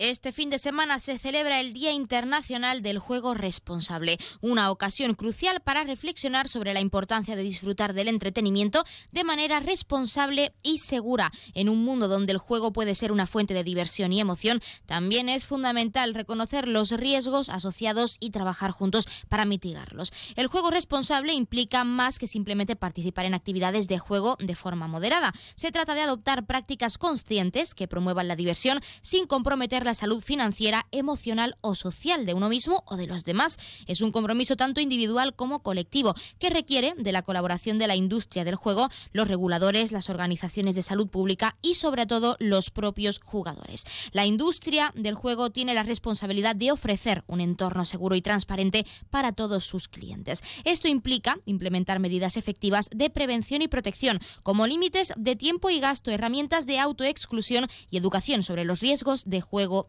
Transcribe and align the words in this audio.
Este 0.00 0.32
fin 0.32 0.48
de 0.48 0.58
semana 0.58 0.98
se 0.98 1.18
celebra 1.18 1.60
el 1.60 1.74
Día 1.74 1.92
Internacional 1.92 2.80
del 2.80 2.98
Juego 2.98 3.34
Responsable, 3.34 4.16
una 4.40 4.70
ocasión 4.70 5.12
crucial 5.14 5.60
para 5.60 5.84
reflexionar 5.84 6.48
sobre 6.48 6.72
la 6.72 6.80
importancia 6.80 7.36
de 7.36 7.42
disfrutar 7.42 7.92
del 7.92 8.08
entretenimiento 8.08 8.82
de 9.12 9.24
manera 9.24 9.60
responsable 9.60 10.54
y 10.62 10.78
segura. 10.78 11.30
En 11.52 11.68
un 11.68 11.84
mundo 11.84 12.08
donde 12.08 12.32
el 12.32 12.38
juego 12.38 12.72
puede 12.72 12.94
ser 12.94 13.12
una 13.12 13.26
fuente 13.26 13.52
de 13.52 13.62
diversión 13.62 14.10
y 14.14 14.20
emoción, 14.20 14.62
también 14.86 15.28
es 15.28 15.44
fundamental 15.44 16.14
reconocer 16.14 16.66
los 16.66 16.92
riesgos 16.92 17.50
asociados 17.50 18.16
y 18.20 18.30
trabajar 18.30 18.70
juntos 18.70 19.06
para 19.28 19.44
mitigarlos. 19.44 20.14
El 20.34 20.46
juego 20.46 20.70
responsable 20.70 21.34
implica 21.34 21.84
más 21.84 22.18
que 22.18 22.26
simplemente 22.26 22.74
participar 22.74 23.26
en 23.26 23.34
actividades 23.34 23.86
de 23.86 23.98
juego 23.98 24.38
de 24.40 24.54
forma 24.54 24.88
moderada. 24.88 25.34
Se 25.56 25.70
trata 25.70 25.94
de 25.94 26.00
adoptar 26.00 26.46
prácticas 26.46 26.96
conscientes 26.96 27.74
que 27.74 27.86
promuevan 27.86 28.28
la 28.28 28.36
diversión 28.36 28.80
sin 29.02 29.26
comprometer 29.26 29.84
la 29.84 29.89
salud 29.94 30.22
financiera, 30.22 30.86
emocional 30.92 31.56
o 31.60 31.74
social 31.74 32.26
de 32.26 32.34
uno 32.34 32.48
mismo 32.48 32.82
o 32.86 32.96
de 32.96 33.06
los 33.06 33.24
demás. 33.24 33.58
Es 33.86 34.00
un 34.00 34.12
compromiso 34.12 34.56
tanto 34.56 34.80
individual 34.80 35.34
como 35.34 35.62
colectivo 35.62 36.14
que 36.38 36.50
requiere 36.50 36.94
de 36.96 37.12
la 37.12 37.22
colaboración 37.22 37.78
de 37.78 37.86
la 37.86 37.96
industria 37.96 38.44
del 38.44 38.54
juego, 38.54 38.88
los 39.12 39.28
reguladores, 39.28 39.92
las 39.92 40.10
organizaciones 40.10 40.74
de 40.74 40.82
salud 40.82 41.08
pública 41.08 41.56
y 41.62 41.74
sobre 41.74 42.06
todo 42.06 42.36
los 42.40 42.70
propios 42.70 43.20
jugadores. 43.22 43.84
La 44.12 44.26
industria 44.26 44.92
del 44.94 45.14
juego 45.14 45.50
tiene 45.50 45.74
la 45.74 45.82
responsabilidad 45.82 46.56
de 46.56 46.72
ofrecer 46.72 47.24
un 47.26 47.40
entorno 47.40 47.84
seguro 47.84 48.14
y 48.14 48.22
transparente 48.22 48.86
para 49.10 49.32
todos 49.32 49.64
sus 49.64 49.88
clientes. 49.88 50.42
Esto 50.64 50.88
implica 50.88 51.38
implementar 51.46 51.98
medidas 51.98 52.36
efectivas 52.36 52.90
de 52.94 53.10
prevención 53.10 53.62
y 53.62 53.68
protección, 53.68 54.18
como 54.42 54.66
límites 54.66 55.12
de 55.16 55.36
tiempo 55.36 55.70
y 55.70 55.80
gasto, 55.80 56.10
herramientas 56.10 56.66
de 56.66 56.78
autoexclusión 56.78 57.66
y 57.90 57.96
educación 57.96 58.42
sobre 58.42 58.64
los 58.64 58.80
riesgos 58.80 59.24
de 59.24 59.40
juego 59.40 59.79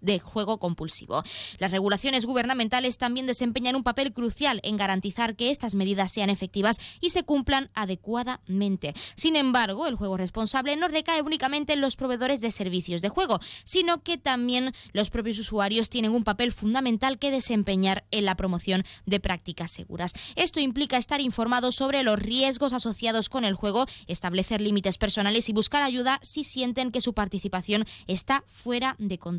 de 0.00 0.18
juego 0.18 0.58
compulsivo. 0.58 1.22
Las 1.58 1.70
regulaciones 1.70 2.26
gubernamentales 2.26 2.98
también 2.98 3.26
desempeñan 3.26 3.76
un 3.76 3.82
papel 3.82 4.12
crucial 4.12 4.60
en 4.62 4.76
garantizar 4.76 5.36
que 5.36 5.50
estas 5.50 5.74
medidas 5.74 6.12
sean 6.12 6.30
efectivas 6.30 6.78
y 7.00 7.10
se 7.10 7.22
cumplan 7.22 7.70
adecuadamente. 7.74 8.94
Sin 9.16 9.36
embargo, 9.36 9.86
el 9.86 9.96
juego 9.96 10.16
responsable 10.16 10.76
no 10.76 10.88
recae 10.88 11.22
únicamente 11.22 11.72
en 11.72 11.80
los 11.80 11.96
proveedores 11.96 12.40
de 12.40 12.50
servicios 12.50 13.02
de 13.02 13.08
juego, 13.08 13.38
sino 13.64 14.02
que 14.02 14.18
también 14.18 14.72
los 14.92 15.10
propios 15.10 15.38
usuarios 15.38 15.88
tienen 15.88 16.12
un 16.12 16.24
papel 16.24 16.52
fundamental 16.52 17.18
que 17.18 17.30
desempeñar 17.30 18.04
en 18.10 18.24
la 18.24 18.36
promoción 18.36 18.84
de 19.06 19.20
prácticas 19.20 19.70
seguras. 19.70 20.12
Esto 20.36 20.60
implica 20.60 20.96
estar 20.96 21.20
informados 21.20 21.76
sobre 21.76 22.02
los 22.02 22.18
riesgos 22.18 22.72
asociados 22.72 23.28
con 23.28 23.44
el 23.44 23.54
juego, 23.54 23.86
establecer 24.06 24.60
límites 24.60 24.98
personales 24.98 25.48
y 25.48 25.52
buscar 25.52 25.82
ayuda 25.82 26.20
si 26.22 26.44
sienten 26.44 26.90
que 26.90 27.00
su 27.00 27.14
participación 27.14 27.84
está 28.06 28.44
fuera 28.46 28.96
de 28.98 29.18
control 29.18 29.31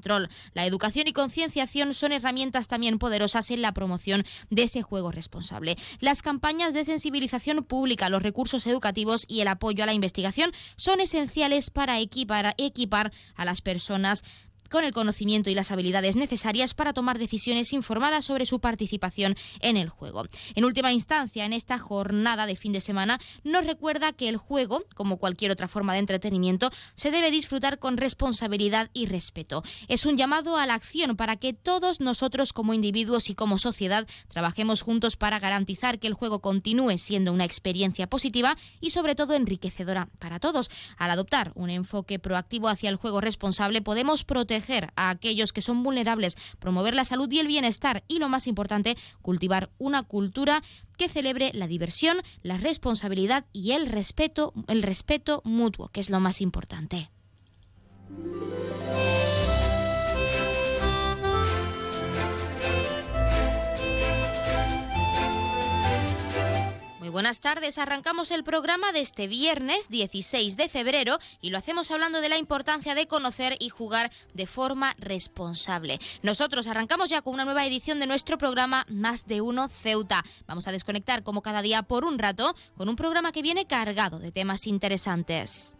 La 0.53 0.65
educación 0.65 1.07
y 1.07 1.13
concienciación 1.13 1.93
son 1.93 2.11
herramientas 2.11 2.67
también 2.67 2.99
poderosas 2.99 3.51
en 3.51 3.61
la 3.61 3.73
promoción 3.73 4.23
de 4.49 4.63
ese 4.63 4.81
juego 4.81 5.11
responsable. 5.11 5.77
Las 5.99 6.21
campañas 6.21 6.73
de 6.73 6.85
sensibilización 6.85 7.63
pública, 7.63 8.09
los 8.09 8.23
recursos 8.23 8.65
educativos 8.67 9.25
y 9.27 9.41
el 9.41 9.47
apoyo 9.47 9.83
a 9.83 9.87
la 9.87 9.93
investigación 9.93 10.51
son 10.75 10.99
esenciales 10.99 11.69
para 11.69 11.99
equipar 11.99 13.11
a 13.35 13.45
las 13.45 13.61
personas 13.61 14.23
con 14.73 14.83
el 14.83 14.91
conocimiento 14.91 15.51
y 15.51 15.53
las 15.53 15.69
habilidades 15.69 16.15
necesarias 16.15 16.73
para 16.73 16.93
tomar 16.93 17.19
decisiones 17.19 17.73
informadas 17.73 18.25
sobre 18.25 18.47
su 18.47 18.59
participación 18.59 19.35
en 19.59 19.77
el 19.77 19.87
juego. 19.87 20.25
En 20.55 20.65
última 20.65 20.91
instancia, 20.91 21.45
en 21.45 21.53
esta 21.53 21.77
jornada 21.77 22.47
de 22.47 22.55
fin 22.55 22.71
de 22.71 22.81
semana, 22.81 23.19
nos 23.43 23.67
recuerda 23.67 24.13
que 24.13 24.29
el 24.29 24.37
juego, 24.37 24.83
como 24.95 25.17
cualquier 25.17 25.51
otra 25.51 25.67
forma 25.67 25.93
de 25.93 25.99
entretenimiento, 25.99 26.71
se 26.95 27.11
debe 27.11 27.29
disfrutar 27.29 27.77
con 27.77 27.97
responsabilidad 27.97 28.89
y 28.93 29.05
respeto. 29.05 29.61
Es 29.89 30.07
un 30.07 30.17
llamado 30.17 30.57
a 30.57 30.65
la 30.65 30.73
acción 30.73 31.15
para 31.17 31.35
que 31.35 31.53
todos 31.53 31.99
nosotros 31.99 32.51
como 32.51 32.73
individuos 32.73 33.29
y 33.29 33.35
como 33.35 33.59
sociedad 33.59 34.07
trabajemos 34.27 34.81
juntos 34.81 35.17
para 35.17 35.37
garantizar 35.37 35.99
que 35.99 36.07
el 36.07 36.15
juego 36.15 36.39
continúe 36.39 36.97
siendo 36.97 37.31
una 37.31 37.45
experiencia 37.45 38.07
positiva 38.07 38.57
y 38.81 38.89
sobre 38.89 39.13
todo 39.13 39.35
enriquecedora 39.35 40.09
para 40.17 40.39
todos. 40.39 40.71
Al 40.97 41.11
adoptar 41.11 41.51
un 41.53 41.69
enfoque 41.69 42.17
proactivo 42.17 42.69
hacia 42.69 42.89
el 42.89 42.95
juego 42.95 43.21
responsable 43.21 43.83
podemos 43.83 44.23
proteger 44.23 44.62
a 44.95 45.09
aquellos 45.09 45.53
que 45.53 45.61
son 45.61 45.83
vulnerables, 45.83 46.37
promover 46.59 46.95
la 46.95 47.05
salud 47.05 47.31
y 47.31 47.39
el 47.39 47.47
bienestar 47.47 48.03
y, 48.07 48.19
lo 48.19 48.29
más 48.29 48.47
importante, 48.47 48.97
cultivar 49.21 49.69
una 49.77 50.03
cultura 50.03 50.63
que 50.97 51.09
celebre 51.09 51.51
la 51.53 51.67
diversión, 51.67 52.17
la 52.41 52.57
responsabilidad 52.57 53.45
y 53.51 53.71
el 53.71 53.87
respeto, 53.87 54.53
el 54.67 54.83
respeto 54.83 55.41
mutuo, 55.43 55.89
que 55.89 55.99
es 55.99 56.09
lo 56.09 56.19
más 56.19 56.41
importante. 56.41 57.09
Buenas 67.13 67.39
tardes, 67.41 67.77
arrancamos 67.77 68.31
el 68.31 68.43
programa 68.43 68.91
de 68.91 68.99
este 68.99 69.27
viernes 69.27 69.87
16 69.89 70.57
de 70.57 70.67
febrero 70.67 71.19
y 71.41 71.51
lo 71.51 71.59
hacemos 71.59 71.91
hablando 71.91 72.21
de 72.21 72.27
la 72.27 72.37
importancia 72.37 72.95
de 72.95 73.05
conocer 73.07 73.55
y 73.59 73.69
jugar 73.69 74.11
de 74.33 74.47
forma 74.47 74.95
responsable. 74.97 75.99
Nosotros 76.23 76.65
arrancamos 76.67 77.11
ya 77.11 77.21
con 77.21 77.35
una 77.35 77.45
nueva 77.45 77.65
edición 77.67 77.99
de 77.99 78.07
nuestro 78.07 78.39
programa 78.39 78.85
Más 78.89 79.27
de 79.27 79.41
Uno 79.41 79.67
Ceuta. 79.69 80.23
Vamos 80.47 80.67
a 80.67 80.71
desconectar 80.71 81.21
como 81.21 81.43
cada 81.43 81.61
día 81.61 81.83
por 81.83 82.03
un 82.03 82.17
rato 82.17 82.55
con 82.75 82.89
un 82.89 82.95
programa 82.95 83.31
que 83.31 83.43
viene 83.43 83.67
cargado 83.67 84.17
de 84.17 84.31
temas 84.31 84.65
interesantes. 84.65 85.75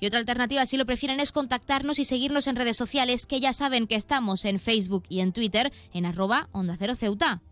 Y 0.00 0.06
otra 0.06 0.18
alternativa, 0.18 0.66
si 0.66 0.76
lo 0.76 0.86
prefieren, 0.86 1.20
es 1.20 1.32
contactarnos 1.32 1.98
y 1.98 2.04
seguirnos 2.04 2.46
en 2.46 2.56
redes 2.56 2.76
sociales, 2.76 3.26
que 3.26 3.40
ya 3.40 3.52
saben 3.52 3.86
que 3.86 3.96
estamos 3.96 4.44
en 4.44 4.60
Facebook 4.60 5.04
y 5.08 5.20
en 5.20 5.32
Twitter 5.32 5.72
en 5.92 6.06
arroba 6.06 6.48
onda 6.52 6.76
cero 6.78 6.94
ceuta. 6.96 7.42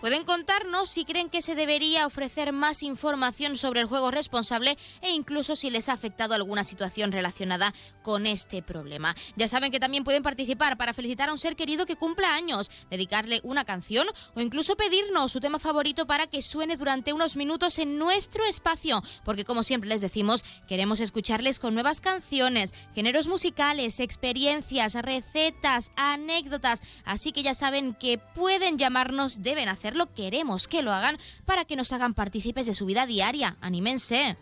Pueden 0.00 0.24
contarnos 0.24 0.88
si 0.88 1.04
creen 1.04 1.28
que 1.28 1.42
se 1.42 1.54
debería 1.54 2.06
ofrecer 2.06 2.54
más 2.54 2.82
información 2.82 3.56
sobre 3.56 3.80
el 3.80 3.86
juego 3.86 4.10
responsable 4.10 4.78
e 5.02 5.10
incluso 5.10 5.56
si 5.56 5.68
les 5.68 5.90
ha 5.90 5.92
afectado 5.92 6.32
alguna 6.32 6.64
situación 6.64 7.12
relacionada 7.12 7.74
con 8.00 8.26
este 8.26 8.62
problema. 8.62 9.14
Ya 9.36 9.46
saben 9.46 9.70
que 9.70 9.78
también 9.78 10.02
pueden 10.02 10.22
participar 10.22 10.78
para 10.78 10.94
felicitar 10.94 11.28
a 11.28 11.32
un 11.32 11.38
ser 11.38 11.54
querido 11.54 11.84
que 11.84 11.96
cumpla 11.96 12.34
años, 12.34 12.70
dedicarle 12.88 13.40
una 13.42 13.66
canción 13.66 14.06
o 14.34 14.40
incluso 14.40 14.74
pedirnos 14.74 15.32
su 15.32 15.40
tema 15.40 15.58
favorito 15.58 16.06
para 16.06 16.26
que 16.26 16.40
suene 16.40 16.78
durante 16.78 17.12
unos 17.12 17.36
minutos 17.36 17.78
en 17.78 17.98
nuestro 17.98 18.46
espacio, 18.46 19.02
porque 19.22 19.44
como 19.44 19.62
siempre 19.62 19.90
les 19.90 20.00
decimos, 20.00 20.46
queremos 20.66 21.00
escucharles 21.00 21.60
con 21.60 21.74
nuevas 21.74 22.00
canciones, 22.00 22.72
géneros 22.94 23.28
musicales, 23.28 24.00
experiencias, 24.00 24.94
recetas, 24.94 25.92
anécdotas, 25.96 26.82
así 27.04 27.32
que 27.32 27.42
ya 27.42 27.52
saben 27.52 27.92
que 27.92 28.16
pueden 28.16 28.78
llamarnos, 28.78 29.42
deben 29.42 29.68
hacer 29.68 29.89
lo 29.96 30.12
queremos 30.14 30.68
que 30.68 30.82
lo 30.82 30.92
hagan 30.92 31.18
para 31.44 31.64
que 31.64 31.76
nos 31.76 31.92
hagan 31.92 32.14
partícipes 32.14 32.66
de 32.66 32.74
su 32.74 32.86
vida 32.86 33.06
diaria. 33.06 33.56
Anímense. 33.60 34.36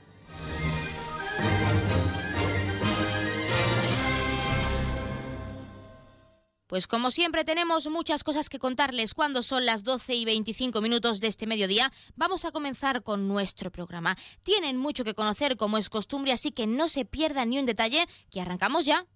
Pues 6.69 6.87
como 6.87 7.11
siempre 7.11 7.45
tenemos 7.45 7.89
muchas 7.89 8.23
cosas 8.23 8.51
que 8.51 8.59
contarles 8.59 9.15
cuando 9.15 9.43
son 9.43 9.65
las 9.65 9.85
12 9.85 10.15
y 10.15 10.27
25 10.27 10.83
minutos 10.83 11.19
de 11.19 11.29
este 11.29 11.47
mediodía. 11.47 11.91
Vamos 12.15 12.45
a 12.45 12.53
comenzar 12.53 13.03
con 13.03 13.27
nuestro 13.27 13.73
programa. 13.73 14.19
Tienen 14.43 14.77
mucho 14.77 15.03
que 15.03 15.15
conocer 15.15 15.57
como 15.57 15.79
es 15.79 15.89
costumbre, 15.89 16.31
así 16.31 16.53
que 16.53 16.67
no 16.67 16.89
se 16.89 17.07
pierdan 17.07 17.49
ni 17.49 17.59
un 17.59 17.65
detalle, 17.65 18.07
que 18.31 18.43
arrancamos 18.43 18.85
ya. 18.85 19.07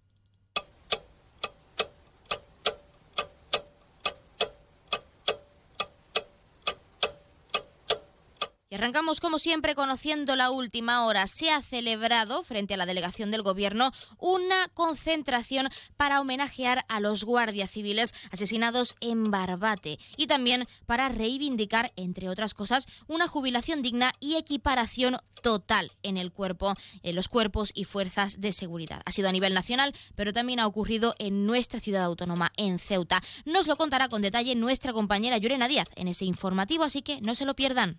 Y 8.72 8.74
arrancamos 8.74 9.20
como 9.20 9.38
siempre 9.38 9.74
conociendo 9.74 10.34
la 10.34 10.50
última 10.50 11.04
hora. 11.04 11.26
Se 11.26 11.50
ha 11.50 11.60
celebrado 11.60 12.42
frente 12.42 12.72
a 12.72 12.78
la 12.78 12.86
delegación 12.86 13.30
del 13.30 13.42
gobierno 13.42 13.92
una 14.16 14.66
concentración 14.72 15.69
para 15.98 16.22
homenajear 16.22 16.86
a 16.88 16.98
los 16.98 17.24
guardias 17.24 17.70
civiles 17.70 18.14
asesinados 18.30 18.96
en 19.02 19.30
Barbate 19.30 19.98
y 20.16 20.26
también 20.26 20.66
para 20.86 21.10
reivindicar, 21.10 21.92
entre 21.96 22.30
otras 22.30 22.54
cosas, 22.54 22.86
una 23.08 23.28
jubilación 23.28 23.82
digna 23.82 24.14
y 24.20 24.36
equiparación 24.36 25.19
total 25.42 25.92
en 26.02 26.16
el 26.16 26.32
cuerpo, 26.32 26.72
en 27.02 27.14
los 27.14 27.28
cuerpos 27.28 27.72
y 27.74 27.84
fuerzas 27.84 28.40
de 28.40 28.52
seguridad. 28.52 29.02
Ha 29.04 29.12
sido 29.12 29.28
a 29.28 29.32
nivel 29.32 29.52
nacional, 29.52 29.94
pero 30.14 30.32
también 30.32 30.60
ha 30.60 30.66
ocurrido 30.66 31.14
en 31.19 31.44
nuestra 31.44 31.78
ciudad 31.78 32.04
autónoma, 32.04 32.52
en 32.56 32.78
Ceuta. 32.78 33.20
Nos 33.44 33.66
lo 33.66 33.76
contará 33.76 34.08
con 34.08 34.22
detalle 34.22 34.54
nuestra 34.54 34.94
compañera 34.94 35.36
Llorena 35.36 35.69
Díaz 35.69 35.88
en 35.94 36.08
ese 36.08 36.24
informativo, 36.24 36.84
así 36.84 37.02
que 37.02 37.20
no 37.20 37.34
se 37.34 37.44
lo 37.44 37.54
pierdan. 37.54 37.98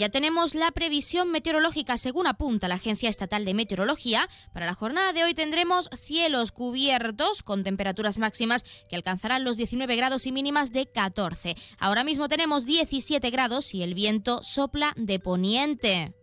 Ya 0.00 0.08
tenemos 0.08 0.54
la 0.54 0.70
previsión 0.70 1.30
meteorológica 1.30 1.98
según 1.98 2.26
apunta 2.26 2.68
la 2.68 2.76
Agencia 2.76 3.10
Estatal 3.10 3.44
de 3.44 3.52
Meteorología. 3.52 4.30
Para 4.54 4.64
la 4.64 4.72
jornada 4.72 5.12
de 5.12 5.24
hoy 5.24 5.34
tendremos 5.34 5.90
cielos 5.92 6.52
cubiertos 6.52 7.42
con 7.42 7.64
temperaturas 7.64 8.16
máximas 8.16 8.64
que 8.88 8.96
alcanzarán 8.96 9.44
los 9.44 9.58
19 9.58 9.94
grados 9.96 10.24
y 10.24 10.32
mínimas 10.32 10.72
de 10.72 10.86
14. 10.90 11.54
Ahora 11.78 12.02
mismo 12.02 12.28
tenemos 12.28 12.64
17 12.64 13.28
grados 13.28 13.74
y 13.74 13.82
el 13.82 13.92
viento 13.92 14.42
sopla 14.42 14.94
de 14.96 15.20
poniente. 15.20 16.19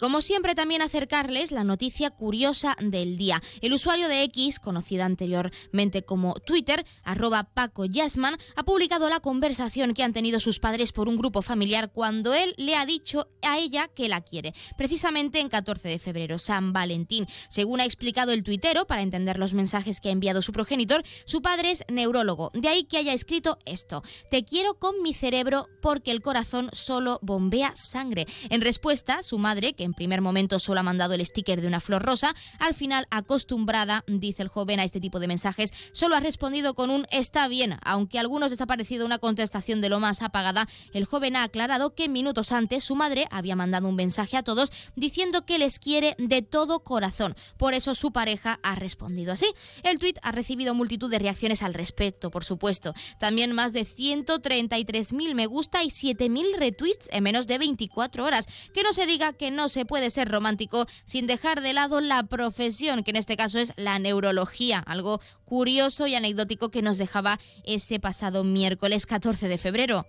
Como 0.00 0.22
siempre 0.22 0.54
también 0.54 0.80
acercarles 0.80 1.52
la 1.52 1.62
noticia 1.62 2.10
curiosa 2.10 2.74
del 2.80 3.18
día. 3.18 3.42
El 3.60 3.74
usuario 3.74 4.08
de 4.08 4.22
X, 4.24 4.58
conocida 4.58 5.04
anteriormente 5.04 6.02
como 6.02 6.34
Twitter, 6.34 6.86
arroba 7.04 7.44
Paco 7.44 7.84
Yasman, 7.84 8.38
ha 8.56 8.62
publicado 8.64 9.10
la 9.10 9.20
conversación 9.20 9.92
que 9.92 10.02
han 10.02 10.14
tenido 10.14 10.40
sus 10.40 10.58
padres 10.58 10.92
por 10.92 11.08
un 11.08 11.18
grupo 11.18 11.42
familiar 11.42 11.92
cuando 11.92 12.32
él 12.32 12.54
le 12.56 12.76
ha 12.76 12.86
dicho 12.86 13.28
a 13.42 13.58
ella 13.58 13.88
que 13.88 14.08
la 14.08 14.22
quiere, 14.22 14.54
precisamente 14.78 15.38
en 15.38 15.50
14 15.50 15.88
de 15.88 15.98
febrero, 15.98 16.38
San 16.38 16.72
Valentín. 16.72 17.26
Según 17.50 17.80
ha 17.80 17.84
explicado 17.84 18.32
el 18.32 18.42
tuitero, 18.42 18.86
para 18.86 19.02
entender 19.02 19.38
los 19.38 19.52
mensajes 19.52 20.00
que 20.00 20.08
ha 20.08 20.12
enviado 20.12 20.40
su 20.40 20.52
progenitor, 20.52 21.02
su 21.26 21.42
padre 21.42 21.72
es 21.72 21.84
neurólogo, 21.88 22.50
de 22.54 22.68
ahí 22.68 22.84
que 22.84 22.96
haya 22.96 23.12
escrito 23.12 23.58
esto, 23.66 24.02
te 24.30 24.44
quiero 24.44 24.78
con 24.78 25.02
mi 25.02 25.12
cerebro 25.12 25.68
porque 25.82 26.10
el 26.10 26.22
corazón 26.22 26.70
solo 26.72 27.18
bombea 27.20 27.72
sangre. 27.74 28.26
En 28.48 28.62
respuesta, 28.62 29.22
su 29.22 29.38
madre, 29.38 29.74
que 29.74 29.89
en 29.90 29.94
primer 29.94 30.20
momento 30.20 30.60
solo 30.60 30.80
ha 30.80 30.84
mandado 30.84 31.14
el 31.14 31.26
sticker 31.26 31.60
de 31.60 31.66
una 31.66 31.80
flor 31.80 32.02
rosa, 32.02 32.32
al 32.60 32.74
final 32.74 33.08
acostumbrada, 33.10 34.04
dice 34.06 34.42
el 34.42 34.48
joven, 34.48 34.78
a 34.78 34.84
este 34.84 35.00
tipo 35.00 35.18
de 35.18 35.26
mensajes, 35.26 35.72
solo 35.92 36.14
ha 36.14 36.20
respondido 36.20 36.74
con 36.74 36.90
un 36.90 37.06
está 37.10 37.48
bien, 37.48 37.76
aunque 37.82 38.20
algunos 38.20 38.52
desaparecido 38.52 39.04
una 39.04 39.18
contestación 39.18 39.80
de 39.80 39.88
lo 39.88 39.98
más 39.98 40.22
apagada, 40.22 40.68
el 40.92 41.06
joven 41.06 41.34
ha 41.34 41.42
aclarado 41.42 41.96
que 41.96 42.08
minutos 42.08 42.52
antes 42.52 42.84
su 42.84 42.94
madre 42.94 43.26
había 43.32 43.56
mandado 43.56 43.88
un 43.88 43.96
mensaje 43.96 44.36
a 44.36 44.44
todos 44.44 44.70
diciendo 44.94 45.44
que 45.44 45.58
les 45.58 45.80
quiere 45.80 46.14
de 46.18 46.42
todo 46.42 46.84
corazón. 46.84 47.34
Por 47.56 47.74
eso 47.74 47.96
su 47.96 48.12
pareja 48.12 48.60
ha 48.62 48.76
respondido 48.76 49.32
así. 49.32 49.46
El 49.82 49.98
tuit 49.98 50.18
ha 50.22 50.30
recibido 50.30 50.72
multitud 50.72 51.10
de 51.10 51.18
reacciones 51.18 51.64
al 51.64 51.74
respecto, 51.74 52.30
por 52.30 52.44
supuesto. 52.44 52.94
También 53.18 53.52
más 53.52 53.72
de 53.72 53.84
133.000 53.84 55.34
me 55.34 55.46
gusta 55.46 55.82
y 55.82 55.88
7.000 55.88 56.56
retweets 56.56 57.08
en 57.10 57.24
menos 57.24 57.48
de 57.48 57.58
24 57.58 58.24
horas. 58.24 58.46
Que 58.72 58.84
no 58.84 58.92
se 58.92 59.06
diga 59.06 59.32
que 59.32 59.50
no 59.50 59.68
se 59.68 59.79
puede 59.86 60.10
ser 60.10 60.28
romántico 60.28 60.86
sin 61.04 61.26
dejar 61.26 61.60
de 61.60 61.72
lado 61.72 62.00
la 62.00 62.22
profesión, 62.24 63.02
que 63.02 63.10
en 63.10 63.16
este 63.16 63.36
caso 63.36 63.58
es 63.58 63.72
la 63.76 63.98
neurología, 63.98 64.78
algo 64.78 65.20
curioso 65.44 66.06
y 66.06 66.14
anecdótico 66.14 66.70
que 66.70 66.82
nos 66.82 66.98
dejaba 66.98 67.38
ese 67.64 68.00
pasado 68.00 68.44
miércoles 68.44 69.06
14 69.06 69.48
de 69.48 69.58
febrero. 69.58 70.06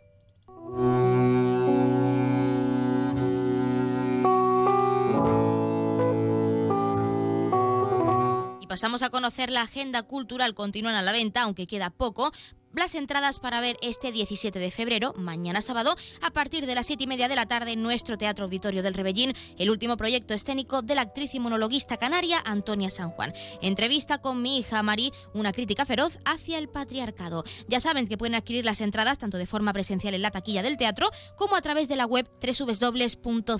Y 8.59 8.67
pasamos 8.67 9.01
a 9.03 9.09
conocer 9.09 9.49
la 9.49 9.63
agenda 9.63 10.03
cultural. 10.03 10.53
Continúan 10.53 10.95
a 10.95 11.01
la 11.01 11.11
venta, 11.11 11.41
aunque 11.41 11.67
queda 11.67 11.89
poco, 11.89 12.31
las 12.73 12.95
entradas 12.95 13.39
para 13.39 13.61
ver 13.61 13.77
este 13.81 14.11
17 14.11 14.57
de 14.57 14.71
febrero, 14.71 15.13
mañana 15.17 15.61
sábado, 15.61 15.95
a 16.21 16.31
partir 16.31 16.65
de 16.65 16.75
las 16.75 16.87
7 16.87 17.03
y 17.03 17.07
media 17.07 17.27
de 17.27 17.35
la 17.35 17.45
tarde 17.45 17.73
en 17.73 17.83
nuestro 17.83 18.17
Teatro 18.17 18.45
Auditorio 18.45 18.81
del 18.81 18.93
Rebellín, 18.93 19.33
el 19.57 19.69
último 19.69 19.97
proyecto 19.97 20.33
escénico 20.33 20.81
de 20.81 20.95
la 20.95 21.01
actriz 21.01 21.35
y 21.35 21.39
monologuista 21.39 21.97
canaria 21.97 22.41
Antonia 22.45 22.89
San 22.89 23.11
Juan. 23.11 23.33
Entrevista 23.61 24.19
con 24.19 24.41
mi 24.41 24.57
hija 24.57 24.81
Mari, 24.83 25.11
una 25.33 25.51
crítica 25.51 25.85
feroz 25.85 26.19
hacia 26.25 26.57
el 26.57 26.69
patriarcado. 26.69 27.43
Ya 27.67 27.79
saben 27.79 28.07
que 28.07 28.17
pueden 28.17 28.35
adquirir 28.35 28.65
las 28.65 28.81
entradas 28.81 29.17
tanto 29.17 29.37
de 29.37 29.45
forma 29.45 29.73
presencial 29.73 30.13
en 30.13 30.21
la 30.21 30.31
taquilla 30.31 30.63
del 30.63 30.77
teatro 30.77 31.11
como 31.35 31.55
a 31.55 31.61
través 31.61 31.89
de 31.89 31.97
la 31.97 32.05
web 32.05 32.29
www.ceuta.es, 32.41 33.51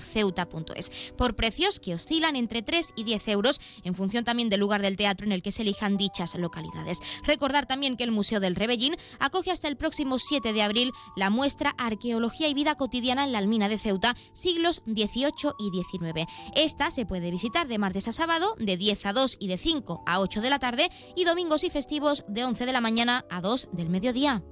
por 1.16 1.36
precios 1.36 1.80
que 1.80 1.94
oscilan 1.94 2.36
entre 2.36 2.62
3 2.62 2.94
y 2.96 3.04
10 3.04 3.28
euros 3.28 3.60
en 3.84 3.94
función 3.94 4.24
también 4.24 4.48
del 4.48 4.60
lugar 4.60 4.80
del 4.82 4.96
teatro 4.96 5.26
en 5.26 5.32
el 5.32 5.42
que 5.42 5.52
se 5.52 5.62
elijan 5.62 5.96
dichas 5.96 6.34
localidades. 6.36 7.00
Recordar 7.24 7.66
también 7.66 7.96
que 7.96 8.04
el 8.04 8.10
Museo 8.10 8.40
del 8.40 8.56
Rebellín 8.56 8.96
acoge 9.18 9.50
hasta 9.50 9.68
el 9.68 9.76
próximo 9.76 10.18
7 10.18 10.52
de 10.52 10.62
abril 10.62 10.92
la 11.16 11.30
muestra 11.30 11.74
Arqueología 11.78 12.48
y 12.48 12.54
Vida 12.54 12.74
Cotidiana 12.74 13.24
en 13.24 13.32
la 13.32 13.38
Almina 13.38 13.68
de 13.68 13.78
Ceuta, 13.78 14.14
siglos 14.32 14.82
XVIII 14.86 15.52
y 15.58 15.70
XIX. 15.70 16.26
Esta 16.54 16.90
se 16.90 17.06
puede 17.06 17.30
visitar 17.30 17.68
de 17.68 17.78
martes 17.78 18.08
a 18.08 18.12
sábado, 18.12 18.54
de 18.58 18.76
10 18.76 19.06
a 19.06 19.12
2 19.12 19.36
y 19.40 19.48
de 19.48 19.58
5 19.58 20.02
a 20.06 20.20
8 20.20 20.40
de 20.40 20.50
la 20.50 20.58
tarde, 20.58 20.88
y 21.16 21.24
domingos 21.24 21.64
y 21.64 21.70
festivos 21.70 22.24
de 22.28 22.44
11 22.44 22.66
de 22.66 22.72
la 22.72 22.80
mañana 22.80 23.24
a 23.30 23.40
2 23.40 23.68
del 23.72 23.90
mediodía. 23.90 24.42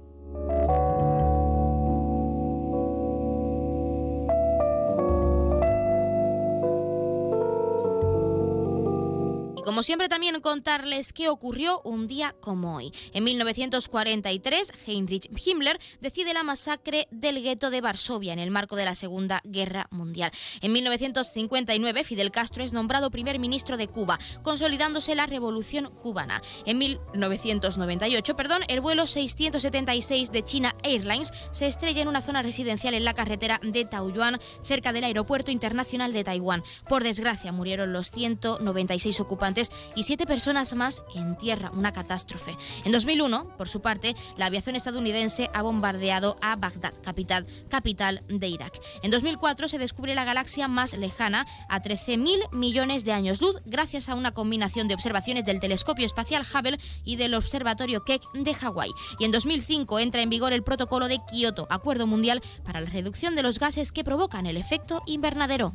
Y 9.61 9.63
como 9.63 9.83
siempre 9.83 10.09
también 10.09 10.41
contarles 10.41 11.13
qué 11.13 11.29
ocurrió 11.29 11.81
un 11.83 12.07
día 12.07 12.33
como 12.39 12.77
hoy. 12.77 12.91
En 13.13 13.23
1943, 13.23 14.71
Heinrich 14.87 15.29
Himmler 15.45 15.79
decide 15.99 16.33
la 16.33 16.41
masacre 16.41 17.07
del 17.11 17.43
gueto 17.43 17.69
de 17.69 17.79
Varsovia 17.79 18.33
en 18.33 18.39
el 18.39 18.49
marco 18.49 18.75
de 18.75 18.85
la 18.85 18.95
Segunda 18.95 19.39
Guerra 19.43 19.87
Mundial. 19.91 20.31
En 20.61 20.71
1959, 20.71 22.03
Fidel 22.03 22.31
Castro 22.31 22.63
es 22.63 22.73
nombrado 22.73 23.11
primer 23.11 23.37
ministro 23.37 23.77
de 23.77 23.87
Cuba, 23.87 24.17
consolidándose 24.41 25.13
la 25.13 25.27
revolución 25.27 25.91
cubana. 26.01 26.41
En 26.65 26.79
1998, 26.79 28.35
perdón, 28.35 28.63
el 28.67 28.81
vuelo 28.81 29.05
676 29.05 30.31
de 30.31 30.43
China 30.43 30.75
Airlines 30.81 31.31
se 31.51 31.67
estrella 31.67 32.01
en 32.01 32.07
una 32.07 32.23
zona 32.23 32.41
residencial 32.41 32.95
en 32.95 33.05
la 33.05 33.13
carretera 33.13 33.59
de 33.61 33.85
Taoyuan, 33.85 34.39
cerca 34.63 34.91
del 34.91 35.03
aeropuerto 35.03 35.51
internacional 35.51 36.13
de 36.13 36.23
Taiwán. 36.23 36.63
Por 36.89 37.03
desgracia, 37.03 37.51
murieron 37.51 37.93
los 37.93 38.09
196 38.09 39.19
ocupantes 39.19 39.50
y 39.95 40.03
siete 40.03 40.25
personas 40.25 40.75
más 40.75 41.03
en 41.15 41.37
tierra, 41.37 41.71
una 41.73 41.91
catástrofe. 41.91 42.55
En 42.85 42.91
2001, 42.91 43.57
por 43.57 43.67
su 43.67 43.81
parte, 43.81 44.15
la 44.37 44.45
aviación 44.45 44.75
estadounidense 44.75 45.49
ha 45.53 45.61
bombardeado 45.61 46.37
a 46.41 46.55
Bagdad, 46.55 46.93
capital, 47.03 47.45
capital 47.69 48.23
de 48.27 48.47
Irak. 48.47 48.79
En 49.03 49.11
2004 49.11 49.67
se 49.67 49.77
descubre 49.77 50.15
la 50.15 50.25
galaxia 50.25 50.67
más 50.67 50.93
lejana 50.97 51.45
a 51.69 51.81
13.000 51.81 52.51
millones 52.51 53.05
de 53.05 53.13
años 53.13 53.41
luz 53.41 53.57
gracias 53.65 54.09
a 54.09 54.15
una 54.15 54.31
combinación 54.31 54.87
de 54.87 54.95
observaciones 54.95 55.45
del 55.45 55.59
telescopio 55.59 56.05
espacial 56.05 56.43
Hubble 56.43 56.79
y 57.03 57.15
del 57.15 57.33
observatorio 57.33 58.03
Keck 58.03 58.23
de 58.33 58.53
Hawái. 58.53 58.91
Y 59.19 59.25
en 59.25 59.31
2005 59.31 59.99
entra 59.99 60.21
en 60.21 60.29
vigor 60.29 60.53
el 60.53 60.63
protocolo 60.63 61.07
de 61.07 61.19
Kioto, 61.31 61.67
acuerdo 61.69 62.07
mundial 62.07 62.41
para 62.63 62.81
la 62.81 62.89
reducción 62.89 63.35
de 63.35 63.43
los 63.43 63.59
gases 63.59 63.91
que 63.91 64.03
provocan 64.03 64.45
el 64.45 64.57
efecto 64.57 65.01
invernadero. 65.05 65.73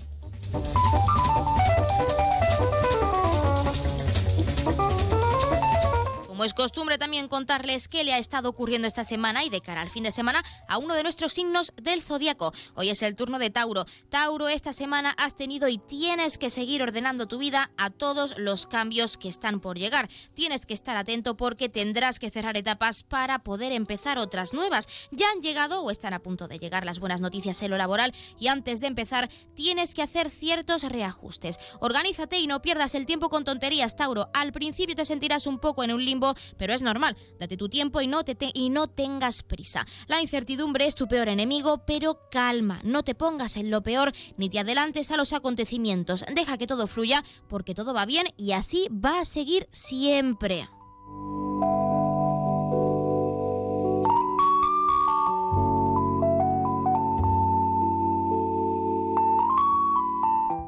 Como 6.37 6.45
es 6.45 6.53
costumbre 6.53 6.99
también 6.99 7.29
contarles 7.29 7.89
qué 7.89 8.05
le 8.05 8.13
ha 8.13 8.19
estado 8.19 8.51
ocurriendo 8.51 8.87
esta 8.87 9.05
semana 9.05 9.43
y 9.43 9.49
de 9.49 9.63
cara 9.63 9.81
al 9.81 9.89
fin 9.89 10.03
de 10.03 10.11
semana 10.11 10.43
a 10.69 10.77
uno 10.77 10.93
de 10.93 11.03
nuestros 11.03 11.33
signos 11.33 11.73
del 11.81 12.03
zodiaco. 12.03 12.53
Hoy 12.75 12.91
es 12.91 13.01
el 13.01 13.17
turno 13.17 13.39
de 13.39 13.49
Tauro. 13.49 13.87
Tauro, 14.11 14.49
esta 14.49 14.75
semana 14.75 15.15
has 15.17 15.35
tenido 15.35 15.67
y 15.69 15.79
tienes 15.79 16.37
que 16.37 16.51
seguir 16.51 16.83
ordenando 16.83 17.27
tu 17.27 17.39
vida 17.39 17.71
a 17.79 17.89
todos 17.89 18.37
los 18.37 18.67
cambios 18.67 19.17
que 19.17 19.31
están 19.31 19.61
por 19.61 19.79
llegar. 19.79 20.11
Tienes 20.35 20.67
que 20.67 20.75
estar 20.75 20.99
atento 20.99 21.39
porque 21.39 21.71
tendrás 21.71 22.19
que 22.19 22.29
cerrar 22.29 22.59
etapas 22.59 23.03
para 23.03 23.39
poder 23.39 23.73
empezar 23.73 24.19
otras 24.19 24.53
nuevas. 24.53 24.89
Ya 25.13 25.31
han 25.31 25.41
llegado 25.41 25.81
o 25.81 25.91
están 25.91 26.13
a 26.13 26.19
punto 26.19 26.49
de 26.49 26.59
llegar 26.59 26.85
las 26.85 26.99
buenas 26.99 27.23
noticias 27.23 27.63
en 27.63 27.71
lo 27.71 27.79
laboral 27.79 28.13
y 28.39 28.49
antes 28.49 28.83
de 28.83 28.89
empezar 28.89 29.31
tienes 29.55 29.95
que 29.95 30.03
hacer 30.03 30.31
ciertos 30.31 30.83
reajustes. 30.83 31.59
Organízate 31.81 32.39
y 32.41 32.47
no 32.47 32.61
pierdas 32.61 32.95
el 32.95 33.07
tiempo 33.07 33.31
con 33.31 33.45
tonterías, 33.45 33.97
Tauro. 33.97 34.29
Al 34.35 34.53
principio 34.53 34.95
te 34.95 35.07
sentirás 35.07 35.47
un 35.47 35.59
poco 35.59 35.83
en 35.83 35.95
un 35.95 36.05
limbo, 36.05 36.26
pero 36.57 36.75
es 36.75 36.83
normal. 36.83 37.17
Date 37.39 37.57
tu 37.57 37.69
tiempo 37.69 38.01
y 38.01 38.07
no, 38.07 38.25
te 38.25 38.37
y 38.55 38.71
no 38.71 38.89
tengas 38.89 39.43
prisa. 39.43 39.87
La 40.09 40.21
incertidumbre 40.21 40.87
es 40.87 40.95
tu 40.95 41.07
peor 41.07 41.29
enemigo, 41.29 41.85
pero 41.87 42.21
calma, 42.31 42.81
no 42.85 43.03
te 43.03 43.15
pongas 43.15 43.57
en 43.57 43.71
lo 43.71 43.83
peor 43.83 44.13
ni 44.37 44.49
te 44.49 44.59
adelantes 44.59 45.11
a 45.11 45.17
los 45.17 45.33
acontecimientos. 45.33 46.25
Deja 46.35 46.59
que 46.59 46.67
todo 46.67 46.87
fluya 46.87 47.25
porque 47.49 47.75
todo 47.75 47.95
va 47.95 48.07
bien 48.07 48.29
y 48.37 48.53
así 48.53 48.89
va 48.89 49.21
a 49.21 49.25
seguir 49.25 49.69
siempre. 49.73 50.69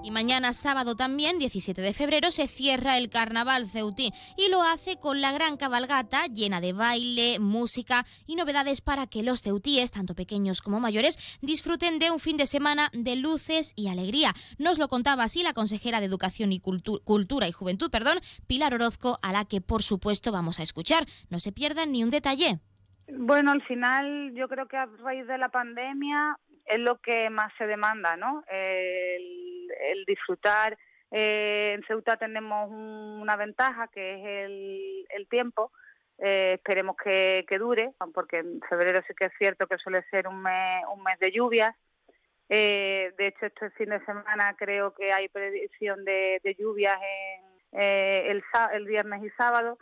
Y 0.09 0.11
mañana 0.11 0.55
sábado 0.55 0.97
también, 0.97 1.39
17 1.39 1.83
de 1.83 1.93
febrero, 1.93 2.31
se 2.31 2.47
cierra 2.47 2.97
el 2.97 3.11
Carnaval 3.11 3.69
Ceutí 3.69 4.11
y 4.39 4.49
lo 4.49 4.63
hace 4.63 4.97
con 4.97 5.21
la 5.21 5.33
gran 5.33 5.59
cabalgata 5.59 6.25
llena 6.33 6.63
de 6.63 6.73
baile, 6.73 7.39
música 7.41 8.07
y 8.27 8.35
novedades 8.35 8.81
para 8.81 9.07
que 9.07 9.23
los 9.23 9.43
ceutíes, 9.43 9.91
tanto 9.91 10.15
pequeños 10.15 10.63
como 10.63 10.81
mayores, 10.81 11.19
disfruten 11.43 11.99
de 11.99 12.11
un 12.11 12.21
fin 12.21 12.39
de 12.39 12.47
semana 12.47 12.89
de 12.95 13.17
luces 13.17 13.75
y 13.77 13.89
alegría. 13.89 14.33
Nos 14.59 14.79
lo 14.79 14.89
contaba 14.89 15.25
así 15.25 15.43
la 15.43 15.53
consejera 15.53 16.01
de 16.01 16.07
Educación 16.07 16.55
y 16.55 16.61
Cultura 16.61 17.47
y 17.47 17.53
Juventud, 17.53 17.91
perdón, 17.91 18.19
Pilar 18.47 18.73
Orozco, 18.73 19.19
a 19.21 19.33
la 19.33 19.45
que 19.45 19.61
por 19.61 19.83
supuesto 19.83 20.33
vamos 20.33 20.59
a 20.59 20.63
escuchar. 20.63 21.05
No 21.29 21.39
se 21.39 21.53
pierdan 21.53 21.93
ni 21.93 22.03
un 22.03 22.09
detalle. 22.09 22.61
Bueno, 23.13 23.53
al 23.53 23.63
final 23.65 24.33
yo 24.35 24.49
creo 24.49 24.69
que 24.69 24.79
a 24.79 24.87
raíz 24.87 25.27
de 25.27 25.37
la 25.37 25.51
pandemia 25.51 26.39
es 26.65 26.81
lo 26.81 26.99
que 26.99 27.29
más 27.29 27.53
se 27.59 27.67
demanda, 27.67 28.17
¿no? 28.17 28.43
Disfrutar. 30.07 30.77
Eh, 31.11 31.73
en 31.75 31.83
Ceuta 31.85 32.17
tenemos 32.17 32.69
una 32.71 33.37
ventaja 33.37 33.89
que 33.89 34.15
es 34.15 35.07
el, 35.11 35.29
tiempo. 35.29 35.73
Eh, 36.19 36.55
esperemos 36.55 36.97
que, 36.97 37.45
dure, 37.59 37.93
porque 38.13 38.39
en 38.39 38.61
febrero 38.69 39.01
sí 39.07 39.15
que 39.15 39.27
es 39.27 39.33
cierto 39.39 39.67
que 39.67 39.79
suele 39.79 40.05
ser 40.11 40.29
un 40.29 40.43
mes, 40.43 40.85
un 40.93 41.03
mes 41.03 41.19
de 41.19 41.31
lluvias. 41.31 41.75
Eh, 42.49 43.13
de 43.19 43.27
hecho, 43.29 43.47
este 43.47 43.71
fin 43.71 43.91
de 43.91 44.05
semana 44.05 44.55
creo 44.59 44.95
que 44.95 45.13
hay 45.13 45.29
predicción 45.29 46.05
de, 46.05 46.41
lluvias 46.59 46.97
en, 47.73 47.81
el, 47.81 48.43
el 48.73 48.85
viernes 48.87 49.23
y 49.23 49.31
sábado. 49.31 49.79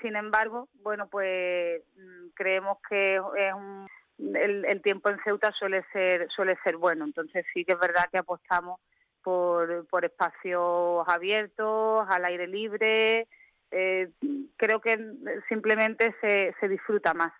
sin 0.00 0.16
embargo, 0.16 0.68
bueno, 0.82 1.08
pues 1.08 1.82
mm, 1.96 2.28
creemos 2.34 2.78
que 2.88 3.16
es 3.16 3.54
un, 3.54 3.86
el, 4.18 4.80
tiempo 4.82 5.10
en 5.10 5.18
Ceuta 5.24 5.52
suele 5.52 5.84
ser 5.92 6.30
suele 6.30 6.56
ser 6.64 6.76
bueno. 6.76 7.04
Entonces 7.04 7.44
sí 7.52 7.64
que 7.64 7.72
es 7.72 7.78
verdad 7.78 8.08
que 8.10 8.18
apostamos 8.18 8.80
por, 9.24 9.86
por 9.88 10.04
espacios 10.04 11.04
abiertos, 11.08 12.02
al 12.08 12.24
aire 12.26 12.46
libre. 12.46 13.26
Eh, 13.72 14.10
creo 14.56 14.80
que 14.80 14.96
simplemente 15.48 16.14
se, 16.20 16.54
se 16.60 16.68
disfruta 16.68 17.12
más. 17.14 17.32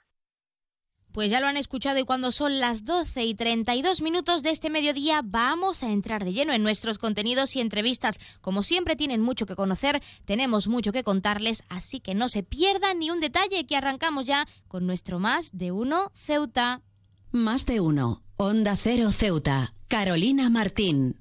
Pues 1.14 1.30
ya 1.30 1.38
lo 1.38 1.46
han 1.46 1.56
escuchado 1.56 2.00
y 2.00 2.04
cuando 2.04 2.32
son 2.32 2.58
las 2.58 2.84
12 2.84 3.22
y 3.22 3.36
32 3.36 4.02
minutos 4.02 4.42
de 4.42 4.50
este 4.50 4.68
mediodía 4.68 5.20
vamos 5.24 5.84
a 5.84 5.90
entrar 5.92 6.24
de 6.24 6.32
lleno 6.32 6.52
en 6.52 6.64
nuestros 6.64 6.98
contenidos 6.98 7.54
y 7.54 7.60
entrevistas. 7.60 8.18
Como 8.40 8.64
siempre 8.64 8.96
tienen 8.96 9.20
mucho 9.20 9.46
que 9.46 9.54
conocer, 9.54 10.02
tenemos 10.24 10.66
mucho 10.66 10.90
que 10.90 11.04
contarles, 11.04 11.62
así 11.68 12.00
que 12.00 12.16
no 12.16 12.28
se 12.28 12.42
pierdan 12.42 12.98
ni 12.98 13.12
un 13.12 13.20
detalle 13.20 13.64
que 13.64 13.76
arrancamos 13.76 14.26
ya 14.26 14.44
con 14.66 14.88
nuestro 14.88 15.20
Más 15.20 15.56
de 15.56 15.70
Uno 15.70 16.10
Ceuta. 16.14 16.82
Más 17.30 17.64
de 17.64 17.78
Uno, 17.78 18.24
Onda 18.36 18.74
Cero 18.76 19.10
Ceuta, 19.12 19.72
Carolina 19.86 20.50
Martín. 20.50 21.20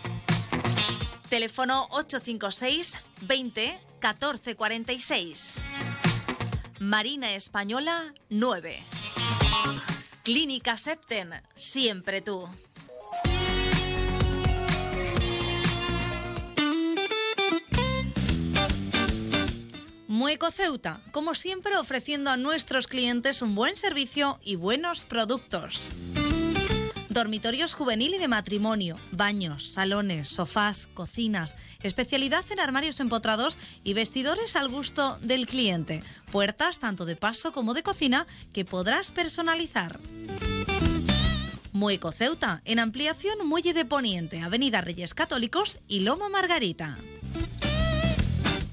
Teléfono 1.31 1.87
856 1.91 2.99
20 3.21 3.79
1446. 4.01 5.61
Marina 6.81 7.31
Española 7.35 8.13
9. 8.27 8.83
Clínica 10.23 10.75
Septen, 10.75 11.31
siempre 11.55 12.19
tú. 12.19 12.49
Mueco 20.09 20.51
Ceuta, 20.51 20.99
como 21.13 21.33
siempre 21.33 21.77
ofreciendo 21.77 22.29
a 22.29 22.35
nuestros 22.35 22.87
clientes 22.87 23.41
un 23.41 23.55
buen 23.55 23.77
servicio 23.77 24.37
y 24.43 24.57
buenos 24.57 25.05
productos. 25.05 25.93
Dormitorios 27.11 27.73
juvenil 27.73 28.13
y 28.13 28.19
de 28.19 28.29
matrimonio, 28.29 28.97
baños, 29.11 29.67
salones, 29.67 30.29
sofás, 30.29 30.87
cocinas, 30.93 31.57
especialidad 31.83 32.45
en 32.51 32.61
armarios 32.61 33.01
empotrados 33.01 33.57
y 33.83 33.93
vestidores 33.93 34.55
al 34.55 34.69
gusto 34.69 35.17
del 35.21 35.45
cliente. 35.45 36.01
Puertas 36.31 36.79
tanto 36.79 37.03
de 37.03 37.17
paso 37.17 37.51
como 37.51 37.73
de 37.73 37.83
cocina 37.83 38.25
que 38.53 38.63
podrás 38.63 39.11
personalizar. 39.11 39.99
Mueco 41.73 42.13
Ceuta, 42.13 42.61
en 42.63 42.79
ampliación 42.79 43.45
Muelle 43.45 43.73
de 43.73 43.83
Poniente, 43.83 44.41
Avenida 44.41 44.79
Reyes 44.79 45.13
Católicos 45.13 45.79
y 45.89 45.99
Loma 45.99 46.29
Margarita. 46.29 46.97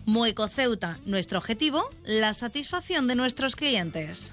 Mueco 0.07 0.47
Ceuta, 0.47 1.01
nuestro 1.07 1.39
objetivo, 1.39 1.91
la 2.05 2.33
satisfacción 2.35 3.09
de 3.09 3.17
nuestros 3.17 3.57
clientes. 3.57 4.33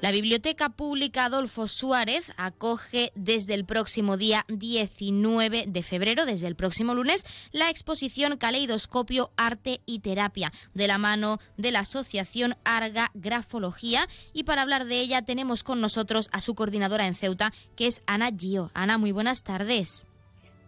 La 0.00 0.12
Biblioteca 0.12 0.70
Pública 0.70 1.26
Adolfo 1.26 1.68
Suárez 1.68 2.32
acoge 2.38 3.12
desde 3.14 3.52
el 3.52 3.66
próximo 3.66 4.16
día 4.16 4.46
19 4.48 5.66
de 5.68 5.82
febrero, 5.82 6.24
desde 6.24 6.46
el 6.46 6.56
próximo 6.56 6.94
lunes, 6.94 7.26
la 7.52 7.68
exposición 7.68 8.38
Caleidoscopio, 8.38 9.30
Arte 9.36 9.82
y 9.84 9.98
Terapia, 9.98 10.52
de 10.72 10.86
la 10.86 10.96
mano 10.96 11.38
de 11.58 11.70
la 11.70 11.80
Asociación 11.80 12.56
Arga 12.64 13.10
Grafología. 13.12 14.06
Y 14.32 14.44
para 14.44 14.62
hablar 14.62 14.86
de 14.86 15.00
ella 15.00 15.20
tenemos 15.20 15.62
con 15.62 15.82
nosotros 15.82 16.30
a 16.32 16.40
su 16.40 16.54
coordinadora 16.54 17.06
en 17.06 17.14
Ceuta, 17.14 17.52
que 17.76 17.86
es 17.86 18.02
Ana 18.06 18.30
Gio. 18.34 18.70
Ana, 18.72 18.96
muy 18.96 19.12
buenas 19.12 19.42
tardes. 19.42 20.06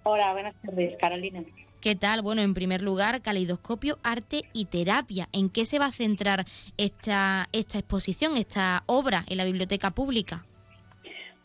Hola, 0.03 0.33
buenas 0.35 0.55
tardes, 0.61 0.95
Carolina. 1.01 1.43
¿Qué 1.83 1.97
tal? 1.97 2.23
Bueno, 2.23 2.43
en 2.43 2.55
primer 2.55 2.81
lugar, 2.81 3.23
Caleidoscopio, 3.23 3.99
Arte 4.05 4.45
y 4.53 4.67
Terapia. 4.67 5.29
¿En 5.33 5.51
qué 5.51 5.65
se 5.65 5.81
va 5.81 5.87
a 5.87 5.91
centrar 5.91 6.45
esta, 6.77 7.49
esta 7.51 7.81
exposición, 7.81 8.37
esta 8.37 8.85
obra 8.87 9.25
en 9.27 9.37
la 9.37 9.45
biblioteca 9.45 9.91
pública? 9.91 10.45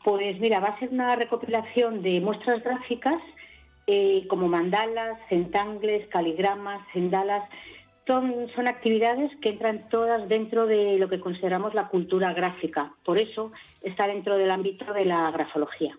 Pues 0.04 0.40
mira, 0.40 0.60
va 0.60 0.68
a 0.68 0.80
ser 0.80 0.90
una 0.90 1.16
recopilación 1.16 2.04
de 2.04 2.22
muestras 2.22 2.64
gráficas 2.64 3.20
eh, 3.88 4.28
como 4.30 4.48
mandalas, 4.48 5.18
centangles, 5.28 6.08
caligramas, 6.10 6.86
sendalas. 6.94 7.50
Son, 8.06 8.48
son 8.56 8.68
actividades 8.68 9.36
que 9.38 9.50
entran 9.50 9.90
todas 9.90 10.30
dentro 10.30 10.68
de 10.68 11.00
lo 11.00 11.10
que 11.10 11.20
consideramos 11.20 11.74
la 11.74 11.88
cultura 11.88 12.32
gráfica. 12.34 12.94
Por 13.04 13.18
eso 13.18 13.52
está 13.82 14.06
dentro 14.06 14.38
del 14.38 14.52
ámbito 14.52 14.94
de 14.94 15.06
la 15.06 15.32
grafología. 15.32 15.98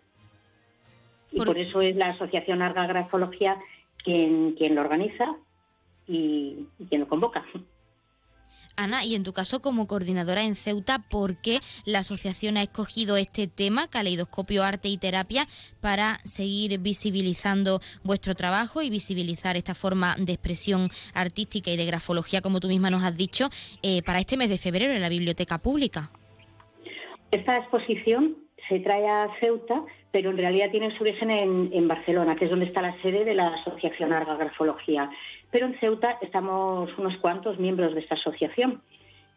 Y 1.33 1.38
por, 1.38 1.49
por 1.49 1.59
eso 1.59 1.80
es 1.80 1.97
la 1.97 2.11
Asociación 2.11 2.62
Arga 2.62 2.87
Grafología 2.87 3.59
quien, 4.02 4.52
quien 4.52 4.75
lo 4.75 4.81
organiza 4.81 5.37
y, 6.07 6.67
y 6.78 6.87
quien 6.87 7.02
lo 7.02 7.09
convoca. 7.09 7.45
Ana, 8.78 9.05
y 9.05 9.17
en 9.17 9.25
tu 9.25 9.33
caso 9.33 9.61
como 9.61 9.88
coordinadora 9.88 10.45
en 10.45 10.55
Ceuta, 10.55 11.05
¿por 11.11 11.40
qué 11.40 11.59
la 11.85 11.99
asociación 11.99 12.57
ha 12.57 12.62
escogido 12.62 13.17
este 13.17 13.49
tema, 13.49 13.88
caleidoscopio, 13.88 14.62
arte 14.62 14.88
y 14.88 14.99
terapia, 14.99 15.49
para 15.81 16.21
seguir 16.23 16.78
visibilizando 16.78 17.81
vuestro 18.05 18.37
trabajo 18.37 18.81
y 18.81 18.88
visibilizar 18.88 19.57
esta 19.57 19.75
forma 19.75 20.14
de 20.17 20.33
expresión 20.33 20.90
artística 21.12 21.73
y 21.73 21.76
de 21.76 21.87
grafología, 21.87 22.40
como 22.40 22.61
tú 22.61 22.69
misma 22.69 22.88
nos 22.88 23.02
has 23.02 23.17
dicho, 23.17 23.49
eh, 23.83 24.00
para 24.05 24.21
este 24.21 24.37
mes 24.37 24.49
de 24.49 24.59
febrero 24.59 24.93
en 24.93 25.00
la 25.00 25.09
biblioteca 25.09 25.59
pública? 25.59 26.12
Esta 27.33 27.57
exposición 27.57 28.37
se 28.68 28.79
trae 28.79 29.09
a 29.09 29.29
Ceuta, 29.40 29.85
pero 30.11 30.31
en 30.31 30.38
realidad 30.38 30.71
tiene 30.71 30.90
su 30.97 31.03
origen 31.03 31.31
en, 31.31 31.88
Barcelona, 31.88 32.37
que 32.37 32.47
es 32.47 32.51
donde 32.51 32.66
está 32.66 32.83
la 32.83 33.01
sede 33.03 33.25
de 33.25 33.35
la 33.35 33.49
Asociación 33.49 34.12
Arga 34.12 34.37
Grafología. 34.37 35.11
Pero 35.51 35.66
en 35.66 35.79
Ceuta 35.79 36.18
estamos 36.23 36.97
unos 36.99 37.16
cuantos 37.18 37.59
miembros 37.59 37.94
de 37.94 38.01
esta 38.01 38.14
asociación 38.14 38.83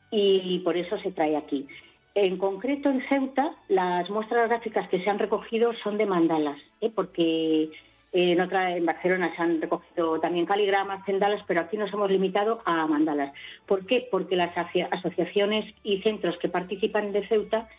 y 0.10 0.60
por 0.60 0.78
eso 0.78 0.98
se 0.98 1.12
trae 1.12 1.38
aquí. 1.38 1.68
En 2.14 2.38
concreto, 2.38 2.90
en 2.90 3.02
Ceuta, 3.08 3.54
las 3.70 4.10
muestras 4.10 4.50
gráficas 4.50 4.90
que 4.90 5.02
se 5.02 5.10
han 5.10 5.20
recogido 5.20 5.74
son 5.74 5.98
de 5.98 6.06
mandalas, 6.06 6.60
¿eh? 6.82 6.92
porque 6.94 7.72
en 8.12 8.42
otra, 8.42 8.76
en 8.76 8.86
Barcelona 8.86 9.32
se 9.34 9.42
han 9.42 9.62
recogido 9.62 10.20
también 10.20 10.46
caligramas, 10.46 11.06
cendalas, 11.06 11.42
pero 11.48 11.62
aquí 11.62 11.78
nos 11.78 11.94
hemos 11.94 12.12
limitado 12.12 12.62
a 12.66 12.86
mandalas. 12.86 13.32
¿Por 13.66 13.86
qué? 13.86 14.10
Porque 14.12 14.36
las 14.36 14.52
asociaciones 14.92 15.74
y 15.84 16.02
centros 16.02 16.38
que 16.38 16.50
participan 16.50 17.14
de 17.14 17.26
Ceuta 17.28 17.70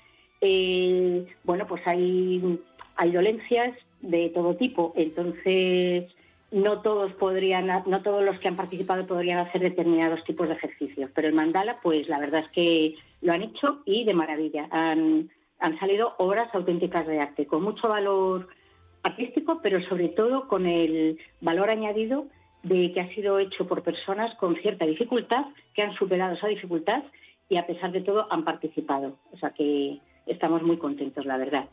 eh, 0.44 1.24
bueno, 1.44 1.68
pues 1.68 1.86
hay, 1.86 2.58
hay 2.96 3.12
dolencias 3.12 3.76
de 4.00 4.28
todo 4.30 4.56
tipo, 4.56 4.92
entonces 4.96 6.12
no 6.50 6.82
todos 6.82 7.12
podrían, 7.14 7.66
no 7.86 8.02
todos 8.02 8.22
los 8.22 8.38
que 8.38 8.48
han 8.48 8.56
participado 8.56 9.06
podrían 9.06 9.38
hacer 9.38 9.62
determinados 9.62 10.22
tipos 10.24 10.48
de 10.48 10.54
ejercicios, 10.54 11.10
pero 11.14 11.28
el 11.28 11.34
mandala, 11.34 11.80
pues 11.80 12.08
la 12.08 12.18
verdad 12.18 12.42
es 12.44 12.48
que 12.48 12.94
lo 13.22 13.32
han 13.32 13.42
hecho 13.42 13.82
y 13.86 14.04
de 14.04 14.14
maravilla. 14.14 14.68
Han, 14.70 15.30
han 15.58 15.78
salido 15.78 16.14
obras 16.18 16.54
auténticas 16.54 17.06
de 17.06 17.20
arte, 17.20 17.46
con 17.46 17.62
mucho 17.62 17.88
valor 17.88 18.48
artístico, 19.02 19.60
pero 19.62 19.80
sobre 19.82 20.08
todo 20.08 20.46
con 20.46 20.66
el 20.66 21.18
valor 21.40 21.70
añadido 21.70 22.26
de 22.62 22.92
que 22.92 23.00
ha 23.00 23.14
sido 23.14 23.38
hecho 23.38 23.66
por 23.66 23.82
personas 23.82 24.34
con 24.36 24.56
cierta 24.56 24.86
dificultad, 24.86 25.46
que 25.74 25.82
han 25.82 25.94
superado 25.94 26.34
esa 26.34 26.48
dificultad 26.48 27.02
y 27.48 27.56
a 27.56 27.66
pesar 27.66 27.92
de 27.92 28.02
todo 28.02 28.26
han 28.30 28.44
participado. 28.44 29.16
O 29.32 29.36
sea 29.36 29.50
que 29.50 29.98
estamos 30.26 30.62
muy 30.62 30.76
contentos, 30.76 31.24
la 31.24 31.36
verdad. 31.36 31.68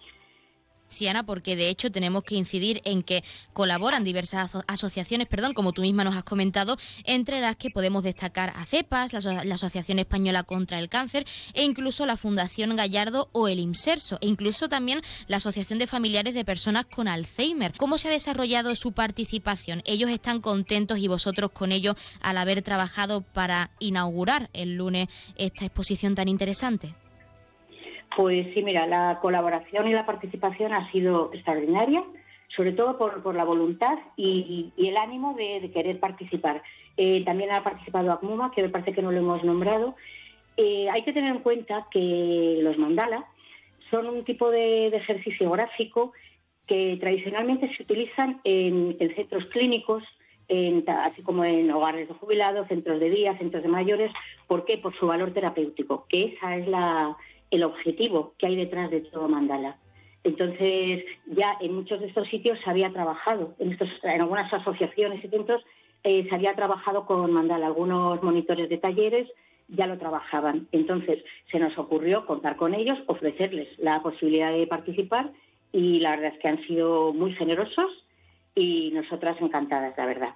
Sí, 0.90 1.08
Ana, 1.08 1.24
porque 1.24 1.56
de 1.56 1.70
hecho 1.70 1.92
tenemos 1.92 2.24
que 2.24 2.36
incidir 2.36 2.82
en 2.84 3.04
que 3.04 3.24
colaboran 3.54 4.04
diversas 4.04 4.56
aso 4.56 4.64
asociaciones, 4.68 5.28
perdón, 5.28 5.54
como 5.54 5.72
tú 5.72 5.84
misma 5.84 6.04
nos 6.04 6.16
has 6.16 6.24
comentado, 6.24 6.78
entre 7.04 7.40
las 7.42 7.56
que 7.58 7.70
podemos 7.70 8.04
destacar 8.04 8.54
a 8.56 8.66
CEPAS, 8.66 9.14
la, 9.14 9.44
la, 9.44 9.56
Asociación 9.56 10.00
Española 10.00 10.44
contra 10.44 10.80
el 10.80 10.90
Cáncer 10.90 11.28
e 11.54 11.64
incluso 11.64 12.06
la 12.06 12.18
Fundación 12.18 12.76
Gallardo 12.76 13.30
o 13.34 13.48
el 13.48 13.60
IMSERSO, 13.60 14.18
e 14.22 14.28
incluso 14.28 14.68
también 14.68 15.02
la 15.28 15.38
Asociación 15.38 15.78
de 15.78 15.86
Familiares 15.86 16.34
de 16.34 16.44
Personas 16.44 16.86
con 16.88 17.08
Alzheimer. 17.08 17.74
¿Cómo 17.78 17.98
se 17.98 18.08
ha 18.08 18.12
desarrollado 18.12 18.74
su 18.76 18.94
participación? 18.94 19.84
¿Ellos 19.86 20.10
están 20.10 20.42
contentos 20.42 20.98
y 20.98 21.08
vosotros 21.08 21.52
con 21.52 21.72
ellos 21.72 21.96
al 22.22 22.38
haber 22.38 22.64
trabajado 22.64 23.22
para 23.22 23.70
inaugurar 23.80 24.50
el 24.54 24.76
lunes 24.76 25.08
esta 25.36 25.66
exposición 25.66 26.16
tan 26.16 26.30
interesante? 26.30 26.96
Pues 28.16 28.48
sí, 28.54 28.64
mira, 28.64 28.88
la 28.88 29.20
colaboración 29.22 29.88
y 29.88 29.94
la 29.94 30.06
participación 30.06 30.74
ha 30.74 30.92
sido 30.92 31.32
extraordinaria, 31.34 32.04
sobre 32.48 32.72
todo 32.72 32.98
por, 32.98 33.36
la 33.36 33.44
voluntad 33.44 34.00
y, 34.16 34.74
el 34.78 34.98
ánimo 34.98 35.36
de, 35.36 35.70
querer 35.72 36.00
participar. 36.00 36.64
Eh, 36.98 37.24
también 37.24 37.52
ha 37.52 37.64
participado 37.64 38.12
ACMUMA, 38.12 38.52
que 38.52 38.64
me 38.64 38.70
parece 38.70 38.94
que 38.94 39.02
no 39.02 39.12
lo 39.12 39.20
hemos 39.20 39.44
nombrado. 39.44 39.96
Eh, 40.58 40.90
hay 40.90 41.04
que 41.04 41.14
tener 41.14 41.34
en 41.34 41.42
cuenta 41.42 41.88
que 41.92 42.60
los 42.62 42.78
mandala 42.78 43.26
son 43.90 44.08
un 44.08 44.24
tipo 44.24 44.50
de, 44.50 44.88
ejercicio 44.88 45.50
gráfico 45.52 46.12
que 46.66 46.98
tradicionalmente 47.00 47.74
se 47.74 47.84
utilizan 47.84 48.42
en, 48.44 48.96
en 49.00 49.16
centros 49.16 49.46
clínicos, 49.46 50.04
en, 50.48 50.84
así 50.88 51.22
como 51.22 51.46
en 51.46 51.72
hogares 51.72 52.08
de 52.08 52.14
jubilados, 52.14 52.68
centros 52.68 53.00
de 53.00 53.10
día, 53.10 53.38
centros 53.38 53.64
de 53.64 53.70
mayores. 53.70 54.12
¿Por 54.48 54.66
qué? 54.66 54.78
Por 54.78 54.96
su 54.96 55.08
valor 55.08 55.32
terapéutico, 55.32 56.06
que 56.10 56.36
esa 56.36 56.58
es 56.58 56.68
la 56.68 57.16
el 57.52 57.64
objetivo 57.64 58.34
que 58.38 58.48
hay 58.48 58.56
detrás 58.56 58.92
de 58.92 59.02
todo 59.02 59.28
mandala. 59.28 59.78
Entonces, 60.24 61.06
ya 61.28 61.58
en 61.62 61.76
muchos 61.76 62.00
de 62.02 62.08
estos 62.08 62.28
sitios 62.28 62.60
se 62.60 62.70
había 62.70 62.92
trabajado, 62.92 63.56
en, 63.60 63.72
estos, 63.72 63.90
en 64.04 64.22
algunas 64.22 64.52
asociaciones 64.54 65.24
y 65.24 65.28
centros 65.30 65.64
eh, 66.04 66.28
se 66.28 66.36
había 66.36 66.56
trabajado 66.56 67.06
con 67.06 67.32
mandala. 67.32 67.68
Algunos 67.68 68.22
monitores 68.22 68.70
de 68.70 68.78
talleres 68.78 69.28
ya 69.68 69.88
lo 69.88 69.98
trabajaban. 69.98 70.68
Entonces, 70.72 71.24
se 71.52 71.60
nos 71.60 71.78
ocurrió 71.78 72.26
contar 72.26 72.58
con 72.58 72.74
ellos, 72.74 73.00
ofrecerles 73.08 73.68
la 73.78 74.02
posibilidad 74.02 74.52
de 74.52 74.68
participar 74.68 75.32
y 75.72 76.00
la 76.00 76.12
verdad 76.12 76.34
es 76.34 76.40
que 76.40 76.48
han 76.48 76.62
sido 76.64 77.14
muy 77.14 77.34
generosos 77.34 78.06
y 78.56 78.92
nosotras 78.94 79.38
encantadas, 79.40 79.94
la 79.98 80.06
verdad. 80.06 80.36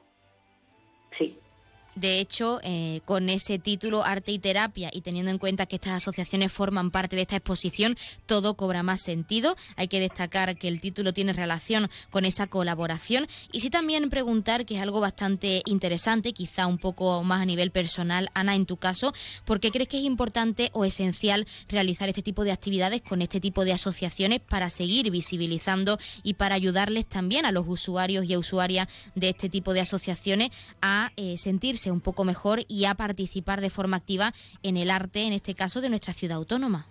Sí. 1.17 1.37
De 1.95 2.19
hecho, 2.19 2.59
eh, 2.63 3.01
con 3.05 3.29
ese 3.29 3.59
título 3.59 4.03
Arte 4.03 4.31
y 4.31 4.39
Terapia 4.39 4.89
y 4.91 5.01
teniendo 5.01 5.31
en 5.31 5.37
cuenta 5.37 5.65
que 5.65 5.75
estas 5.75 5.93
asociaciones 5.93 6.51
forman 6.51 6.91
parte 6.91 7.15
de 7.15 7.21
esta 7.21 7.35
exposición, 7.35 7.95
todo 8.25 8.55
cobra 8.55 8.81
más 8.83 9.01
sentido. 9.01 9.55
Hay 9.75 9.87
que 9.87 9.99
destacar 9.99 10.57
que 10.57 10.67
el 10.67 10.81
título 10.81 11.13
tiene 11.13 11.33
relación 11.33 11.89
con 12.09 12.25
esa 12.25 12.47
colaboración 12.47 13.27
y 13.51 13.59
sí 13.59 13.69
también 13.69 14.09
preguntar, 14.09 14.65
que 14.65 14.75
es 14.75 14.81
algo 14.81 14.99
bastante 14.99 15.61
interesante, 15.65 16.33
quizá 16.33 16.67
un 16.67 16.77
poco 16.77 17.23
más 17.23 17.41
a 17.41 17.45
nivel 17.45 17.71
personal, 17.71 18.29
Ana, 18.33 18.55
en 18.55 18.65
tu 18.65 18.77
caso, 18.77 19.13
¿por 19.45 19.59
qué 19.59 19.71
crees 19.71 19.89
que 19.89 19.97
es 19.97 20.03
importante 20.03 20.69
o 20.73 20.85
esencial 20.85 21.47
realizar 21.69 22.09
este 22.09 22.21
tipo 22.21 22.43
de 22.43 22.51
actividades 22.51 23.01
con 23.01 23.21
este 23.21 23.39
tipo 23.39 23.65
de 23.65 23.73
asociaciones 23.73 24.39
para 24.39 24.69
seguir 24.69 25.11
visibilizando 25.11 25.97
y 26.23 26.35
para 26.35 26.55
ayudarles 26.55 27.05
también 27.05 27.45
a 27.45 27.51
los 27.51 27.65
usuarios 27.67 28.25
y 28.25 28.35
usuarias 28.35 28.87
de 29.15 29.29
este 29.29 29.49
tipo 29.49 29.73
de 29.73 29.81
asociaciones 29.81 30.49
a 30.81 31.11
eh, 31.17 31.37
sentirse 31.37 31.82
un 31.91 32.01
poco 32.01 32.23
mejor 32.23 32.59
y 32.67 32.85
a 32.85 32.95
participar 32.95 33.61
de 33.61 33.69
forma 33.69 33.97
activa 33.97 34.33
en 34.61 34.77
el 34.77 34.89
arte, 34.89 35.23
en 35.23 35.33
este 35.33 35.55
caso, 35.55 35.81
de 35.81 35.89
nuestra 35.89 36.13
ciudad 36.13 36.37
autónoma? 36.37 36.85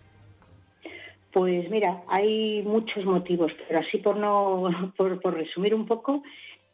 Pues 1.33 1.70
mira, 1.70 2.02
hay 2.09 2.62
muchos 2.62 3.07
motivos, 3.07 3.52
pero 3.66 3.81
así 3.81 3.98
por 3.98 4.16
no, 4.16 4.92
por, 4.96 5.35
resumir 5.35 5.74
un 5.74 5.87
poco, 5.87 6.22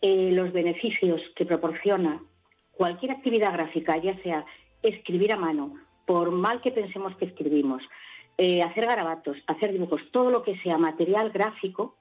eh, 0.03 0.31
los 0.33 0.53
beneficios 0.53 1.21
que 1.37 1.47
proporciona 1.47 2.23
cualquier 2.73 3.13
actividad 3.13 3.53
gráfica, 3.53 3.97
ya 3.99 4.21
sea 4.23 4.45
escribir 4.83 5.33
a 5.33 5.37
mano, 5.37 5.75
por 6.07 6.31
mal 6.31 6.61
que 6.61 6.73
pensemos 6.73 7.17
que 7.17 7.27
escribimos, 7.27 7.83
eh, 8.37 8.63
hacer 8.63 8.87
garabatos, 8.87 9.37
hacer 9.47 9.73
dibujos, 9.73 10.01
todo 10.13 10.31
lo 10.31 10.43
que 10.43 10.57
sea 10.59 10.79
material 10.79 11.31
gráfico, 11.31 11.97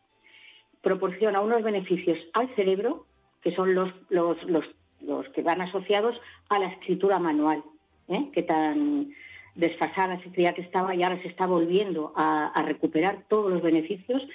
proporciona 0.81 1.41
unos 1.41 1.63
beneficios 1.63 2.17
al 2.33 2.53
cerebro, 2.55 3.05
que 3.41 3.51
son 3.55 3.73
los, 3.73 3.91
los, 4.09 4.41
los 4.43 4.65
los 5.01 5.27
que 5.29 5.41
van 5.41 5.61
asociados 5.61 6.19
a 6.49 6.59
la 6.59 6.67
escritura 6.67 7.19
manual, 7.19 7.63
¿eh? 8.07 8.29
que 8.33 8.43
tan 8.43 9.13
desfasada 9.55 10.21
se 10.21 10.29
creía 10.29 10.53
que 10.53 10.61
estaba 10.61 10.95
y 10.95 11.03
ahora 11.03 11.21
se 11.21 11.27
está 11.27 11.47
volviendo 11.47 12.13
a, 12.15 12.53
recuperar 12.65 13.23
todos 13.27 13.51
los 13.51 13.61
beneficios 13.61 14.27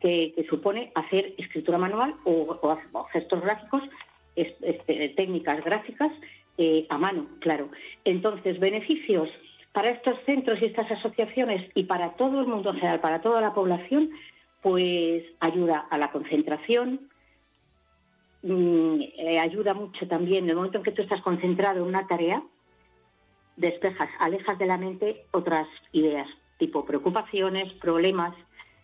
que, 0.00 0.34
supone 0.50 0.92
hacer 0.94 1.34
escritura 1.38 1.78
manual 1.78 2.16
o, 2.24 2.58
gestos 3.12 3.40
gráficos, 3.40 3.82
este, 4.36 5.10
técnicas 5.10 5.64
gráficas 5.64 6.10
eh, 6.58 6.86
a 6.88 6.98
mano, 6.98 7.26
claro. 7.40 7.68
Entonces, 8.04 8.58
beneficios 8.58 9.30
para 9.72 9.90
estos 9.90 10.18
centros 10.24 10.60
y 10.60 10.66
estas 10.66 10.90
asociaciones 10.90 11.68
y 11.74 11.84
para 11.84 12.10
todo 12.14 12.40
el 12.40 12.46
mundo 12.46 12.70
en 12.70 12.76
general, 12.76 13.00
para 13.00 13.20
toda 13.20 13.40
la 13.40 13.54
población, 13.54 14.10
pues 14.60 15.24
ayuda 15.40 15.86
a 15.90 15.98
la 15.98 16.10
concentración, 16.10 17.08
Mm, 18.44 19.00
eh, 19.16 19.38
ayuda 19.38 19.72
mucho 19.72 20.06
también. 20.06 20.44
En 20.44 20.50
el 20.50 20.56
momento 20.56 20.76
en 20.76 20.84
que 20.84 20.92
tú 20.92 21.00
estás 21.00 21.22
concentrado 21.22 21.80
en 21.80 21.88
una 21.88 22.06
tarea, 22.06 22.42
despejas, 23.56 24.10
alejas 24.20 24.58
de 24.58 24.66
la 24.66 24.76
mente 24.76 25.24
otras 25.30 25.66
ideas, 25.92 26.28
tipo 26.58 26.84
preocupaciones, 26.84 27.72
problemas. 27.72 28.34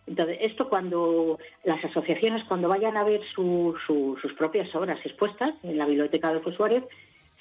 Entonces, 0.07 0.39
esto 0.41 0.67
cuando 0.67 1.37
las 1.63 1.85
asociaciones, 1.85 2.43
cuando 2.45 2.69
vayan 2.69 2.97
a 2.97 3.03
ver 3.03 3.21
sus 3.35 4.33
propias 4.35 4.73
obras 4.73 4.99
expuestas 5.05 5.53
en 5.61 5.77
la 5.77 5.85
biblioteca 5.85 6.29
de 6.29 6.39
los 6.39 6.47
usuarios, 6.47 6.83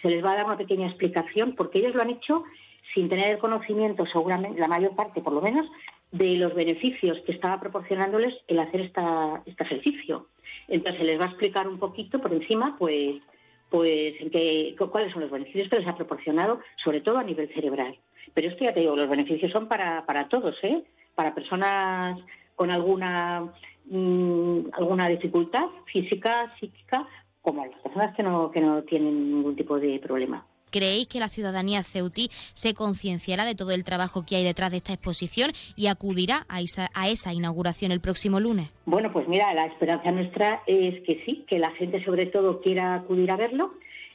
se 0.03 0.11
les 0.11 0.23
va 0.23 0.33
a 0.33 0.37
dar 0.37 0.47
una 0.47 0.59
pequeña 0.59 0.89
explicación, 0.89 1.55
porque 1.57 1.79
ellos 1.79 1.95
lo 1.95 2.03
han 2.03 2.11
hecho 2.11 2.45
sin 2.93 3.09
tener 3.09 3.31
el 3.31 3.39
conocimiento, 3.39 4.05
seguramente, 4.05 4.61
la 4.61 4.69
mayor 4.69 4.95
parte 4.95 5.23
por 5.23 5.33
lo 5.33 5.41
menos, 5.41 5.71
de 6.13 6.37
los 6.37 6.55
beneficios 6.55 7.19
que 7.21 7.33
estaba 7.33 7.61
proporcionándoles 7.61 8.35
el 8.47 8.59
hacer 8.59 8.83
esta, 8.83 9.43
este 9.47 9.63
ejercicio. 9.63 10.27
Entonces 10.71 11.05
les 11.05 11.21
va 11.21 11.25
a 11.25 11.29
explicar 11.29 11.69
un 11.69 11.79
poquito 11.79 12.21
por 12.21 12.33
encima, 12.33 12.77
pues, 12.79 13.21
pues 13.69 14.15
en 14.21 14.77
cuáles 14.89 15.13
son 15.13 15.23
los 15.23 15.31
beneficios 15.31 15.69
que 15.69 15.79
les 15.79 15.89
ha 15.89 15.97
proporcionado, 15.97 16.61
sobre 16.77 17.01
todo 17.01 17.19
a 17.19 17.25
nivel 17.25 17.53
cerebral. 17.53 17.99
Pero 18.33 18.49
esto 18.49 18.65
ya 18.65 18.73
te 18.73 18.81
digo, 18.81 18.97
los 18.97 19.09
beneficios 19.09 19.51
son 19.51 19.69
para, 19.69 20.07
para 20.07 20.29
todos, 20.29 20.57
¿eh? 20.63 20.85
Para 21.15 21.35
personas 21.35 22.19
con 22.55 22.71
alguna 22.71 23.53
mm, 23.87 24.61
alguna 24.73 25.09
dificultad 25.09 25.67
física, 25.87 26.55
psíquica, 26.59 27.07
como 27.43 27.67
las 27.67 27.81
personas 27.81 28.15
que 28.15 28.23
no, 28.23 28.51
que 28.51 28.61
no 28.61 28.83
tienen 28.85 29.33
ningún 29.33 29.57
tipo 29.57 29.79
de 29.79 29.99
problema. 29.99 30.47
¿Creéis 30.71 31.09
que 31.09 31.19
la 31.19 31.29
ciudadanía 31.29 31.83
ceutí 31.83 32.31
se 32.55 32.75
concienciará 32.75 33.45
de 33.45 33.55
todo 33.55 33.73
el 33.73 33.85
trabajo 33.85 34.25
que 34.25 34.37
hay 34.37 34.45
detrás 34.45 34.71
de 34.71 34.79
esta 34.79 34.93
exposición 34.93 35.51
y 35.77 35.89
acudirá 35.89 36.47
a 36.49 36.61
esa, 36.61 37.33
inauguración 37.33 37.93
el 37.93 38.01
próximo 38.01 38.41
lunes? 38.41 38.69
Bueno, 38.87 39.13
pues 39.13 39.29
mira, 39.29 39.53
la 39.55 39.67
esperanza 39.67 40.11
nuestra 40.13 40.63
es 40.67 41.01
que 41.03 41.23
sí, 41.25 41.45
que 41.49 41.59
la 41.59 41.71
gente 41.73 42.05
sobre 42.05 42.27
todo 42.27 42.61
quiera 42.61 42.95
acudir 42.95 43.31
a 43.31 43.37
verlo 43.37 43.75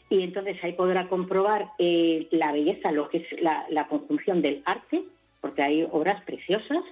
y 0.09 0.21
entonces 0.21 0.57
ahí 0.63 0.73
podrá 0.73 1.07
comprobar 1.09 1.71
eh, 1.77 2.27
la 2.31 2.51
belleza, 2.51 2.91
lo 2.91 3.09
que 3.09 3.17
es 3.17 3.41
la, 3.41 3.87
conjunción 3.87 4.41
del 4.41 4.61
arte, 4.65 5.03
porque 5.41 5.63
hay 5.63 5.87
obras 5.91 6.21
preciosas. 6.23 6.83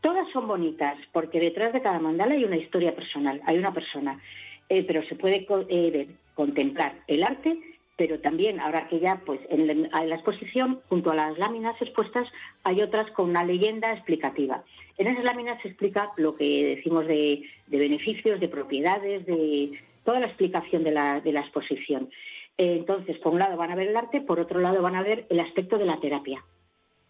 Todas 0.00 0.28
son 0.30 0.46
bonitas, 0.48 0.96
porque 1.12 1.40
detrás 1.40 1.72
de 1.72 1.82
cada 1.82 1.98
mandala 1.98 2.34
hay 2.34 2.44
una 2.44 2.56
historia 2.56 2.94
personal, 2.94 3.40
hay 3.44 3.58
una 3.58 3.74
persona, 3.74 4.20
eh, 4.68 4.84
pero 4.84 5.02
se 5.02 5.16
puede 5.16 5.46
eh, 5.68 6.08
contemplar 6.34 7.02
el 7.06 7.22
arte 7.22 7.58
pero 7.98 8.20
también 8.20 8.60
ahora 8.60 8.86
que 8.86 9.00
ya 9.00 9.20
pues 9.26 9.40
en 9.50 9.90
la, 9.90 10.14
exposición 10.14 10.80
junto 10.88 11.10
a 11.10 11.16
las 11.16 11.36
láminas 11.36 11.74
expuestas 11.82 12.28
hay 12.62 12.80
otras 12.80 13.10
con 13.10 13.28
una 13.28 13.44
leyenda 13.44 13.92
explicativa. 13.92 14.62
En 14.98 15.08
esas 15.08 15.24
láminas 15.24 15.60
se 15.60 15.68
explica 15.68 16.12
lo 16.16 16.36
que 16.36 16.76
decimos 16.76 17.08
de, 17.08 17.42
beneficios, 17.66 18.38
de 18.38 18.48
propiedades, 18.48 19.26
de 19.26 19.80
toda 20.04 20.20
la 20.20 20.26
explicación 20.26 20.84
de 20.84 20.92
la, 20.92 21.18
exposición. 21.18 22.08
entonces, 22.56 23.18
por 23.18 23.32
un 23.32 23.40
lado 23.40 23.56
van 23.56 23.72
a 23.72 23.74
ver 23.74 23.88
el 23.88 23.96
arte, 23.96 24.20
por 24.20 24.38
otro 24.38 24.60
lado 24.60 24.80
van 24.80 24.94
a 24.94 25.02
ver 25.02 25.26
el 25.28 25.40
aspecto 25.40 25.76
de 25.76 25.86
la 25.86 25.98
terapia 25.98 26.44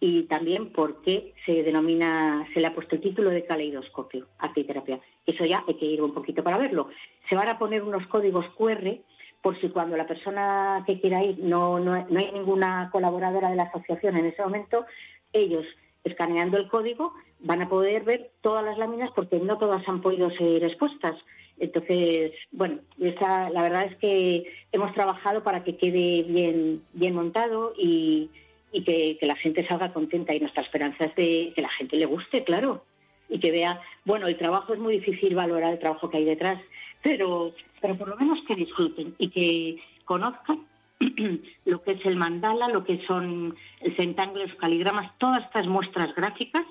y 0.00 0.22
también 0.22 0.72
por 0.72 1.02
qué 1.02 1.34
se 1.44 1.62
denomina, 1.64 2.48
se 2.54 2.60
le 2.60 2.66
ha 2.66 2.74
puesto 2.74 2.94
el 2.94 3.02
título 3.02 3.28
de 3.28 3.44
caleidoscopio, 3.44 4.28
arte 4.38 4.60
y 4.60 4.64
terapia. 4.64 5.00
Eso 5.26 5.44
ya 5.44 5.64
hay 5.68 5.74
que 5.74 5.86
ir 5.86 6.00
un 6.00 6.14
poquito 6.14 6.42
para 6.42 6.56
verlo. 6.56 6.88
Se 7.28 7.34
van 7.34 7.48
a 7.48 7.58
poner 7.58 7.82
unos 7.82 8.06
códigos 8.06 8.48
QR 8.56 9.00
por 9.42 9.58
si 9.60 9.68
cuando 9.68 9.96
la 9.96 10.06
persona 10.06 10.84
que 10.86 11.00
quiera 11.00 11.22
ir 11.22 11.38
no, 11.38 11.78
no, 11.78 11.94
hay 11.94 12.32
ninguna 12.32 12.90
colaboradora 12.92 13.50
de 13.50 13.56
la 13.56 13.64
asociación 13.64 14.16
en 14.16 14.26
ese 14.26 14.42
momento, 14.42 14.86
ellos 15.32 15.66
escaneando 16.04 16.56
el 16.56 16.68
código 16.68 17.12
van 17.40 17.62
a 17.62 17.68
poder 17.68 18.04
ver 18.04 18.30
todas 18.40 18.64
las 18.64 18.78
láminas 18.78 19.10
porque 19.14 19.38
no 19.38 19.58
todas 19.58 19.86
han 19.88 20.00
podido 20.00 20.30
ser 20.30 20.64
expuestas. 20.64 21.16
Entonces, 21.58 22.32
bueno, 22.50 22.78
esa, 23.00 23.50
la 23.50 23.62
verdad 23.62 23.84
es 23.84 23.96
que 23.96 24.52
hemos 24.72 24.92
trabajado 24.94 25.42
para 25.42 25.64
que 25.64 25.76
quede 25.76 26.22
bien, 26.22 26.82
bien 26.92 27.14
montado 27.14 27.74
y, 27.76 28.30
que, 28.72 29.18
que, 29.18 29.26
la 29.26 29.36
gente 29.36 29.66
salga 29.66 29.92
contenta. 29.92 30.34
Y 30.34 30.40
nuestra 30.40 30.62
esperanza 30.62 31.04
es 31.04 31.14
de 31.16 31.52
que 31.54 31.62
la 31.62 31.68
gente 31.68 31.96
le 31.96 32.06
guste, 32.06 32.44
claro, 32.44 32.84
y 33.28 33.38
que 33.38 33.50
vea, 33.50 33.80
bueno, 34.04 34.26
el 34.26 34.36
trabajo 34.36 34.72
es 34.72 34.78
muy 34.78 34.98
difícil 34.98 35.34
valorar 35.34 35.72
el 35.72 35.78
trabajo 35.78 36.08
que 36.10 36.18
hay 36.18 36.24
detrás, 36.24 36.60
pero, 37.02 37.54
pero 37.80 37.96
por 37.96 38.08
lo 38.08 38.16
menos 38.16 38.40
que 38.46 38.54
disfruten 38.54 39.14
y 39.18 39.28
que 39.28 39.82
conozcan 40.04 40.66
lo 41.64 41.82
que 41.82 41.92
es 41.92 42.06
el 42.06 42.16
mandala, 42.16 42.68
lo 42.68 42.84
que 42.84 43.04
son 43.06 43.56
el 43.80 43.96
centángulo, 43.96 44.46
los 44.46 44.56
caligramas, 44.56 45.16
todas 45.18 45.44
estas 45.44 45.66
muestras 45.66 46.14
gráficas 46.14 46.64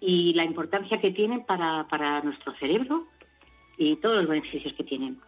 y 0.00 0.34
la 0.34 0.44
importancia 0.44 1.00
que 1.00 1.10
tienen 1.10 1.44
para, 1.44 1.88
para 1.88 2.20
nuestro 2.22 2.54
cerebro 2.54 3.06
y 3.76 3.96
todos 3.96 4.18
los 4.18 4.28
beneficios 4.28 4.72
que 4.74 4.84
tienen. 4.84 5.18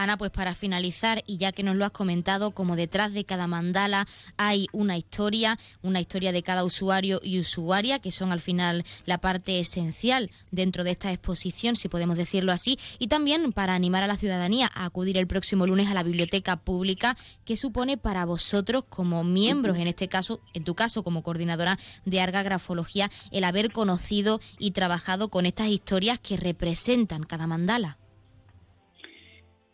Ana, 0.00 0.16
pues 0.16 0.30
para 0.30 0.54
finalizar, 0.54 1.24
y 1.26 1.38
ya 1.38 1.50
que 1.50 1.64
nos 1.64 1.74
lo 1.74 1.84
has 1.84 1.90
comentado, 1.90 2.52
como 2.52 2.76
detrás 2.76 3.14
de 3.14 3.24
cada 3.24 3.48
mandala 3.48 4.06
hay 4.36 4.68
una 4.70 4.96
historia, 4.96 5.58
una 5.82 6.00
historia 6.00 6.30
de 6.30 6.44
cada 6.44 6.62
usuario 6.62 7.20
y 7.20 7.40
usuaria, 7.40 7.98
que 7.98 8.12
son 8.12 8.30
al 8.30 8.40
final 8.40 8.84
la 9.06 9.18
parte 9.20 9.58
esencial 9.58 10.30
dentro 10.52 10.84
de 10.84 10.92
esta 10.92 11.10
exposición, 11.10 11.74
si 11.74 11.88
podemos 11.88 12.16
decirlo 12.16 12.52
así, 12.52 12.78
y 13.00 13.08
también 13.08 13.52
para 13.52 13.74
animar 13.74 14.04
a 14.04 14.06
la 14.06 14.16
ciudadanía 14.16 14.70
a 14.72 14.84
acudir 14.84 15.18
el 15.18 15.26
próximo 15.26 15.66
lunes 15.66 15.90
a 15.90 15.94
la 15.94 16.04
biblioteca 16.04 16.54
pública, 16.54 17.16
que 17.44 17.56
supone 17.56 17.96
para 17.96 18.24
vosotros 18.24 18.84
como 18.88 19.24
miembros, 19.24 19.78
en 19.78 19.88
este 19.88 20.06
caso, 20.06 20.40
en 20.54 20.62
tu 20.62 20.76
caso 20.76 21.02
como 21.02 21.24
coordinadora 21.24 21.76
de 22.04 22.20
Arga 22.20 22.44
Grafología, 22.44 23.10
el 23.32 23.42
haber 23.42 23.72
conocido 23.72 24.40
y 24.60 24.70
trabajado 24.70 25.28
con 25.28 25.44
estas 25.44 25.70
historias 25.70 26.20
que 26.20 26.36
representan 26.36 27.24
cada 27.24 27.48
mandala. 27.48 27.98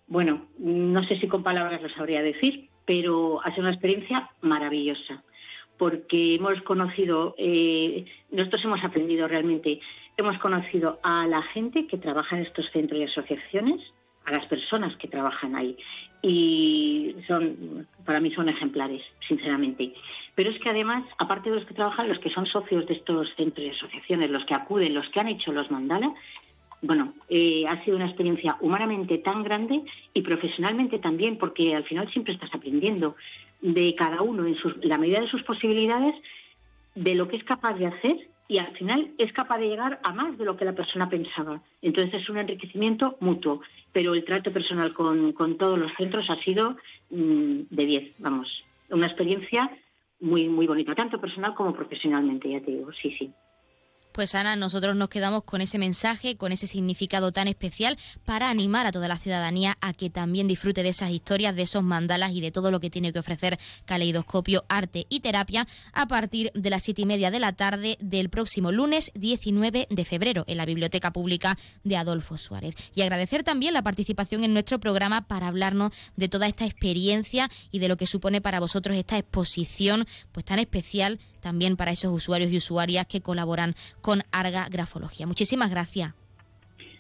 Bueno, 0.06 0.46
no 0.58 1.02
sé 1.04 1.18
si 1.18 1.28
con 1.28 1.42
palabras 1.42 1.82
lo 1.82 1.88
sabría 1.88 2.22
decir, 2.22 2.68
pero 2.84 3.40
ha 3.42 3.50
sido 3.50 3.62
una 3.62 3.70
experiencia 3.70 4.30
maravillosa, 4.42 5.22
porque 5.78 6.34
hemos 6.34 6.60
conocido, 6.62 7.34
eh, 7.38 8.04
nosotros 8.30 8.64
hemos 8.64 8.84
aprendido 8.84 9.26
realmente, 9.26 9.80
hemos 10.16 10.38
conocido 10.38 11.00
a 11.02 11.26
la 11.26 11.42
gente 11.42 11.86
que 11.86 11.98
trabaja 11.98 12.36
en 12.36 12.42
estos 12.42 12.70
centros 12.70 13.00
y 13.00 13.04
asociaciones, 13.04 13.94
a 14.26 14.32
las 14.32 14.46
personas 14.46 14.96
que 14.96 15.08
trabajan 15.08 15.54
ahí. 15.54 15.76
Y 16.22 17.16
son, 17.26 17.86
para 18.04 18.20
mí 18.20 18.30
son 18.30 18.48
ejemplares, 18.48 19.02
sinceramente. 19.26 19.92
Pero 20.34 20.50
es 20.50 20.58
que 20.58 20.70
además, 20.70 21.04
aparte 21.18 21.50
de 21.50 21.56
los 21.56 21.66
que 21.66 21.74
trabajan, 21.74 22.08
los 22.08 22.18
que 22.18 22.30
son 22.30 22.46
socios 22.46 22.86
de 22.86 22.94
estos 22.94 23.34
centros 23.36 23.66
y 23.66 23.70
asociaciones, 23.70 24.30
los 24.30 24.44
que 24.46 24.54
acuden, 24.54 24.94
los 24.94 25.08
que 25.10 25.20
han 25.20 25.28
hecho 25.28 25.52
los 25.52 25.70
mandalas, 25.70 26.12
bueno, 26.86 27.14
eh, 27.28 27.64
ha 27.66 27.82
sido 27.82 27.96
una 27.96 28.06
experiencia 28.06 28.56
humanamente 28.60 29.18
tan 29.18 29.42
grande 29.42 29.82
y 30.12 30.20
profesionalmente 30.20 30.98
también, 30.98 31.38
porque 31.38 31.74
al 31.74 31.84
final 31.84 32.10
siempre 32.10 32.34
estás 32.34 32.54
aprendiendo 32.54 33.16
de 33.62 33.94
cada 33.94 34.20
uno 34.20 34.46
en 34.46 34.56
la 34.82 34.98
medida 34.98 35.20
de 35.20 35.28
sus 35.28 35.42
posibilidades, 35.42 36.14
de 36.94 37.14
lo 37.14 37.26
que 37.26 37.36
es 37.36 37.44
capaz 37.44 37.74
de 37.74 37.86
hacer 37.86 38.28
y 38.46 38.58
al 38.58 38.76
final 38.76 39.12
es 39.16 39.32
capaz 39.32 39.58
de 39.58 39.68
llegar 39.68 39.98
a 40.02 40.12
más 40.12 40.36
de 40.36 40.44
lo 40.44 40.58
que 40.58 40.66
la 40.66 40.74
persona 40.74 41.08
pensaba. 41.08 41.62
Entonces 41.80 42.22
es 42.22 42.28
un 42.28 42.36
enriquecimiento 42.36 43.16
mutuo, 43.20 43.62
pero 43.92 44.12
el 44.12 44.24
trato 44.24 44.52
personal 44.52 44.92
con, 44.92 45.56
todos 45.56 45.78
los 45.78 45.92
centros 45.94 46.28
ha 46.28 46.36
sido 46.36 46.76
mm, 47.10 47.60
de 47.70 47.86
10, 47.86 48.14
vamos, 48.18 48.64
una 48.90 49.06
experiencia 49.06 49.70
muy, 50.20 50.48
muy 50.48 50.66
bonita, 50.66 50.94
tanto 50.94 51.18
personal 51.18 51.54
como 51.54 51.74
profesionalmente, 51.74 52.50
ya 52.50 52.60
te 52.60 52.72
digo, 52.72 52.92
sí, 52.92 53.10
sí. 53.18 53.32
Pues 54.14 54.36
Ana, 54.36 54.54
nosotros 54.54 54.94
nos 54.94 55.08
quedamos 55.08 55.42
con 55.42 55.60
ese 55.60 55.76
mensaje, 55.76 56.36
con 56.36 56.52
ese 56.52 56.68
significado 56.68 57.32
tan 57.32 57.48
especial 57.48 57.98
para 58.24 58.48
animar 58.48 58.86
a 58.86 58.92
toda 58.92 59.08
la 59.08 59.18
ciudadanía 59.18 59.76
a 59.80 59.92
que 59.92 60.08
también 60.08 60.46
disfrute 60.46 60.84
de 60.84 60.90
esas 60.90 61.10
historias, 61.10 61.56
de 61.56 61.62
esos 61.62 61.82
mandalas 61.82 62.30
y 62.30 62.40
de 62.40 62.52
todo 62.52 62.70
lo 62.70 62.78
que 62.78 62.90
tiene 62.90 63.12
que 63.12 63.18
ofrecer 63.18 63.58
Caleidoscopio, 63.86 64.66
Arte 64.68 65.06
y 65.08 65.18
Terapia 65.18 65.66
a 65.92 66.06
partir 66.06 66.52
de 66.54 66.70
las 66.70 66.84
siete 66.84 67.02
y 67.02 67.06
media 67.06 67.32
de 67.32 67.40
la 67.40 67.54
tarde 67.54 67.98
del 68.00 68.30
próximo 68.30 68.70
lunes 68.70 69.10
19 69.16 69.88
de 69.90 70.04
febrero 70.04 70.44
en 70.46 70.58
la 70.58 70.64
Biblioteca 70.64 71.12
Pública 71.12 71.58
de 71.82 71.96
Adolfo 71.96 72.38
Suárez. 72.38 72.76
Y 72.94 73.02
agradecer 73.02 73.42
también 73.42 73.74
la 73.74 73.82
participación 73.82 74.44
en 74.44 74.52
nuestro 74.52 74.78
programa 74.78 75.26
para 75.26 75.48
hablarnos 75.48 75.90
de 76.14 76.28
toda 76.28 76.46
esta 76.46 76.66
experiencia 76.66 77.50
y 77.72 77.80
de 77.80 77.88
lo 77.88 77.96
que 77.96 78.06
supone 78.06 78.40
para 78.40 78.60
vosotros 78.60 78.96
esta 78.96 79.18
exposición 79.18 80.06
pues 80.30 80.46
tan 80.46 80.60
especial 80.60 81.18
también 81.44 81.76
para 81.76 81.92
esos 81.92 82.12
usuarios 82.12 82.50
y 82.50 82.56
usuarias 82.56 83.06
que 83.06 83.20
colaboran 83.20 83.74
con 84.00 84.22
Arga 84.32 84.66
Grafología. 84.70 85.26
Muchísimas 85.26 85.70
gracias. 85.70 86.14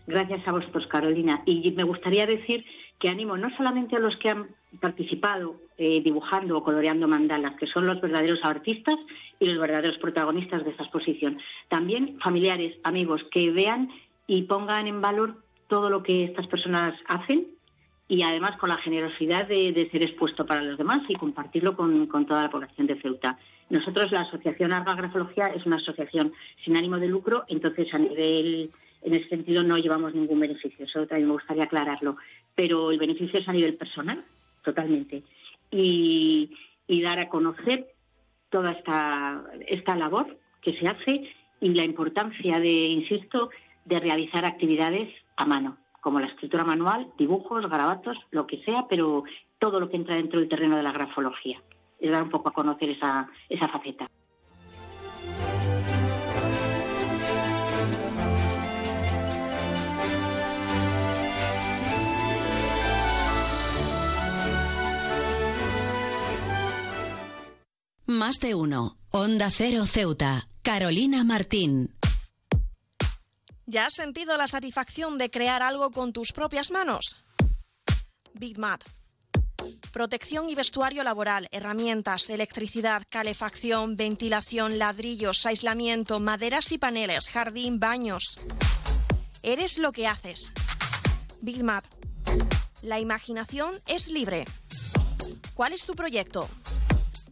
Gracias 0.06 0.46
a 0.46 0.52
vosotros, 0.52 0.86
Carolina. 0.86 1.42
Y 1.46 1.72
me 1.72 1.82
gustaría 1.82 2.26
decir 2.26 2.66
que 2.98 3.08
animo 3.08 3.38
no 3.38 3.48
solamente 3.56 3.96
a 3.96 4.00
los 4.00 4.16
que 4.18 4.28
han 4.28 4.48
participado 4.80 5.56
eh, 5.78 6.02
dibujando 6.02 6.58
o 6.58 6.62
coloreando 6.62 7.08
mandalas, 7.08 7.54
que 7.56 7.66
son 7.66 7.86
los 7.86 8.00
verdaderos 8.02 8.44
artistas 8.44 8.96
y 9.40 9.46
los 9.46 9.58
verdaderos 9.58 9.96
protagonistas 9.98 10.62
de 10.62 10.70
esta 10.70 10.82
exposición, 10.84 11.38
también 11.68 12.18
familiares, 12.20 12.76
amigos, 12.84 13.24
que 13.30 13.50
vean 13.50 13.88
y 14.26 14.42
pongan 14.42 14.86
en 14.86 15.00
valor 15.00 15.42
todo 15.68 15.88
lo 15.88 16.02
que 16.02 16.24
estas 16.24 16.46
personas 16.48 16.94
hacen 17.08 17.53
y 18.06 18.22
además 18.22 18.56
con 18.56 18.68
la 18.68 18.76
generosidad 18.76 19.46
de, 19.46 19.88
ser 19.90 20.02
expuesto 20.02 20.44
para 20.44 20.62
los 20.62 20.76
demás 20.76 21.00
y 21.08 21.14
compartirlo 21.14 21.74
con, 21.76 22.26
toda 22.26 22.42
la 22.42 22.50
población 22.50 22.86
de 22.86 23.00
Ceuta. 23.00 23.38
Nosotros, 23.70 24.12
la 24.12 24.22
Asociación 24.22 24.72
Arga 24.72 24.94
Grafología, 24.94 25.46
es 25.46 25.64
una 25.64 25.76
asociación 25.76 26.32
sin 26.62 26.76
ánimo 26.76 26.98
de 26.98 27.08
lucro, 27.08 27.44
entonces 27.48 27.92
a 27.94 27.98
nivel, 27.98 28.70
en 29.02 29.14
ese 29.14 29.28
sentido, 29.28 29.62
no 29.62 29.78
llevamos 29.78 30.14
ningún 30.14 30.38
beneficio. 30.38 30.84
Eso 30.84 31.06
también 31.06 31.28
me 31.28 31.34
gustaría 31.34 31.64
aclararlo. 31.64 32.16
Pero 32.54 32.90
el 32.90 32.98
beneficio 32.98 33.40
es 33.40 33.48
a 33.48 33.52
nivel 33.52 33.74
personal, 33.74 34.22
totalmente. 34.62 35.22
Y, 35.70 36.50
dar 37.02 37.18
a 37.18 37.28
conocer 37.28 37.88
toda 38.48 38.72
esta, 38.72 39.44
esta 39.66 39.96
labor 39.96 40.38
que 40.62 40.72
se 40.74 40.86
hace 40.88 41.28
y 41.60 41.74
la 41.74 41.84
importancia 41.84 42.58
de, 42.60 42.70
insisto, 42.70 43.50
de 43.84 44.00
realizar 44.00 44.44
actividades 44.44 45.12
a 45.36 45.44
mano, 45.44 45.76
como 46.04 46.20
la 46.20 46.26
escritura 46.26 46.64
manual, 46.64 47.10
dibujos, 47.16 47.66
garabatos, 47.66 48.18
lo 48.30 48.46
que 48.46 48.62
sea, 48.62 48.86
pero 48.90 49.24
todo 49.58 49.80
lo 49.80 49.88
que 49.88 49.96
entra 49.96 50.16
dentro 50.16 50.38
del 50.38 50.50
terreno 50.50 50.76
de 50.76 50.82
la 50.82 50.92
grafología 50.92 51.62
y 51.98 52.10
dar 52.10 52.22
un 52.22 52.28
poco 52.28 52.50
a 52.50 52.52
conocer 52.52 52.90
esa, 52.90 53.26
esa 53.48 53.68
faceta. 53.68 54.06
Más 68.06 68.40
de 68.40 68.54
uno. 68.54 68.98
Onda 69.10 69.48
Cero 69.50 69.84
Ceuta. 69.86 70.48
Carolina 70.62 71.24
Martín. 71.24 71.93
¿Ya 73.66 73.86
has 73.86 73.94
sentido 73.94 74.36
la 74.36 74.48
satisfacción 74.48 75.18
de 75.18 75.30
crear 75.30 75.62
algo 75.62 75.90
con 75.90 76.12
tus 76.12 76.32
propias 76.32 76.70
manos? 76.70 77.18
Big 78.34 78.58
Mat 78.58 78.82
Protección 79.92 80.50
y 80.50 80.56
vestuario 80.56 81.04
laboral, 81.04 81.48
herramientas, 81.52 82.28
electricidad, 82.28 83.04
calefacción, 83.08 83.94
ventilación, 83.94 84.78
ladrillos, 84.78 85.46
aislamiento, 85.46 86.18
maderas 86.18 86.72
y 86.72 86.78
paneles, 86.78 87.28
jardín, 87.28 87.78
baños. 87.78 88.36
Eres 89.44 89.78
lo 89.78 89.92
que 89.92 90.08
haces. 90.08 90.52
BigMat. 91.42 91.84
La 92.82 92.98
imaginación 92.98 93.72
es 93.86 94.08
libre. 94.08 94.44
¿Cuál 95.54 95.72
es 95.72 95.86
tu 95.86 95.94
proyecto? 95.94 96.48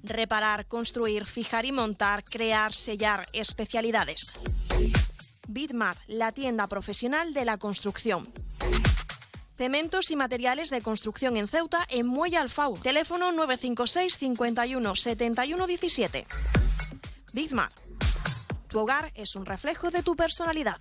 Reparar, 0.05 0.67
construir, 0.67 1.27
fijar 1.27 1.65
y 1.65 1.73
montar, 1.73 2.23
crear, 2.23 2.73
sellar, 2.73 3.27
especialidades. 3.33 4.35
BitMat, 5.53 5.97
la 6.07 6.33
tienda 6.33 6.67
profesional 6.67 7.35
de 7.35 7.45
la 7.45 7.59
construcción. 7.59 8.33
Cementos 9.57 10.11
y 10.11 10.17
materiales 10.17 10.71
de 10.71 10.81
construcción 10.81 11.37
en 11.37 11.47
Ceuta 11.47 11.87
en 11.91 12.07
Muelle 12.07 12.39
Alfau. 12.39 12.77
Teléfono 12.79 13.33
956 13.33 14.17
51 14.19 14.95
71 14.95 15.67
17. 15.67 16.27
Tu 18.69 18.79
hogar 18.79 19.13
es 19.15 19.37
un 19.37 19.45
reflejo 19.45 19.91
de 19.91 20.03
tu 20.03 20.17
personalidad. 20.17 20.81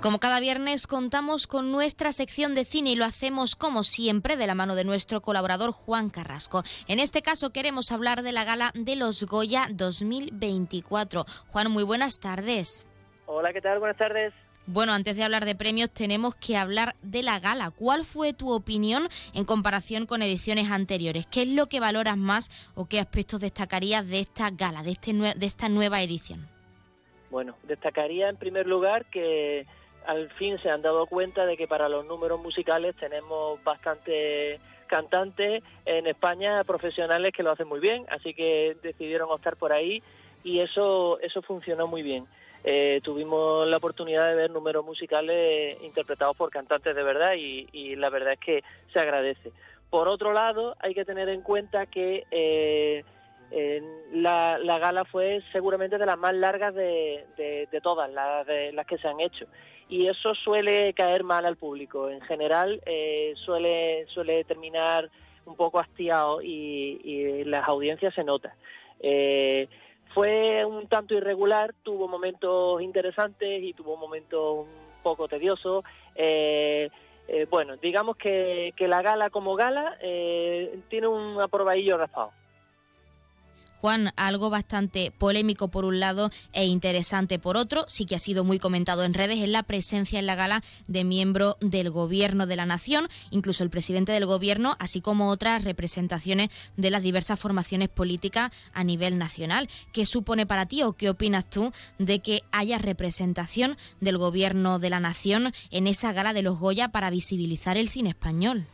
Como 0.00 0.18
cada 0.18 0.40
viernes 0.40 0.86
contamos 0.86 1.46
con 1.46 1.70
nuestra 1.70 2.10
sección 2.12 2.54
de 2.54 2.64
cine 2.64 2.92
y 2.92 2.96
lo 2.96 3.04
hacemos 3.04 3.54
como 3.54 3.82
siempre 3.82 4.38
de 4.38 4.46
la 4.46 4.54
mano 4.54 4.74
de 4.74 4.84
nuestro 4.84 5.20
colaborador 5.20 5.72
Juan 5.72 6.08
Carrasco. 6.08 6.62
En 6.88 7.00
este 7.00 7.20
caso 7.20 7.50
queremos 7.50 7.92
hablar 7.92 8.22
de 8.22 8.32
la 8.32 8.44
gala 8.44 8.72
de 8.74 8.96
los 8.96 9.22
Goya 9.24 9.66
2024. 9.70 11.26
Juan, 11.48 11.70
muy 11.70 11.84
buenas 11.84 12.18
tardes. 12.18 12.88
Hola, 13.26 13.52
¿qué 13.52 13.60
tal? 13.60 13.78
Buenas 13.78 13.98
tardes. 13.98 14.32
Bueno, 14.64 14.94
antes 14.94 15.16
de 15.16 15.22
hablar 15.22 15.44
de 15.44 15.54
premios 15.54 15.90
tenemos 15.90 16.34
que 16.34 16.56
hablar 16.56 16.96
de 17.02 17.22
la 17.22 17.38
gala. 17.38 17.70
¿Cuál 17.70 18.06
fue 18.06 18.32
tu 18.32 18.52
opinión 18.52 19.06
en 19.34 19.44
comparación 19.44 20.06
con 20.06 20.22
ediciones 20.22 20.70
anteriores? 20.70 21.26
¿Qué 21.26 21.42
es 21.42 21.48
lo 21.48 21.66
que 21.66 21.78
valoras 21.78 22.16
más 22.16 22.72
o 22.74 22.86
qué 22.86 23.00
aspectos 23.00 23.42
destacarías 23.42 24.08
de 24.08 24.20
esta 24.20 24.48
gala, 24.48 24.82
de, 24.82 24.92
este 24.92 25.12
de 25.12 25.46
esta 25.46 25.68
nueva 25.68 26.00
edición? 26.00 26.48
Bueno, 27.30 27.54
destacaría 27.64 28.30
en 28.30 28.36
primer 28.36 28.66
lugar 28.66 29.04
que 29.04 29.66
al 30.10 30.28
fin 30.30 30.58
se 30.58 30.68
han 30.68 30.82
dado 30.82 31.06
cuenta 31.06 31.46
de 31.46 31.56
que 31.56 31.68
para 31.68 31.88
los 31.88 32.04
números 32.04 32.40
musicales 32.40 32.96
tenemos 32.96 33.62
bastante 33.62 34.58
cantantes 34.88 35.62
en 35.84 36.08
España 36.08 36.64
profesionales 36.64 37.30
que 37.32 37.44
lo 37.44 37.52
hacen 37.52 37.68
muy 37.68 37.78
bien, 37.78 38.04
así 38.10 38.34
que 38.34 38.76
decidieron 38.82 39.30
optar 39.30 39.56
por 39.56 39.72
ahí 39.72 40.02
y 40.42 40.58
eso 40.58 41.20
eso 41.20 41.42
funcionó 41.42 41.86
muy 41.86 42.02
bien. 42.02 42.26
Eh, 42.64 43.00
tuvimos 43.04 43.68
la 43.68 43.76
oportunidad 43.76 44.28
de 44.28 44.34
ver 44.34 44.50
números 44.50 44.84
musicales 44.84 45.78
interpretados 45.80 46.36
por 46.36 46.50
cantantes 46.50 46.94
de 46.94 47.02
verdad 47.04 47.34
y, 47.36 47.94
la 47.94 48.10
verdad 48.10 48.32
es 48.32 48.40
que 48.40 48.64
se 48.92 48.98
agradece. 48.98 49.52
Por 49.90 50.08
otro 50.08 50.32
lado, 50.32 50.76
hay 50.80 50.92
que 50.92 51.04
tener 51.04 51.28
en 51.28 51.42
cuenta 51.42 51.86
que 51.86 52.26
eh, 52.32 53.04
la, 54.12 54.58
gala 54.80 55.04
fue 55.04 55.40
seguramente 55.52 55.98
de 55.98 56.06
las 56.06 56.18
más 56.18 56.34
largas 56.34 56.74
de, 56.74 57.68
todas 57.80 58.10
las, 58.10 58.44
de, 58.46 58.72
las 58.72 58.86
que 58.86 58.98
se 58.98 59.06
han 59.06 59.20
hecho 59.20 59.46
y 59.90 60.06
eso 60.06 60.34
suele 60.34 60.94
caer 60.94 61.24
mal 61.24 61.44
al 61.44 61.56
público. 61.56 62.08
En 62.08 62.22
general 62.22 62.80
eh, 62.86 63.34
suele, 63.36 64.06
suele 64.08 64.44
terminar 64.44 65.10
un 65.44 65.56
poco 65.56 65.78
hastiado 65.80 66.40
y, 66.40 67.44
las 67.44 67.68
audiencias 67.68 68.14
se 68.14 68.24
notan. 68.24 68.52
Fue 70.14 70.64
un 70.64 70.88
tanto 70.88 71.14
irregular, 71.14 71.72
tuvo 71.84 72.08
momentos 72.08 72.82
interesantes 72.82 73.62
y 73.62 73.72
tuvo 73.74 73.96
momentos 73.96 74.66
un 74.66 75.02
poco 75.02 75.28
tediosos. 75.28 75.84
Eh, 76.16 76.90
eh, 77.28 77.46
bueno, 77.48 77.76
digamos 77.76 78.16
que, 78.16 78.74
la 78.78 79.02
gala 79.02 79.30
como 79.30 79.54
gala 79.54 79.96
eh, 80.00 80.80
tiene 80.88 81.06
un 81.06 81.40
aprobadillo 81.40 81.96
raspado. 81.96 82.32
Juan, 83.80 84.12
algo 84.16 84.50
bastante 84.50 85.10
polémico 85.10 85.68
por 85.68 85.86
un 85.86 86.00
lado 86.00 86.30
e 86.52 86.66
interesante 86.66 87.38
por 87.38 87.56
otro, 87.56 87.86
sí 87.88 88.04
que 88.04 88.14
ha 88.14 88.18
sido 88.18 88.44
muy 88.44 88.58
comentado 88.58 89.04
en 89.04 89.14
redes, 89.14 89.38
es 89.38 89.48
la 89.48 89.62
presencia 89.62 90.18
en 90.18 90.26
la 90.26 90.34
gala 90.34 90.62
de 90.86 91.02
miembros 91.02 91.56
del 91.60 91.88
Gobierno 91.88 92.46
de 92.46 92.56
la 92.56 92.66
Nación, 92.66 93.08
incluso 93.30 93.64
el 93.64 93.70
presidente 93.70 94.12
del 94.12 94.26
Gobierno, 94.26 94.76
así 94.78 95.00
como 95.00 95.30
otras 95.30 95.64
representaciones 95.64 96.50
de 96.76 96.90
las 96.90 97.02
diversas 97.02 97.40
formaciones 97.40 97.88
políticas 97.88 98.50
a 98.74 98.84
nivel 98.84 99.16
nacional. 99.16 99.70
¿Qué 99.92 100.04
supone 100.04 100.44
para 100.44 100.66
ti 100.66 100.82
o 100.82 100.92
qué 100.92 101.08
opinas 101.08 101.48
tú 101.48 101.72
de 101.98 102.18
que 102.18 102.42
haya 102.52 102.76
representación 102.76 103.78
del 104.02 104.18
Gobierno 104.18 104.78
de 104.78 104.90
la 104.90 105.00
Nación 105.00 105.52
en 105.70 105.86
esa 105.86 106.12
gala 106.12 106.34
de 106.34 106.42
los 106.42 106.58
Goya 106.58 106.88
para 106.88 107.08
visibilizar 107.08 107.78
el 107.78 107.88
cine 107.88 108.10
español? 108.10 108.66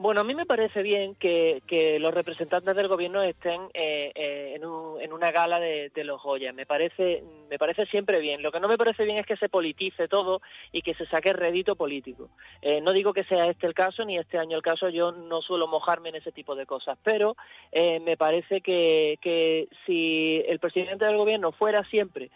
Bueno, 0.00 0.20
a 0.20 0.24
mí 0.24 0.32
me 0.36 0.46
parece 0.46 0.84
bien 0.84 1.16
que, 1.16 1.60
los 2.00 2.14
representantes 2.14 2.72
del 2.76 2.86
gobierno 2.86 3.20
estén 3.20 3.62
eh, 3.74 4.12
eh, 4.14 4.54
en, 4.54 5.12
una 5.12 5.32
gala 5.32 5.58
de, 5.58 5.90
los 6.04 6.22
Goya. 6.22 6.52
Me 6.52 6.66
parece, 6.66 7.24
me 7.50 7.58
parece 7.58 7.84
siempre 7.86 8.20
bien. 8.20 8.40
Lo 8.40 8.52
que 8.52 8.60
no 8.60 8.68
me 8.68 8.78
parece 8.78 9.04
bien 9.04 9.18
es 9.18 9.26
que 9.26 9.36
se 9.36 9.48
politice 9.48 10.06
todo 10.06 10.40
y 10.70 10.82
que 10.82 10.94
se 10.94 11.04
saque 11.06 11.32
rédito 11.32 11.74
político. 11.74 12.30
Eh, 12.62 12.80
no 12.80 12.92
digo 12.92 13.12
que 13.12 13.24
sea 13.24 13.46
este 13.46 13.66
el 13.66 13.74
caso 13.74 14.04
ni 14.04 14.16
este 14.16 14.38
año 14.38 14.56
el 14.56 14.62
caso. 14.62 14.88
Yo 14.88 15.10
no 15.10 15.42
suelo 15.42 15.66
mojarme 15.66 16.10
en 16.10 16.14
ese 16.14 16.30
tipo 16.30 16.54
de 16.54 16.64
cosas. 16.64 16.96
Pero 17.02 17.34
me 17.74 18.16
parece 18.16 18.60
que, 18.60 19.18
que 19.20 19.66
si 19.84 20.44
el 20.46 20.60
presidente 20.60 21.06
del 21.06 21.16
gobierno 21.16 21.50
fuera 21.50 21.82
siempre, 21.82 22.30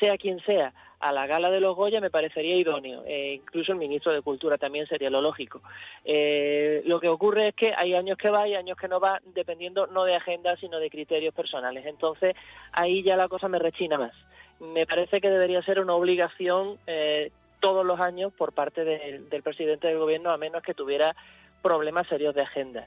sea 0.00 0.16
quien 0.16 0.40
sea, 0.40 0.72
a 1.00 1.12
la 1.12 1.26
gala 1.26 1.50
de 1.50 1.60
los 1.60 1.76
Goya 1.76 2.00
me 2.00 2.10
parecería 2.10 2.56
idóneo. 2.56 3.04
Eh, 3.06 3.34
incluso 3.34 3.72
el 3.72 3.78
ministro 3.78 4.12
de 4.12 4.22
Cultura 4.22 4.58
también 4.58 4.86
sería 4.86 5.10
lo 5.10 5.20
lógico. 5.20 5.62
Eh, 6.04 6.82
lo 6.86 7.00
que 7.00 7.08
ocurre 7.08 7.48
es 7.48 7.54
que 7.54 7.72
hay 7.76 7.94
años 7.94 8.18
que 8.18 8.30
va 8.30 8.48
y 8.48 8.54
años 8.54 8.76
que 8.76 8.88
no 8.88 8.98
va, 8.98 9.20
dependiendo 9.26 9.86
no 9.86 10.04
de 10.04 10.16
agenda, 10.16 10.56
sino 10.56 10.78
de 10.80 10.90
criterios 10.90 11.34
personales. 11.34 11.86
Entonces, 11.86 12.34
ahí 12.72 13.02
ya 13.02 13.16
la 13.16 13.28
cosa 13.28 13.48
me 13.48 13.58
rechina 13.58 13.98
más. 13.98 14.12
Me 14.58 14.86
parece 14.86 15.20
que 15.20 15.30
debería 15.30 15.62
ser 15.62 15.80
una 15.80 15.94
obligación 15.94 16.78
eh, 16.86 17.30
todos 17.60 17.86
los 17.86 18.00
años 18.00 18.32
por 18.32 18.52
parte 18.52 18.84
del 18.84 19.42
presidente 19.42 19.86
del 19.88 19.98
gobierno, 19.98 20.30
a 20.30 20.38
menos 20.38 20.62
que 20.62 20.74
tuviera 20.74 21.14
problemas 21.62 22.06
serios 22.08 22.34
de 22.34 22.42
agenda. 22.42 22.86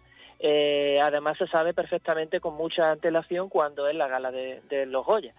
además, 1.02 1.38
se 1.38 1.48
sabe 1.48 1.74
perfectamente 1.74 2.40
con 2.40 2.56
mucha 2.56 2.92
antelación 2.92 3.50
cuando 3.50 3.88
es 3.88 3.96
la 3.96 4.08
gala 4.08 4.32
de, 4.32 4.62
de 4.70 4.86
los 4.86 5.06
Goya. 5.06 5.34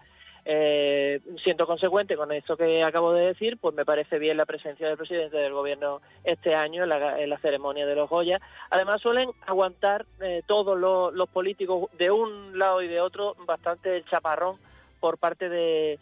Eh, 0.45 1.21
siento 1.41 1.65
consecuente 1.65 2.17
con 2.17 2.31
esto 2.33 2.57
que 2.57 2.83
acabo 2.83 3.13
de 3.13 3.27
decir, 3.27 3.57
pues 3.57 3.73
me 3.73 3.85
parece 3.85 4.19
bien 4.19 4.35
la 4.35 4.45
presencia 4.45 4.87
del 4.87 4.97
presidente 4.97 5.37
del 5.37 5.53
gobierno 5.53 6.01
este 6.25 6.53
año 6.53 6.83
en 6.83 6.89
la, 6.89 7.37
ceremonia 7.41 7.85
de 7.85 7.95
los 7.95 8.09
Goya. 8.09 8.41
Además 8.69 9.01
suelen 9.01 9.29
aguantar 9.45 10.05
eh, 10.19 10.41
todos 10.45 10.77
los, 10.77 11.29
políticos 11.29 11.89
de 11.97 12.11
un 12.11 12.59
lado 12.59 12.81
y 12.81 12.87
de 12.87 12.99
otro 12.99 13.35
bastante 13.45 13.95
el 13.95 14.05
chaparrón 14.05 14.57
por 14.99 15.17
parte 15.17 15.47
de, 15.47 15.99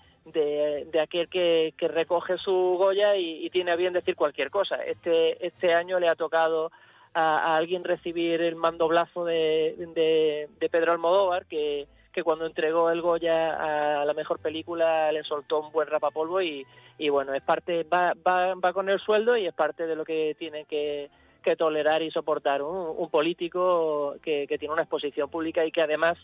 aquel 1.00 1.30
que, 1.30 1.74
recoge 1.80 2.38
su 2.38 2.76
Goya 2.80 3.16
y, 3.16 3.50
tiene 3.52 3.72
a 3.72 3.76
bien 3.76 3.94
decir 3.94 4.16
cualquier 4.16 4.50
cosa. 4.50 4.78
Este, 4.78 5.46
este 5.46 5.76
año 5.76 6.00
le 6.00 6.10
ha 6.10 6.16
tocado 6.16 6.72
a, 7.14 7.56
alguien 7.58 7.84
recibir 7.84 8.42
el 8.42 8.56
mandoblazo 8.56 9.24
de, 9.24 10.48
de 10.60 10.70
Pedro 10.70 10.94
Almodóvar, 10.94 11.46
que 11.46 11.88
que 12.12 12.24
cuando 12.24 12.46
entregó 12.46 12.90
el 12.90 13.02
Goya 13.02 14.02
a 14.02 14.06
la 14.06 14.14
mejor 14.14 14.40
película 14.40 15.12
le 15.12 15.24
soltó 15.24 15.62
un 15.62 15.72
buen 15.72 15.88
rapapolvo 15.88 16.42
y, 16.42 16.66
y 16.98 17.10
bueno, 17.10 17.34
es 17.34 17.42
parte, 17.42 17.84
va, 17.84 18.14
va, 18.28 18.56
va 18.56 18.74
con 18.74 18.90
el 18.90 19.00
sueldo 19.00 19.38
y 19.38 19.46
es 19.46 19.54
parte 19.54 19.88
de 19.88 19.96
lo 19.96 20.04
que 20.04 20.36
tiene 20.38 20.66
que, 20.66 21.10
tolerar 21.58 22.02
y 22.02 22.12
soportar 22.12 22.62
un, 22.62 23.10
político 23.10 24.16
que, 24.22 24.48
tiene 24.60 24.74
una 24.74 24.84
exposición 24.84 25.30
pública 25.30 25.66
y 25.66 25.72
que 25.72 25.82
además 25.82 26.18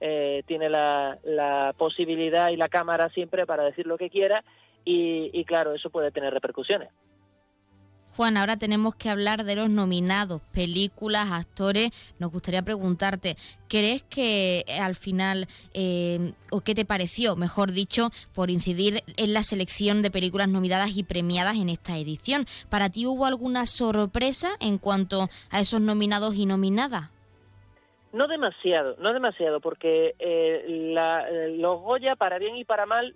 eh, 0.00 0.42
tiene 0.46 0.68
la, 0.68 1.74
posibilidad 1.78 2.50
y 2.50 2.56
la 2.56 2.68
cámara 2.68 3.08
siempre 3.08 3.46
para 3.46 3.64
decir 3.64 3.86
lo 3.86 3.96
que 3.96 4.10
quiera 4.10 4.44
y 4.84 5.44
claro, 5.44 5.74
eso 5.74 5.90
puede 5.90 6.10
tener 6.10 6.32
repercusiones. 6.32 6.88
Juan, 8.18 8.36
ahora 8.36 8.56
tenemos 8.56 8.96
que 8.96 9.10
hablar 9.10 9.44
de 9.44 9.54
los 9.54 9.70
nominados, 9.70 10.42
películas, 10.52 11.30
actores. 11.30 11.92
Nos 12.18 12.32
gustaría 12.32 12.62
preguntarte, 12.62 13.36
¿crees 13.68 14.02
que 14.02 14.64
eh, 14.66 14.80
al 14.80 14.96
final, 14.96 15.46
eh, 15.72 16.32
o 16.50 16.60
qué 16.60 16.74
te 16.74 16.84
pareció, 16.84 17.36
mejor 17.36 17.70
dicho, 17.70 18.10
por 18.34 18.50
incidir 18.50 19.04
en 19.16 19.34
la 19.34 19.44
selección 19.44 20.02
de 20.02 20.10
películas 20.10 20.48
nominadas 20.48 20.96
y 20.96 21.04
premiadas 21.04 21.58
en 21.58 21.68
esta 21.68 21.96
edición? 21.96 22.46
¿Para 22.68 22.90
ti 22.90 23.06
hubo 23.06 23.24
alguna 23.24 23.66
sorpresa 23.66 24.56
en 24.58 24.78
cuanto 24.78 25.28
a 25.50 25.60
esos 25.60 25.80
nominados 25.80 26.34
y 26.34 26.44
nominadas? 26.44 27.10
No 28.12 28.26
demasiado, 28.26 28.96
no 28.98 29.12
demasiado, 29.12 29.60
porque 29.60 30.16
eh, 30.18 30.64
los 31.56 31.80
Goya, 31.82 32.16
para 32.16 32.40
bien 32.40 32.56
y 32.56 32.64
para 32.64 32.84
mal, 32.84 33.14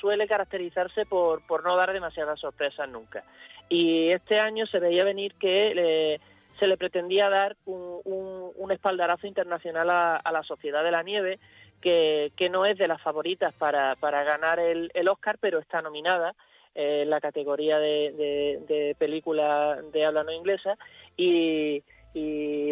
suele 0.00 0.26
caracterizarse 0.26 1.04
por, 1.04 1.46
por 1.46 1.64
no 1.64 1.76
dar 1.76 1.92
demasiadas 1.92 2.40
sorpresas 2.40 2.88
nunca. 2.88 3.24
Y 3.68 4.08
este 4.10 4.40
año 4.40 4.66
se 4.66 4.80
veía 4.80 5.04
venir 5.04 5.34
que 5.34 6.20
se 6.58 6.66
le 6.66 6.76
pretendía 6.76 7.30
dar 7.30 7.56
un, 7.64 8.70
espaldarazo 8.70 9.26
internacional 9.26 9.88
a, 9.88 10.30
la 10.30 10.42
Sociedad 10.42 10.84
de 10.84 10.90
la 10.90 11.02
Nieve, 11.02 11.38
que, 11.80 12.32
no 12.50 12.66
es 12.66 12.76
de 12.76 12.88
las 12.88 13.00
favoritas 13.00 13.54
para, 13.54 13.94
ganar 14.00 14.58
el, 14.58 15.08
Oscar, 15.08 15.38
pero 15.40 15.58
está 15.58 15.80
nominada 15.80 16.34
en 16.74 17.08
la 17.08 17.20
categoría 17.20 17.78
de, 17.78 18.94
película 18.98 19.78
de 19.92 20.04
habla 20.04 20.24
no 20.24 20.32
inglesa. 20.32 20.76
Y, 21.16 21.82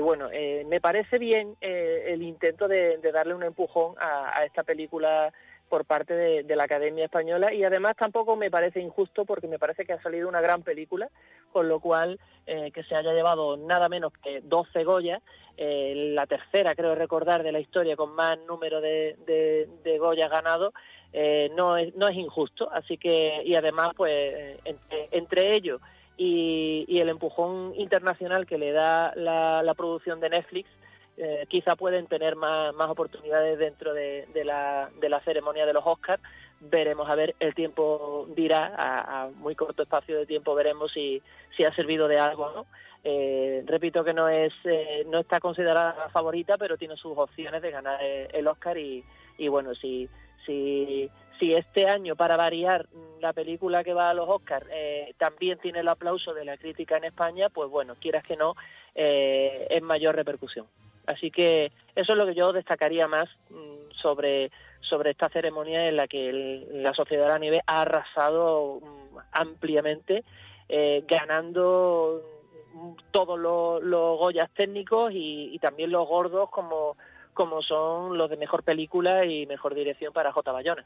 bueno, 0.01 0.29
eh, 0.33 0.65
me 0.69 0.81
parece 0.81 1.19
bien 1.19 1.57
eh, 1.61 2.07
el 2.09 2.23
intento 2.23 2.69
de, 2.69 2.99
darle 3.13 3.35
un 3.35 3.43
empujón 3.43 3.95
a 3.99 4.43
esta 4.45 4.65
película 4.65 5.33
por 5.69 5.85
parte 5.85 6.15
de, 6.15 6.57
la 6.57 6.65
Academia 6.65 7.05
Española 7.05 7.53
y 7.53 7.65
además 7.65 7.95
tampoco 7.97 8.37
me 8.37 8.51
parece 8.51 8.81
injusto 8.81 9.25
porque 9.25 9.49
me 9.49 9.59
parece 9.59 9.85
que 9.85 9.93
ha 9.93 10.03
salido 10.03 10.29
una 10.29 10.41
gran 10.41 10.63
película, 10.63 11.11
con 11.53 11.69
lo 11.69 11.81
cual 11.81 12.19
eh, 12.47 12.71
que 12.71 12.83
se 12.83 12.95
haya 12.95 13.13
llevado 13.13 13.57
nada 13.57 13.89
menos 13.89 14.13
que 14.23 14.41
12 14.41 14.85
Goya, 14.85 15.21
eh, 15.57 16.13
la 16.15 16.27
tercera 16.27 16.75
creo 16.75 16.95
recordar 16.95 17.43
de 17.43 17.53
la 17.53 17.61
historia 17.61 17.97
con 17.97 18.15
más 18.15 18.39
número 18.47 18.81
de, 18.81 19.17
de, 19.27 19.99
Goya 19.99 20.29
ganado, 20.29 20.73
eh, 21.13 21.51
no, 21.55 21.77
es, 21.77 21.95
no 21.97 22.09
es 22.09 22.17
injusto, 22.17 22.71
así 22.73 22.97
que 22.97 23.43
y 23.45 23.55
además 23.55 23.91
pues 23.97 24.59
entre, 25.11 25.55
ellos 25.55 25.81
y, 26.17 26.87
el 27.01 27.09
empujón 27.09 27.75
internacional 27.77 28.47
que 28.47 28.59
le 28.59 28.73
da 28.73 29.13
la 29.17 29.75
producción 29.75 30.21
de 30.21 30.31
Netflix, 30.31 30.69
eh, 31.19 31.47
quizá 31.49 31.77
pueden 31.77 32.07
tener 32.07 32.37
más, 32.37 32.75
más 32.75 32.91
oportunidades 32.91 33.59
dentro 33.59 33.95
de, 33.95 34.27
la, 34.45 34.91
de, 35.01 35.09
la, 35.09 35.21
ceremonia 35.21 35.65
de 35.65 35.73
los 35.73 35.83
Oscars. 35.87 36.23
Veremos 36.61 37.09
a 37.09 37.15
ver 37.15 37.35
el 37.41 37.55
tiempo 37.55 38.27
dirá 38.37 38.75
a, 38.77 39.29
muy 39.29 39.55
corto 39.55 39.83
espacio 39.83 40.19
de 40.19 40.27
tiempo 40.27 40.55
veremos 40.55 40.93
si, 40.93 41.23
si 41.57 41.65
ha 41.65 41.73
servido 41.73 42.09
de 42.09 42.19
algo 42.19 42.51
no 42.51 42.67
eh, 43.05 43.63
repito 43.67 44.03
que 44.05 44.15
no 44.15 44.29
es 44.29 44.55
eh, 44.65 45.05
no 45.07 45.19
está 45.19 45.39
considerada 45.39 46.09
favorita 46.09 46.57
pero 46.57 46.79
tiene 46.79 46.97
sus 46.97 47.13
opciones 47.17 47.61
de 47.61 47.71
ganar 47.71 48.01
el 48.03 48.49
Oscar 48.49 48.79
y, 48.79 49.05
y 49.37 49.49
bueno 49.49 49.75
si 49.75 50.09
si 50.47 51.11
si 51.39 51.53
este 51.53 51.89
año 51.89 52.17
para 52.17 52.39
variar 52.39 52.89
la 53.21 53.35
película 53.35 53.85
que 53.85 53.93
va 53.93 54.09
a 54.09 54.15
los 54.15 54.27
Oscars 54.27 54.67
eh, 54.73 55.15
también 55.19 55.59
tiene 55.59 55.81
el 55.81 55.89
aplauso 55.89 56.33
de 56.33 56.47
la 56.47 56.57
crítica 56.57 56.97
en 56.97 57.05
España 57.05 57.51
pues 57.51 57.69
bueno 57.69 57.97
quieras 58.01 58.25
que 58.25 58.37
no 58.37 58.55
es 58.95 59.83
mayor 59.83 60.17
repercusión 60.17 60.67
así 61.07 61.31
que 61.31 61.73
eso 61.95 62.13
es 62.13 62.19
lo 62.19 62.27
que 62.27 62.35
yo 62.35 62.53
destacaría 62.53 63.09
más 63.09 63.29
mm, 63.51 63.91
sobre 63.93 64.51
sobre 64.81 65.11
esta 65.11 65.29
ceremonia 65.29 65.89
en 65.89 65.97
la 65.97 66.07
que 66.07 66.65
la 66.73 66.95
Sociedad 66.95 67.25
de 67.25 67.31
la 67.31 67.39
Nieve 67.39 67.63
ha 67.67 67.83
arrasado 67.83 68.81
mm, 68.81 69.19
ampliamente, 69.33 70.25
eh, 70.69 71.05
ganando 71.07 72.23
mm, 72.75 72.93
todos 73.11 73.39
los, 73.39 73.83
los 73.83 74.19
Goyas 74.19 74.51
técnicos 74.55 75.13
y, 75.15 75.59
también 75.61 75.91
los 75.91 76.07
gordos 76.07 76.51
como, 76.51 76.97
como 77.35 77.63
son 77.63 78.17
los 78.17 78.31
de 78.31 78.37
mejor 78.37 78.63
película 78.63 79.25
y 79.25 79.47
mejor 79.47 79.75
dirección 79.75 80.13
para 80.13 80.33
J. 80.33 80.53
Bayona. 80.53 80.85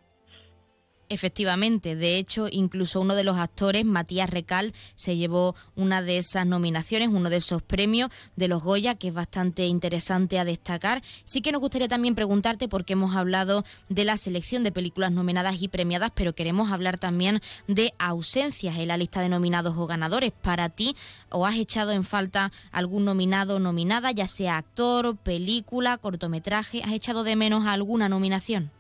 Efectivamente, 1.13 1.97
de 1.97 2.19
hecho, 2.19 2.47
incluso 2.49 3.01
uno 3.01 3.17
de 3.17 3.25
los 3.25 3.37
actores, 3.37 3.85
Matías 3.85 4.31
Recal, 4.31 4.73
se 4.95 5.17
llevó 5.17 5.57
una 5.75 6.03
de 6.03 6.19
esas 6.19 6.47
nominaciones, 6.47 7.09
uno 7.09 7.31
de 7.31 7.39
esos 7.39 7.63
premios 7.63 8.11
de 8.37 8.47
los 8.47 8.63
Goya, 8.63 8.95
que 8.95 9.09
es 9.09 9.15
bastante 9.15 9.67
interesante 9.67 10.39
a 10.39 10.45
destacar. 10.45 11.03
Sí 11.25 11.43
que 11.43 11.51
nos 11.51 11.61
gustaría 11.61 11.89
también 11.89 12.15
preguntarte, 12.15 12.69
porque 12.69 12.93
hemos 12.93 13.17
hablado 13.17 13.65
de 13.89 14.05
la 14.05 14.17
selección 14.17 14.63
de 14.63 14.71
películas 14.71 15.11
nominadas 15.11 15.61
y 15.61 15.67
premiadas, 15.67 16.13
pero 16.15 16.37
queremos 16.37 16.71
hablar 16.71 16.97
también 16.97 17.41
de 17.67 17.93
ausencias 17.99 18.79
en 18.79 18.87
la 18.87 18.97
lista 18.97 19.21
de 19.21 19.31
nominados 19.31 19.77
o 19.77 19.89
ganadores. 19.89 20.31
Para 20.31 20.69
ti, 20.69 20.95
¿o 21.29 21.45
has 21.45 21.57
echado 21.57 21.91
en 21.91 22.05
falta 22.05 22.53
algún 22.71 23.05
nominado 23.05 23.57
o 23.57 23.59
nominada, 23.59 24.13
ya 24.13 24.29
sea 24.29 24.59
actor, 24.59 25.17
película, 25.17 25.99
cortometraje? 25.99 26.85
¿Has 26.85 26.93
echado 26.93 27.25
de 27.25 27.35
menos 27.35 27.67
alguna 27.67 28.09
nominación? 28.09 28.71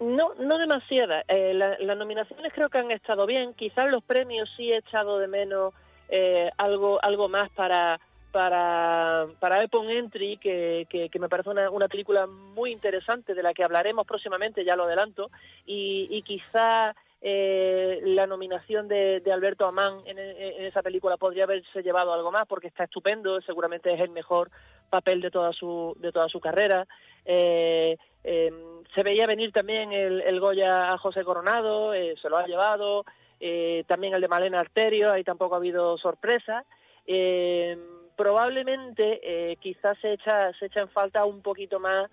No, 0.00 0.34
no 0.34 0.58
demasiada. 0.58 1.24
Eh, 1.28 1.54
las 1.54 1.96
nominaciones 1.96 2.52
creo 2.52 2.68
que 2.68 2.78
han 2.78 2.90
estado 2.90 3.26
bien. 3.26 3.54
Quizás 3.54 3.90
los 3.90 4.02
premios 4.02 4.52
sí 4.56 4.72
he 4.72 4.78
echado 4.78 5.18
de 5.18 5.28
menos 5.28 5.72
eh, 6.08 6.50
algo, 6.58 6.98
algo 7.02 7.28
más 7.28 7.48
para 7.50 8.00
para, 8.34 9.28
para 9.38 9.62
Entry, 9.62 10.38
que, 10.38 10.88
que, 10.90 11.18
me 11.20 11.28
parece 11.28 11.50
una, 11.50 11.70
una, 11.70 11.86
película 11.86 12.26
muy 12.26 12.72
interesante 12.72 13.32
de 13.32 13.44
la 13.44 13.54
que 13.54 13.62
hablaremos 13.62 14.04
próximamente, 14.04 14.64
ya 14.64 14.74
lo 14.74 14.82
adelanto, 14.82 15.30
y, 15.64 16.08
y 16.10 16.22
quizá 16.22 16.96
eh, 17.26 18.00
la 18.02 18.26
nominación 18.26 18.86
de, 18.88 19.22
Alberto 19.32 19.66
Amán 19.66 20.00
en, 20.04 20.18
en, 20.18 20.64
esa 20.64 20.82
película 20.82 21.16
podría 21.16 21.44
haberse 21.44 21.82
llevado 21.82 22.12
algo 22.12 22.32
más 22.32 22.44
porque 22.46 22.66
está 22.66 22.84
estupendo, 22.84 23.40
seguramente 23.40 23.94
es 23.94 24.00
el 24.00 24.10
mejor 24.10 24.50
papel 24.90 25.20
de 25.20 25.30
toda 25.30 25.52
su, 25.52 25.96
de 26.00 26.10
toda 26.10 26.28
su 26.28 26.38
carrera. 26.38 26.88
Eh, 27.24 27.96
Em, 28.24 28.74
se 28.94 29.02
veía 29.02 29.26
venir 29.26 29.52
también 29.52 29.92
el, 29.92 30.40
Goya 30.40 30.92
a 30.92 30.98
José 30.98 31.24
Coronado, 31.24 31.92
eh, 31.94 32.14
se 32.20 32.30
lo 32.30 32.38
ha 32.38 32.46
llevado, 32.46 33.04
eh, 33.38 33.84
también 33.86 34.14
el 34.14 34.20
de 34.20 34.28
Malena 34.28 34.60
Arterio, 34.60 35.12
ahí 35.12 35.22
tampoco 35.24 35.54
ha 35.54 35.58
habido 35.58 35.98
sorpresa. 35.98 36.64
Em, 37.06 37.78
probablemente 38.16 39.20
eh, 39.22 39.56
quizás 39.56 39.98
se 40.00 40.12
echa, 40.12 40.52
se 40.54 40.66
echa 40.66 40.80
en 40.80 40.88
falta 40.88 41.24
un 41.24 41.42
poquito 41.42 41.80
más 41.80 42.08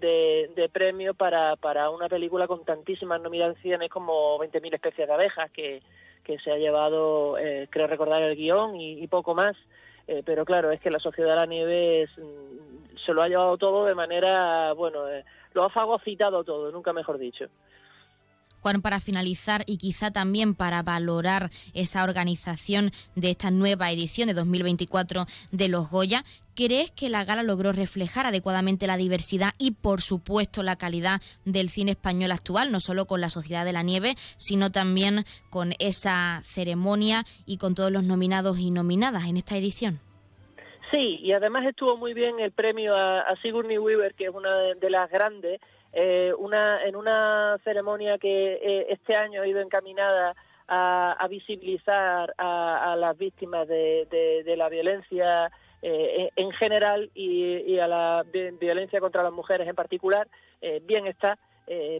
de, 0.00 0.70
premio 0.72 1.14
para, 1.14 1.56
para 1.56 1.90
una 1.90 2.08
película 2.08 2.46
con 2.46 2.64
tantísimas 2.64 3.20
nominaciones 3.20 3.88
como 3.88 4.38
20.000 4.38 4.74
especies 4.74 5.06
de 5.06 5.14
abejas, 5.14 5.50
que, 5.52 5.82
que 6.24 6.38
se 6.38 6.50
ha 6.50 6.56
llevado, 6.56 7.36
creo 7.70 7.86
recordar, 7.86 8.22
el 8.22 8.36
guion 8.36 8.80
y, 8.80 9.06
poco 9.06 9.34
más. 9.34 9.54
pero 10.24 10.44
claro, 10.44 10.72
es 10.72 10.80
que 10.80 10.90
la 10.90 10.98
Sociedad 10.98 11.30
de 11.30 11.36
la 11.36 11.46
Nieve 11.46 12.08
mm, 12.16 12.96
se 12.96 13.12
lo 13.12 13.22
ha 13.22 13.28
llevado 13.28 13.56
todo 13.58 13.84
de 13.84 13.94
manera, 13.94 14.72
bueno, 14.72 15.04
lo 15.56 15.64
ha 15.64 15.70
fagocitado 15.70 16.44
todo, 16.44 16.70
nunca 16.70 16.92
mejor 16.92 17.16
dicho. 17.18 17.46
Juan, 18.60 18.82
para 18.82 19.00
finalizar 19.00 19.64
y 19.66 19.78
quizá 19.78 20.10
también 20.10 20.54
para 20.54 20.82
valorar 20.82 21.50
esa 21.72 22.04
organización 22.04 22.92
de 23.14 23.30
esta 23.30 23.50
nueva 23.50 23.90
edición 23.90 24.28
de 24.28 24.34
2024 24.34 25.24
de 25.52 25.68
los 25.68 25.88
Goya, 25.88 26.24
¿crees 26.54 26.90
que 26.90 27.08
la 27.08 27.24
gala 27.24 27.42
logró 27.42 27.72
reflejar 27.72 28.26
adecuadamente 28.26 28.86
la 28.86 28.98
diversidad 28.98 29.54
y, 29.56 29.70
por 29.70 30.02
supuesto, 30.02 30.62
la 30.62 30.76
calidad 30.76 31.22
del 31.46 31.70
cine 31.70 31.92
español 31.92 32.32
actual, 32.32 32.70
no 32.72 32.80
solo 32.80 33.06
con 33.06 33.22
la 33.22 33.30
Sociedad 33.30 33.64
de 33.64 33.72
la 33.72 33.82
Nieve, 33.82 34.14
sino 34.36 34.70
también 34.70 35.24
con 35.48 35.72
esa 35.78 36.42
ceremonia 36.44 37.24
y 37.46 37.56
con 37.56 37.74
todos 37.74 37.90
los 37.90 38.04
nominados 38.04 38.58
y 38.58 38.70
nominadas 38.70 39.24
en 39.24 39.38
esta 39.38 39.56
edición? 39.56 40.05
Sí, 40.90 41.18
y 41.20 41.32
además 41.32 41.66
estuvo 41.66 41.96
muy 41.96 42.14
bien 42.14 42.38
el 42.38 42.52
premio 42.52 42.94
a, 42.94 43.34
Sigourney 43.42 43.78
Weaver, 43.78 44.14
que 44.14 44.24
es 44.24 44.30
una 44.30 44.54
de, 44.56 44.90
las 44.90 45.10
grandes, 45.10 45.60
eh, 45.92 46.32
una, 46.38 46.82
en 46.84 46.94
una 46.94 47.58
ceremonia 47.64 48.18
que 48.18 48.60
eh, 48.62 48.86
este 48.90 49.16
año 49.16 49.42
ha 49.42 49.48
ido 49.48 49.60
encaminada 49.60 50.36
a, 50.68 51.26
visibilizar 51.28 52.34
a, 52.38 52.94
las 52.96 53.16
víctimas 53.18 53.66
de, 53.66 54.54
la 54.56 54.68
violencia 54.68 55.50
eh, 55.82 56.30
en 56.36 56.52
general 56.52 57.10
y, 57.14 57.78
a 57.78 57.88
la 57.88 58.24
violencia 58.60 59.00
contra 59.00 59.24
las 59.24 59.32
mujeres 59.32 59.66
en 59.66 59.74
particular. 59.74 60.28
bien 60.82 61.06
está, 61.08 61.36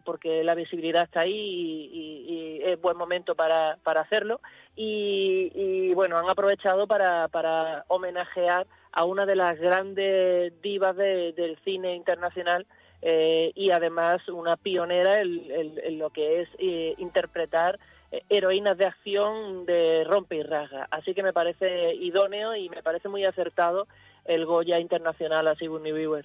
porque 0.05 0.45
la 0.45 0.55
visibilidad 0.55 1.05
está 1.05 1.21
ahí 1.21 1.91
y, 1.93 2.61
es 2.63 2.81
buen 2.81 2.97
momento 2.97 3.35
para, 3.35 3.79
para 3.83 4.01
hacerlo. 4.01 4.41
Y, 4.75 5.93
bueno, 5.95 6.19
han 6.19 6.29
aprovechado 6.29 6.87
para, 6.87 7.29
para 7.29 7.85
homenajear 7.89 8.67
a 8.93 9.05
una 9.05 9.27
de 9.27 9.37
las 9.37 9.59
grandes 9.59 10.53
divas 10.63 10.97
del 10.97 11.59
cine 11.65 11.95
internacional 11.95 12.67
eh, 13.03 13.53
y 13.55 13.71
además 13.71 14.27
una 14.29 14.57
pionera 14.57 15.21
en, 15.21 15.99
lo 15.99 16.11
que 16.11 16.41
es 16.41 16.49
eh, 16.59 16.95
interpretar 16.99 17.79
eh, 18.11 18.23
heroínas 18.29 18.79
de 18.79 18.87
acción 18.87 19.67
de 19.67 20.05
rompe 20.05 20.37
y 20.37 20.43
rasga. 20.43 20.89
Así 20.91 21.15
que 21.15 21.23
me 21.23 21.33
parece 21.33 21.95
idóneo 21.95 22.57
y 22.57 22.69
me 22.69 22.83
parece 22.83 23.09
muy 23.09 23.25
acertado 23.25 23.87
el 24.25 24.47
Goya 24.47 24.81
Internacional 24.81 25.47
a 25.47 25.55
Sigourney 25.57 25.93
Weaver. 25.93 26.25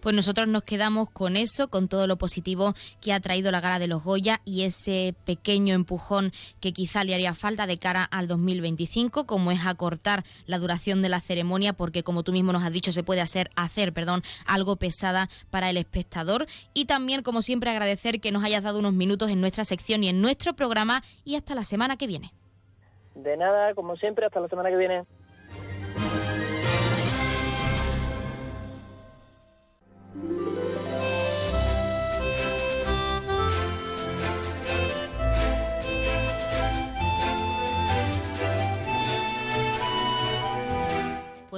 Pues 0.00 0.14
nosotros 0.14 0.48
nos 0.48 0.62
quedamos 0.62 1.10
con 1.10 1.36
eso, 1.36 1.68
con 1.68 1.88
todo 1.88 2.06
lo 2.06 2.16
positivo 2.16 2.74
que 3.00 3.12
ha 3.12 3.20
traído 3.20 3.50
la 3.50 3.60
gala 3.60 3.78
de 3.78 3.86
los 3.86 4.02
Goya 4.02 4.40
y 4.44 4.62
ese 4.62 5.14
pequeño 5.24 5.74
empujón 5.74 6.32
que 6.60 6.72
quizá 6.72 7.04
le 7.04 7.14
haría 7.14 7.34
falta 7.34 7.66
de 7.66 7.78
cara 7.78 8.04
al 8.04 8.26
2025, 8.26 9.26
como 9.26 9.52
es 9.52 9.66
acortar 9.66 10.24
la 10.46 10.58
duración 10.58 11.02
de 11.02 11.08
la 11.08 11.20
ceremonia, 11.20 11.72
porque 11.72 12.02
como 12.02 12.22
tú 12.22 12.32
mismo 12.32 12.52
nos 12.52 12.62
has 12.62 12.72
dicho, 12.72 12.92
se 12.92 13.02
puede 13.02 13.20
hacer, 13.20 13.50
hacer 13.56 13.92
perdón, 13.92 14.22
algo 14.46 14.76
pesada 14.76 15.28
para 15.50 15.70
el 15.70 15.76
espectador. 15.76 16.46
Y 16.72 16.86
también, 16.86 17.22
como 17.22 17.42
siempre, 17.42 17.70
agradecer 17.70 18.20
que 18.20 18.32
nos 18.32 18.44
hayas 18.44 18.62
dado 18.62 18.78
unos 18.78 18.94
minutos 18.94 19.30
en 19.30 19.40
nuestra 19.40 19.64
sección 19.64 20.02
y 20.04 20.08
en 20.08 20.20
nuestro 20.20 20.54
programa 20.54 21.02
y 21.24 21.36
hasta 21.36 21.54
la 21.54 21.64
semana 21.64 21.96
que 21.96 22.06
viene. 22.06 22.32
De 23.14 23.36
nada, 23.36 23.74
como 23.74 23.96
siempre, 23.96 24.24
hasta 24.24 24.40
la 24.40 24.48
semana 24.48 24.70
que 24.70 24.76
viene. 24.76 25.02
Thank 30.12 30.24
you. 30.24 30.59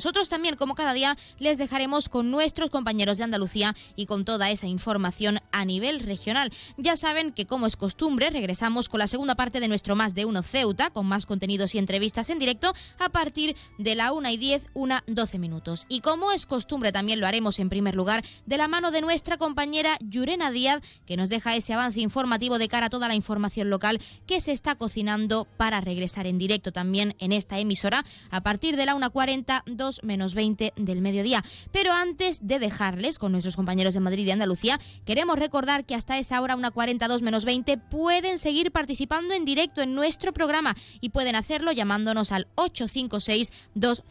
Nosotros 0.00 0.30
también, 0.30 0.56
como 0.56 0.74
cada 0.74 0.94
día, 0.94 1.18
les 1.38 1.58
dejaremos 1.58 2.08
con 2.08 2.30
nuestros 2.30 2.70
compañeros 2.70 3.18
de 3.18 3.24
Andalucía 3.24 3.76
y 3.96 4.06
con 4.06 4.24
toda 4.24 4.48
esa 4.48 4.66
información 4.66 5.40
a 5.52 5.66
nivel 5.66 6.00
regional. 6.00 6.50
Ya 6.78 6.96
saben 6.96 7.32
que, 7.32 7.44
como 7.44 7.66
es 7.66 7.76
costumbre, 7.76 8.30
regresamos 8.30 8.88
con 8.88 9.00
la 9.00 9.06
segunda 9.06 9.34
parte 9.34 9.60
de 9.60 9.68
nuestro 9.68 9.96
Más 9.96 10.14
de 10.14 10.24
Uno 10.24 10.42
Ceuta, 10.42 10.88
con 10.88 11.04
más 11.04 11.26
contenidos 11.26 11.74
y 11.74 11.78
entrevistas 11.78 12.30
en 12.30 12.38
directo 12.38 12.72
a 12.98 13.10
partir 13.10 13.56
de 13.76 13.94
la 13.94 14.12
1 14.12 14.30
y 14.30 14.36
10, 14.38 14.68
1, 14.72 15.00
12 15.06 15.38
minutos. 15.38 15.84
Y 15.90 16.00
como 16.00 16.32
es 16.32 16.46
costumbre, 16.46 16.92
también 16.92 17.20
lo 17.20 17.26
haremos 17.26 17.58
en 17.58 17.68
primer 17.68 17.94
lugar 17.94 18.24
de 18.46 18.56
la 18.56 18.68
mano 18.68 18.92
de 18.92 19.02
nuestra 19.02 19.36
compañera 19.36 19.98
Yurena 20.00 20.50
Díaz, 20.50 20.80
que 21.04 21.18
nos 21.18 21.28
deja 21.28 21.56
ese 21.56 21.74
avance 21.74 22.00
informativo 22.00 22.58
de 22.58 22.68
cara 22.68 22.86
a 22.86 22.90
toda 22.90 23.06
la 23.06 23.16
información 23.16 23.68
local 23.68 24.00
que 24.26 24.40
se 24.40 24.52
está 24.52 24.76
cocinando 24.76 25.46
para 25.58 25.82
regresar 25.82 26.26
en 26.26 26.38
directo 26.38 26.72
también 26.72 27.14
en 27.18 27.32
esta 27.32 27.58
emisora 27.58 28.06
a 28.30 28.40
partir 28.40 28.76
de 28.78 28.86
la 28.86 28.94
1.40, 28.94 29.62
2 29.66 29.89
menos 30.02 30.34
20 30.34 30.72
del 30.76 31.00
mediodía. 31.00 31.44
Pero 31.72 31.92
antes 31.92 32.46
de 32.46 32.58
dejarles 32.58 33.18
con 33.18 33.32
nuestros 33.32 33.56
compañeros 33.56 33.94
de 33.94 34.00
Madrid 34.00 34.26
y 34.26 34.30
Andalucía, 34.30 34.80
queremos 35.04 35.38
recordar 35.38 35.84
que 35.84 35.94
hasta 35.94 36.18
esa 36.18 36.40
hora, 36.40 36.56
1.40, 36.56 37.08
2 37.08 37.22
menos 37.22 37.44
20, 37.44 37.78
pueden 37.78 38.38
seguir 38.38 38.72
participando 38.72 39.34
en 39.34 39.44
directo 39.44 39.82
en 39.82 39.94
nuestro 39.94 40.32
programa 40.32 40.76
y 41.00 41.10
pueden 41.10 41.36
hacerlo 41.36 41.72
llamándonos 41.72 42.32
al 42.32 42.46
856 42.56 43.52
200 43.74 44.10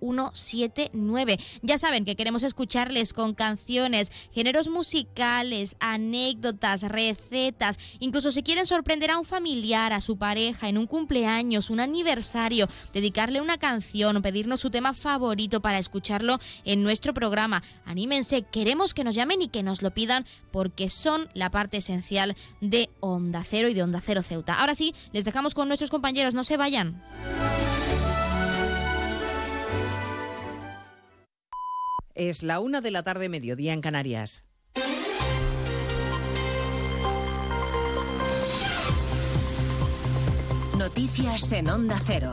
179. 0.00 1.38
Ya 1.62 1.78
saben 1.78 2.04
que 2.04 2.16
queremos 2.16 2.42
escucharles 2.42 3.12
con 3.12 3.34
canciones, 3.34 4.12
géneros 4.32 4.68
musicales, 4.68 5.76
anécdotas, 5.80 6.82
recetas, 6.82 7.78
incluso 7.98 8.30
si 8.30 8.42
quieren 8.42 8.66
sorprender 8.66 9.10
a 9.10 9.18
un 9.18 9.24
familiar, 9.24 9.92
a 9.92 10.00
su 10.00 10.16
pareja 10.16 10.68
en 10.68 10.78
un 10.78 10.86
cumpleaños, 10.86 11.70
un 11.70 11.80
aniversario, 11.80 12.68
dedicarle 12.92 13.40
una 13.40 13.58
canción 13.58 14.16
o 14.16 14.22
pedirnos 14.22 14.60
su 14.60 14.70
tema 14.70 14.94
favorito 15.00 15.60
para 15.60 15.78
escucharlo 15.78 16.38
en 16.64 16.82
nuestro 16.82 17.14
programa. 17.14 17.62
Anímense, 17.84 18.42
queremos 18.42 18.94
que 18.94 19.04
nos 19.04 19.14
llamen 19.14 19.42
y 19.42 19.48
que 19.48 19.62
nos 19.62 19.82
lo 19.82 19.90
pidan 19.92 20.26
porque 20.52 20.88
son 20.88 21.28
la 21.34 21.50
parte 21.50 21.78
esencial 21.78 22.36
de 22.60 22.90
Onda 23.00 23.44
Cero 23.48 23.68
y 23.68 23.74
de 23.74 23.82
Onda 23.82 24.00
Cero 24.00 24.22
Ceuta. 24.22 24.60
Ahora 24.60 24.74
sí, 24.74 24.94
les 25.12 25.24
dejamos 25.24 25.54
con 25.54 25.68
nuestros 25.68 25.90
compañeros, 25.90 26.34
no 26.34 26.44
se 26.44 26.56
vayan. 26.56 27.02
Es 32.14 32.42
la 32.42 32.60
una 32.60 32.80
de 32.80 32.90
la 32.90 33.02
tarde, 33.02 33.28
mediodía 33.28 33.72
en 33.72 33.80
Canarias. 33.80 34.44
Noticias 40.76 41.52
en 41.52 41.68
Onda 41.68 41.98
Cero. 42.04 42.32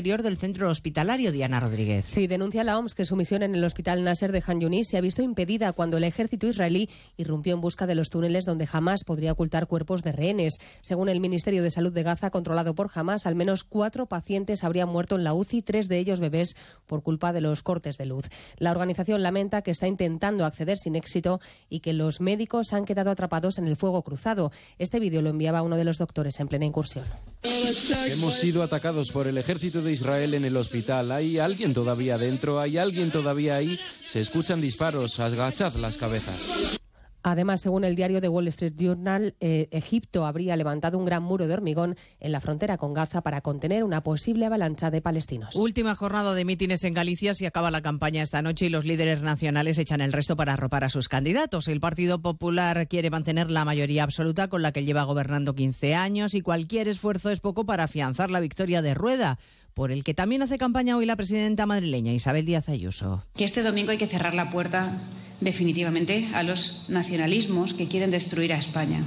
del 0.01 0.35
centro 0.35 0.67
hospitalario, 0.67 1.31
Diana 1.31 1.59
Rodríguez. 1.59 2.05
Sí, 2.07 2.25
denuncia 2.25 2.63
la 2.63 2.79
OMS 2.79 2.95
que 2.95 3.05
su 3.05 3.15
misión 3.15 3.43
en 3.43 3.53
el 3.53 3.63
hospital 3.63 4.03
Nasser 4.03 4.31
de 4.31 4.41
Han 4.47 4.59
Yunis 4.59 4.87
se 4.87 4.97
ha 4.97 5.01
visto 5.01 5.21
impedida 5.21 5.73
cuando 5.73 5.97
el 5.97 6.03
ejército 6.03 6.47
israelí 6.47 6.89
irrumpió 7.17 7.53
en 7.53 7.61
busca 7.61 7.85
de 7.85 7.93
los 7.93 8.09
túneles 8.09 8.45
donde 8.45 8.65
jamás 8.65 9.03
podría 9.03 9.31
ocultar 9.31 9.67
cuerpos 9.67 10.01
de 10.01 10.11
rehenes. 10.11 10.57
Según 10.81 11.07
el 11.07 11.19
Ministerio 11.19 11.61
de 11.61 11.69
Salud 11.69 11.93
de 11.93 12.01
Gaza, 12.01 12.31
controlado 12.31 12.73
por 12.73 12.89
Hamas, 12.95 13.27
al 13.27 13.35
menos 13.35 13.63
cuatro 13.63 14.07
pacientes 14.07 14.63
habrían 14.63 14.89
muerto 14.89 15.15
en 15.15 15.23
la 15.23 15.35
UCI, 15.35 15.61
tres 15.61 15.87
de 15.87 15.99
ellos 15.99 16.19
bebés, 16.19 16.55
por 16.87 17.03
culpa 17.03 17.31
de 17.31 17.41
los 17.41 17.61
cortes 17.61 17.97
de 17.97 18.07
luz. 18.07 18.25
La 18.57 18.71
organización 18.71 19.21
lamenta 19.21 19.61
que 19.61 19.69
está 19.69 19.87
intentando 19.87 20.45
acceder 20.45 20.79
sin 20.79 20.95
éxito 20.95 21.39
y 21.69 21.81
que 21.81 21.93
los 21.93 22.21
médicos 22.21 22.73
han 22.73 22.85
quedado 22.85 23.11
atrapados 23.11 23.59
en 23.59 23.67
el 23.67 23.77
fuego 23.77 24.01
cruzado. 24.01 24.51
Este 24.79 24.99
vídeo 24.99 25.21
lo 25.21 25.29
enviaba 25.29 25.61
uno 25.61 25.77
de 25.77 25.85
los 25.85 25.99
doctores 25.99 26.39
en 26.39 26.47
plena 26.47 26.65
incursión. 26.65 27.05
Hemos 27.43 28.35
sido 28.35 28.61
atacados 28.61 29.11
por 29.11 29.27
el 29.27 29.37
ejército 29.37 29.81
de 29.81 29.93
Israel 29.93 30.33
en 30.33 30.45
el 30.45 30.57
hospital. 30.57 31.11
¿Hay 31.11 31.39
alguien 31.39 31.73
todavía 31.73 32.17
dentro? 32.17 32.59
¿Hay 32.59 32.77
alguien 32.77 33.11
todavía 33.11 33.55
ahí? 33.55 33.79
Se 34.07 34.21
escuchan 34.21 34.61
disparos. 34.61 35.19
Agachad 35.19 35.73
las 35.75 35.97
cabezas. 35.97 36.80
Además, 37.23 37.61
según 37.61 37.83
el 37.83 37.95
diario 37.95 38.21
The 38.21 38.29
Wall 38.29 38.47
Street 38.47 38.73
Journal, 38.77 39.35
eh, 39.39 39.67
Egipto 39.71 40.25
habría 40.25 40.55
levantado 40.55 40.97
un 40.97 41.05
gran 41.05 41.23
muro 41.23 41.47
de 41.47 41.53
hormigón 41.53 41.95
en 42.19 42.31
la 42.31 42.41
frontera 42.41 42.77
con 42.77 42.93
Gaza 42.93 43.21
para 43.21 43.41
contener 43.41 43.83
una 43.83 44.01
posible 44.01 44.45
avalancha 44.45 44.91
de 44.91 45.01
palestinos. 45.01 45.55
Última 45.55 45.95
jornada 45.95 46.33
de 46.33 46.45
mítines 46.45 46.83
en 46.83 46.93
Galicia. 46.93 47.33
Se 47.33 47.47
acaba 47.47 47.71
la 47.71 47.81
campaña 47.81 48.23
esta 48.23 48.41
noche 48.41 48.65
y 48.65 48.69
los 48.69 48.85
líderes 48.85 49.21
nacionales 49.21 49.77
echan 49.77 50.01
el 50.01 50.13
resto 50.13 50.35
para 50.35 50.53
arropar 50.53 50.83
a 50.83 50.89
sus 50.89 51.09
candidatos. 51.09 51.67
El 51.67 51.79
Partido 51.79 52.21
Popular 52.21 52.87
quiere 52.87 53.09
mantener 53.09 53.51
la 53.51 53.65
mayoría 53.65 54.03
absoluta 54.03 54.47
con 54.47 54.61
la 54.61 54.71
que 54.71 54.83
lleva 54.83 55.03
gobernando 55.03 55.53
15 55.53 55.95
años 55.95 56.33
y 56.33 56.41
cualquier 56.41 56.87
esfuerzo 56.87 57.29
es 57.29 57.39
poco 57.39 57.65
para 57.65 57.83
afianzar 57.83 58.31
la 58.31 58.39
victoria 58.39 58.81
de 58.81 58.93
Rueda 58.93 59.37
por 59.73 59.91
el 59.91 60.03
que 60.03 60.13
también 60.13 60.41
hace 60.41 60.57
campaña 60.57 60.97
hoy 60.97 61.05
la 61.05 61.15
presidenta 61.15 61.65
madrileña 61.65 62.13
Isabel 62.13 62.45
Díaz 62.45 62.69
Ayuso. 62.69 63.25
Que 63.35 63.43
este 63.43 63.63
domingo 63.63 63.91
hay 63.91 63.97
que 63.97 64.07
cerrar 64.07 64.33
la 64.33 64.49
puerta 64.49 64.91
definitivamente 65.39 66.27
a 66.33 66.43
los 66.43 66.89
nacionalismos 66.89 67.73
que 67.73 67.87
quieren 67.87 68.11
destruir 68.11 68.53
a 68.53 68.57
España. 68.57 69.01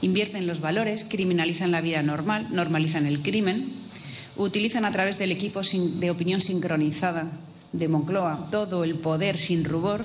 Invierten 0.00 0.46
los 0.46 0.60
valores, 0.60 1.04
criminalizan 1.08 1.70
la 1.70 1.80
vida 1.80 2.02
normal, 2.02 2.48
normalizan 2.50 3.06
el 3.06 3.20
crimen, 3.22 3.66
utilizan 4.36 4.84
a 4.84 4.92
través 4.92 5.18
del 5.18 5.32
equipo 5.32 5.60
de 5.62 6.10
opinión 6.10 6.40
sincronizada 6.40 7.30
de 7.72 7.88
Moncloa 7.88 8.48
todo 8.50 8.84
el 8.84 8.94
poder 8.94 9.38
sin 9.38 9.64
rubor 9.64 10.04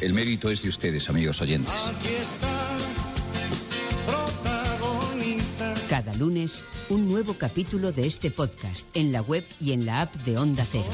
El 0.00 0.14
mérito 0.14 0.50
es 0.50 0.62
de 0.62 0.70
ustedes, 0.70 1.10
amigos 1.10 1.42
oyentes. 1.42 1.72
Cada 5.90 6.14
lunes, 6.14 6.64
un 6.88 7.06
nuevo 7.06 7.34
capítulo 7.34 7.92
de 7.92 8.06
este 8.06 8.30
podcast 8.30 8.86
en 8.94 9.12
la 9.12 9.20
web 9.20 9.44
y 9.60 9.72
en 9.72 9.84
la 9.84 10.02
app 10.02 10.14
de 10.14 10.38
Onda 10.38 10.64
Cero. 10.70 10.84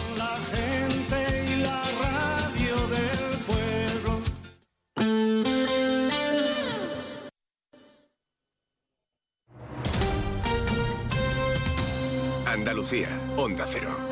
Andalucía, 12.46 13.08
Onda 13.36 13.64
Cero. 13.68 14.11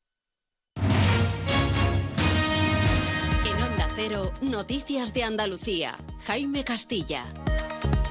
Cero, 4.03 4.33
Noticias 4.41 5.13
de 5.13 5.23
Andalucía. 5.23 5.95
Jaime 6.25 6.63
Castilla. 6.63 7.23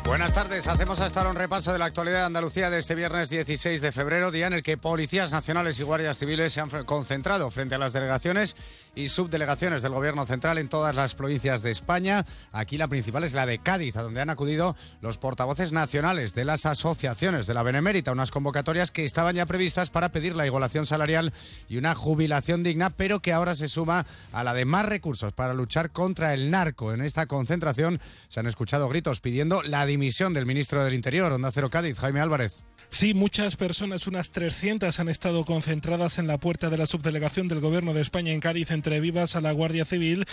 Buenas 0.05 0.33
tardes. 0.33 0.69
Hacemos 0.69 1.01
hasta 1.01 1.29
un 1.29 1.35
repaso 1.35 1.73
de 1.73 1.79
la 1.79 1.87
actualidad 1.87 2.19
de 2.19 2.25
Andalucía 2.27 2.71
de 2.71 2.79
este 2.79 2.95
viernes 2.95 3.29
16 3.29 3.81
de 3.81 3.91
febrero, 3.91 4.31
día 4.31 4.47
en 4.47 4.53
el 4.53 4.63
que 4.63 4.77
policías 4.77 5.33
nacionales 5.33 5.81
y 5.81 5.83
guardias 5.83 6.17
civiles 6.17 6.53
se 6.53 6.61
han 6.61 6.69
concentrado 6.85 7.51
frente 7.51 7.75
a 7.75 7.79
las 7.79 7.93
delegaciones 7.93 8.55
y 8.95 9.09
subdelegaciones 9.09 9.83
del 9.83 9.93
Gobierno 9.93 10.27
central 10.27 10.59
en 10.59 10.69
todas 10.69 10.97
las 10.97 11.15
provincias 11.15 11.63
de 11.63 11.71
España. 11.71 12.25
Aquí 12.53 12.79
la 12.79 12.89
principal 12.89 13.25
es 13.25 13.33
la 13.33 13.47
de 13.47 13.59
Cádiz, 13.59 13.97
a 13.97 14.03
donde 14.03 14.21
han 14.21 14.31
acudido 14.31 14.77
los 15.01 15.19
portavoces 15.19 15.73
nacionales 15.73 16.35
de 16.35 16.45
las 16.45 16.67
asociaciones 16.67 17.47
de 17.47 17.55
la 17.55 17.63
Benemérita, 17.63 18.13
unas 18.13 18.31
convocatorias 18.31 18.91
que 18.91 19.05
estaban 19.05 19.35
ya 19.35 19.47
previstas 19.47 19.91
para 19.91 20.11
pedir 20.11 20.37
la 20.37 20.47
igualación 20.47 20.87
salarial 20.87 21.33
y 21.69 21.77
una 21.77 21.95
jubilación 21.95 22.63
digna, 22.63 22.91
pero 22.91 23.21
que 23.21 23.33
ahora 23.33 23.55
se 23.55 23.69
suma 23.69 24.07
a 24.33 24.45
la 24.45 24.55
de 24.55 24.65
más 24.65 24.87
recursos 24.87 25.33
para 25.33 25.55
luchar 25.55 25.91
contra 25.91 26.35
el 26.35 26.51
narco. 26.51 26.93
En 26.93 27.01
esta 27.01 27.27
concentración 27.27 28.01
se 28.29 28.41
han 28.41 28.47
escuchado 28.47 28.89
gritos 28.89 29.21
pidiendo 29.21 29.63
la 29.63 29.87
dimisión 29.87 30.35
del 30.35 30.47
ministro 30.47 30.85
del 30.85 30.95
Interior, 30.95 31.33
Onda 31.33 31.51
Cero 31.51 31.71
Cádiz, 31.71 31.99
Jaime 31.99 32.21
Álvarez. 32.21 32.65
Sí, 32.89 33.15
muchas 33.15 33.55
personas, 33.55 34.09
unas 34.09 34.33
300, 34.33 34.99
han 34.99 35.09
estado 35.09 35.45
concentradas 35.45 36.19
en 36.19 36.27
la 36.27 36.39
puerta 36.39 36.71
de 36.71 36.77
la 36.77 36.89
subdelegación 36.89 37.47
del 37.47 37.61
Gobierno 37.61 37.95
de 37.95 38.03
España 38.03 38.33
en 38.33 38.41
Cádiz 38.41 38.71
entre 38.81 38.99
vivas 38.99 39.37
a 39.37 39.41
la 39.41 39.53
Guardia 39.53 39.85
Civil 39.85 40.25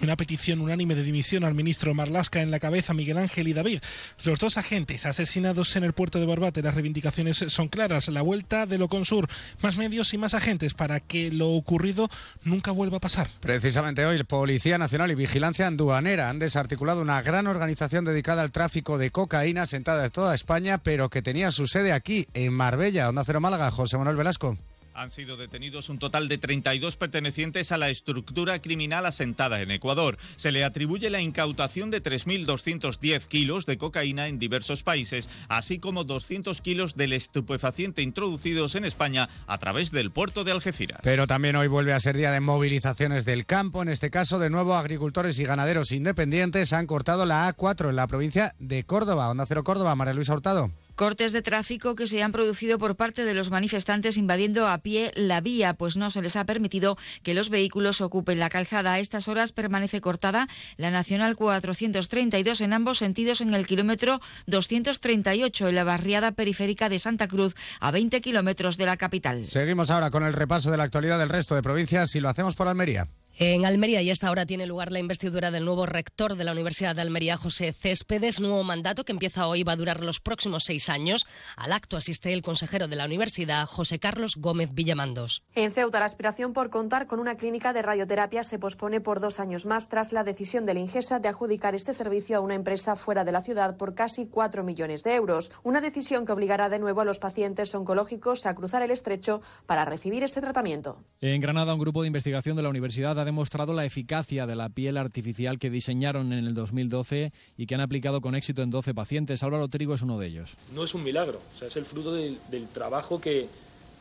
y 0.00 0.04
una 0.04 0.16
petición 0.16 0.60
unánime 0.60 0.94
de 0.94 1.02
dimisión 1.02 1.42
al 1.42 1.54
ministro 1.54 1.92
Marlasca 1.94 2.40
en 2.40 2.52
la 2.52 2.60
cabeza 2.60 2.94
Miguel 2.94 3.18
Ángel 3.18 3.48
y 3.48 3.52
David. 3.52 3.80
Los 4.22 4.38
dos 4.38 4.56
agentes 4.56 5.04
asesinados 5.06 5.74
en 5.74 5.82
el 5.82 5.92
puerto 5.92 6.20
de 6.20 6.26
Barbate, 6.26 6.62
las 6.62 6.74
reivindicaciones 6.76 7.38
son 7.48 7.66
claras. 7.66 8.08
La 8.08 8.22
vuelta 8.22 8.66
de 8.66 8.78
Loconsur, 8.78 9.26
más 9.60 9.76
medios 9.76 10.14
y 10.14 10.18
más 10.18 10.34
agentes 10.34 10.74
para 10.74 11.00
que 11.00 11.32
lo 11.32 11.48
ocurrido 11.50 12.08
nunca 12.44 12.70
vuelva 12.70 12.98
a 12.98 13.00
pasar. 13.00 13.28
Precisamente 13.40 14.06
hoy, 14.06 14.22
Policía 14.22 14.78
Nacional 14.78 15.10
y 15.10 15.16
Vigilancia 15.16 15.66
Aduanera 15.66 16.30
han 16.30 16.38
desarticulado 16.38 17.02
una 17.02 17.22
gran 17.22 17.48
organización 17.48 18.04
dedicada 18.04 18.42
al 18.42 18.52
tráfico 18.52 18.98
de 18.98 19.10
cocaína 19.10 19.66
sentada 19.66 20.04
en 20.04 20.10
toda 20.12 20.34
España, 20.36 20.78
pero 20.78 21.10
que 21.10 21.22
tenía 21.22 21.50
su 21.50 21.66
sede 21.66 21.92
aquí 21.92 22.04
aquí 22.04 22.28
en 22.34 22.52
Marbella, 22.52 23.08
Onda 23.08 23.24
Cero 23.24 23.40
Málaga, 23.40 23.70
José 23.70 23.96
Manuel 23.96 24.16
Velasco. 24.16 24.58
Han 24.94 25.10
sido 25.10 25.36
detenidos 25.36 25.88
un 25.88 25.98
total 25.98 26.28
de 26.28 26.38
32 26.38 26.96
pertenecientes 26.96 27.72
a 27.72 27.78
la 27.78 27.90
estructura 27.90 28.62
criminal 28.62 29.06
asentada 29.06 29.60
en 29.60 29.72
Ecuador. 29.72 30.18
Se 30.36 30.52
le 30.52 30.62
atribuye 30.62 31.10
la 31.10 31.20
incautación 31.20 31.90
de 31.90 32.00
3.210 32.00 33.26
kilos 33.26 33.66
de 33.66 33.76
cocaína 33.76 34.28
en 34.28 34.38
diversos 34.38 34.84
países, 34.84 35.28
así 35.48 35.80
como 35.80 36.04
200 36.04 36.60
kilos 36.60 36.94
del 36.94 37.12
estupefaciente 37.12 38.02
introducidos 38.02 38.76
en 38.76 38.84
España 38.84 39.28
a 39.48 39.58
través 39.58 39.90
del 39.90 40.12
puerto 40.12 40.44
de 40.44 40.52
Algeciras. 40.52 41.00
Pero 41.02 41.26
también 41.26 41.56
hoy 41.56 41.66
vuelve 41.66 41.92
a 41.92 41.98
ser 41.98 42.16
día 42.16 42.30
de 42.30 42.38
movilizaciones 42.38 43.24
del 43.24 43.46
campo. 43.46 43.82
En 43.82 43.88
este 43.88 44.10
caso, 44.10 44.38
de 44.38 44.48
nuevo, 44.48 44.74
agricultores 44.74 45.40
y 45.40 45.44
ganaderos 45.44 45.90
independientes 45.90 46.72
han 46.72 46.86
cortado 46.86 47.26
la 47.26 47.52
A4 47.52 47.90
en 47.90 47.96
la 47.96 48.06
provincia 48.06 48.54
de 48.60 48.84
Córdoba. 48.84 49.28
Onda 49.28 49.44
Cero 49.44 49.64
Córdoba, 49.64 49.96
María 49.96 50.14
Luisa 50.14 50.34
Hurtado. 50.34 50.70
Cortes 50.94 51.32
de 51.32 51.42
tráfico 51.42 51.96
que 51.96 52.06
se 52.06 52.22
han 52.22 52.30
producido 52.30 52.78
por 52.78 52.94
parte 52.94 53.24
de 53.24 53.34
los 53.34 53.50
manifestantes 53.50 54.16
invadiendo 54.16 54.68
a 54.68 54.78
pie 54.78 55.10
la 55.16 55.40
vía, 55.40 55.74
pues 55.74 55.96
no 55.96 56.10
se 56.10 56.22
les 56.22 56.36
ha 56.36 56.44
permitido 56.44 56.96
que 57.22 57.34
los 57.34 57.50
vehículos 57.50 58.00
ocupen 58.00 58.38
la 58.38 58.48
calzada. 58.48 58.92
A 58.92 58.98
estas 59.00 59.26
horas 59.26 59.52
permanece 59.52 60.00
cortada 60.00 60.48
la 60.76 60.90
Nacional 60.90 61.34
432 61.34 62.60
en 62.60 62.72
ambos 62.72 62.98
sentidos 62.98 63.40
en 63.40 63.54
el 63.54 63.66
kilómetro 63.66 64.20
238 64.46 65.68
en 65.68 65.74
la 65.74 65.84
barriada 65.84 66.32
periférica 66.32 66.88
de 66.88 66.98
Santa 66.98 67.26
Cruz, 67.26 67.54
a 67.80 67.90
20 67.90 68.20
kilómetros 68.20 68.76
de 68.76 68.86
la 68.86 68.96
capital. 68.96 69.44
Seguimos 69.44 69.90
ahora 69.90 70.10
con 70.10 70.22
el 70.22 70.32
repaso 70.32 70.70
de 70.70 70.76
la 70.76 70.84
actualidad 70.84 71.18
del 71.18 71.28
resto 71.28 71.54
de 71.54 71.62
provincias 71.62 72.14
y 72.14 72.20
lo 72.20 72.28
hacemos 72.28 72.54
por 72.54 72.68
Almería. 72.68 73.08
En 73.36 73.66
Almería 73.66 74.00
y 74.00 74.10
esta 74.10 74.30
hora 74.30 74.46
tiene 74.46 74.64
lugar 74.64 74.92
la 74.92 75.00
investidura 75.00 75.50
del 75.50 75.64
nuevo 75.64 75.86
rector 75.86 76.36
de 76.36 76.44
la 76.44 76.52
Universidad 76.52 76.94
de 76.94 77.02
Almería, 77.02 77.36
José 77.36 77.72
Céspedes, 77.72 78.38
nuevo 78.38 78.62
mandato 78.62 79.04
que 79.04 79.10
empieza 79.10 79.48
hoy 79.48 79.64
va 79.64 79.72
a 79.72 79.76
durar 79.76 80.04
los 80.04 80.20
próximos 80.20 80.62
seis 80.62 80.88
años. 80.88 81.26
Al 81.56 81.72
acto 81.72 81.96
asiste 81.96 82.32
el 82.32 82.42
consejero 82.42 82.86
de 82.86 82.94
la 82.94 83.06
universidad, 83.06 83.66
José 83.66 83.98
Carlos 83.98 84.36
Gómez 84.36 84.72
Villamandos. 84.72 85.42
En 85.56 85.72
Ceuta, 85.72 85.98
la 85.98 86.04
aspiración 86.04 86.52
por 86.52 86.70
contar 86.70 87.08
con 87.08 87.18
una 87.18 87.36
clínica 87.36 87.72
de 87.72 87.82
radioterapia 87.82 88.44
se 88.44 88.60
pospone 88.60 89.00
por 89.00 89.18
dos 89.18 89.40
años 89.40 89.66
más 89.66 89.88
tras 89.88 90.12
la 90.12 90.22
decisión 90.22 90.64
de 90.64 90.74
la 90.74 90.80
Ingesa 90.80 91.18
de 91.18 91.26
adjudicar 91.26 91.74
este 91.74 91.92
servicio 91.92 92.36
a 92.36 92.40
una 92.40 92.54
empresa 92.54 92.94
fuera 92.94 93.24
de 93.24 93.32
la 93.32 93.42
ciudad 93.42 93.76
por 93.76 93.96
casi 93.96 94.28
cuatro 94.28 94.62
millones 94.62 95.02
de 95.02 95.16
euros. 95.16 95.50
Una 95.64 95.80
decisión 95.80 96.24
que 96.24 96.30
obligará 96.30 96.68
de 96.68 96.78
nuevo 96.78 97.00
a 97.00 97.04
los 97.04 97.18
pacientes 97.18 97.74
oncológicos 97.74 98.46
a 98.46 98.54
cruzar 98.54 98.82
el 98.82 98.92
estrecho 98.92 99.40
para 99.66 99.84
recibir 99.84 100.22
este 100.22 100.40
tratamiento. 100.40 101.02
En 101.20 101.40
Granada, 101.40 101.74
un 101.74 101.80
grupo 101.80 102.02
de 102.02 102.06
investigación 102.06 102.54
de 102.54 102.62
la 102.62 102.68
universidad 102.68 103.23
demostrado 103.24 103.72
la 103.72 103.84
eficacia 103.84 104.46
de 104.46 104.56
la 104.56 104.68
piel 104.68 104.96
artificial 104.96 105.58
que 105.58 105.70
diseñaron 105.70 106.32
en 106.32 106.46
el 106.46 106.54
2012 106.54 107.32
y 107.56 107.66
que 107.66 107.74
han 107.74 107.80
aplicado 107.80 108.20
con 108.20 108.34
éxito 108.34 108.62
en 108.62 108.70
12 108.70 108.94
pacientes. 108.94 109.42
Álvaro 109.42 109.68
Trigo 109.68 109.94
es 109.94 110.02
uno 110.02 110.18
de 110.18 110.26
ellos. 110.26 110.56
No 110.74 110.84
es 110.84 110.94
un 110.94 111.02
milagro, 111.02 111.40
o 111.54 111.56
sea, 111.56 111.68
es 111.68 111.76
el 111.76 111.84
fruto 111.84 112.12
del, 112.12 112.38
trabajo 112.72 113.20
que 113.20 113.48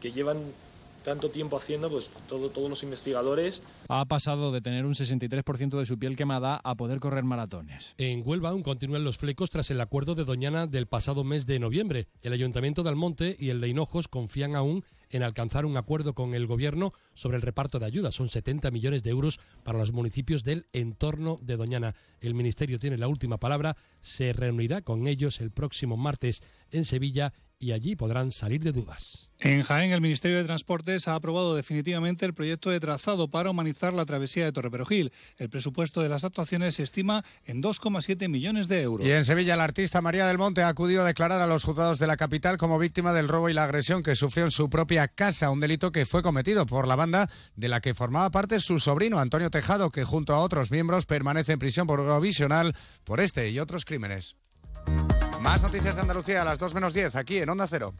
llevan 0.01 0.37
tanto 1.03 1.29
tiempo 1.29 1.57
haciendo, 1.57 1.89
pues 1.89 2.09
todo, 2.27 2.49
todos 2.49 2.69
los 2.69 2.83
investigadores. 2.83 3.61
Ha 3.89 4.05
pasado 4.05 4.51
de 4.51 4.61
tener 4.61 4.85
un 4.85 4.93
63% 4.93 5.77
de 5.77 5.85
su 5.85 5.99
piel 5.99 6.17
quemada 6.17 6.59
a 6.63 6.75
poder 6.75 6.99
correr 6.99 7.23
maratones. 7.23 7.93
En 7.97 8.23
Huelva 8.25 8.49
aún 8.49 8.63
continúan 8.63 9.03
los 9.03 9.17
flecos 9.17 9.49
tras 9.49 9.69
el 9.71 9.81
acuerdo 9.81 10.15
de 10.15 10.25
Doñana 10.25 10.67
del 10.67 10.87
pasado 10.87 11.23
mes 11.23 11.45
de 11.45 11.59
noviembre. 11.59 12.07
El 12.21 12.33
Ayuntamiento 12.33 12.83
de 12.83 12.89
Almonte 12.89 13.35
y 13.39 13.49
el 13.49 13.61
de 13.61 13.69
Hinojos 13.69 14.07
confían 14.07 14.55
aún 14.55 14.83
en 15.09 15.23
alcanzar 15.23 15.65
un 15.65 15.77
acuerdo 15.77 16.13
con 16.13 16.33
el 16.33 16.47
Gobierno 16.47 16.91
sobre 17.13 17.37
el 17.37 17.43
reparto 17.43 17.79
de 17.79 17.85
ayudas. 17.85 18.15
Son 18.15 18.29
70 18.29 18.71
millones 18.71 19.03
de 19.03 19.11
euros 19.11 19.39
para 19.63 19.77
los 19.77 19.91
municipios 19.91 20.43
del 20.43 20.65
entorno 20.73 21.37
de 21.41 21.55
Doñana. 21.55 21.93
El 22.19 22.33
Ministerio 22.33 22.79
tiene 22.79 22.97
la 22.97 23.07
última 23.07 23.37
palabra. 23.37 23.75
Se 24.01 24.33
reunirá 24.33 24.81
con 24.81 25.07
ellos 25.07 25.39
el 25.39 25.51
próximo 25.51 25.97
martes 25.97 26.41
en 26.71 26.83
Sevilla 26.83 27.33
y 27.59 27.71
allí 27.71 27.95
podrán 27.95 28.31
salir 28.31 28.61
de 28.61 28.71
dudas. 28.71 29.31
En 29.39 29.61
Jaén, 29.61 29.91
el 29.91 29.99
Ministerio 29.99 30.37
de 30.37 30.45
Transportes 30.45 31.07
ha 31.07 31.15
aprobado 31.15 31.53
definitivamente 31.53 32.25
el 32.25 32.33
proyecto 32.33 32.69
de 32.69 32.79
trazado 32.79 33.29
para 33.29 33.49
humanizar 33.49 33.93
la 33.93 34.05
travesía 34.05 34.45
de 34.45 34.51
Torreperogil. 34.53 35.11
El 35.37 35.49
presupuesto 35.49 36.01
de 36.01 36.07
las 36.07 36.23
actuaciones 36.23 36.75
se 36.75 36.83
estima 36.83 37.25
en 37.43 37.61
2,7 37.61 38.29
millones 38.29 38.69
de 38.69 38.81
euros. 38.81 39.05
Y 39.05 39.11
en 39.11 39.25
Sevilla, 39.25 39.57
la 39.57 39.65
artista 39.65 40.01
María 40.01 40.27
del 40.27 40.37
Monte 40.37 40.63
ha 40.63 40.69
acudido 40.69 41.01
a 41.01 41.05
declarar 41.05 41.41
a 41.41 41.47
los 41.47 41.65
juzgados 41.65 41.99
de 41.99 42.07
la 42.07 42.15
capital 42.15 42.57
como 42.57 42.79
víctima 42.79 43.11
del 43.11 43.27
robo 43.27 43.49
y 43.49 43.53
la 43.53 43.65
agresión 43.65 44.01
que 44.01 44.15
sufrió 44.15 44.45
en 44.45 44.51
su 44.51 44.69
propia 44.69 45.09
casa, 45.09 45.49
un 45.49 45.59
delito 45.59 45.91
que 45.91 46.05
fue 46.05 46.23
cometido 46.23 46.65
por 46.65 46.87
la 46.87 46.95
banda 46.95 47.29
de 47.55 47.67
la 47.67 47.81
que 47.81 47.93
formaba 47.93 48.31
parte 48.31 48.61
su 48.61 48.79
sobrino 48.79 49.19
Antonio 49.19 49.49
Tejado, 49.49 49.89
que 49.89 50.05
junto 50.05 50.33
a 50.33 50.39
otros 50.39 50.71
miembros 50.71 51.05
permanece 51.05 51.53
en 51.53 51.59
prisión 51.59 51.87
provisional 51.87 52.75
por 53.03 53.19
este 53.19 53.49
y 53.49 53.59
otros 53.59 53.83
crímenes. 53.83 54.37
Más 55.43 55.61
noticias 55.61 55.95
de 55.95 56.01
Andalucía 56.01 56.41
a 56.41 56.45
las 56.45 56.57
2 56.57 56.73
menos 56.73 56.93
10, 56.93 57.17
aquí 57.17 57.39
en 57.39 57.49
Onda 57.49 57.67
Cero. 57.67 57.93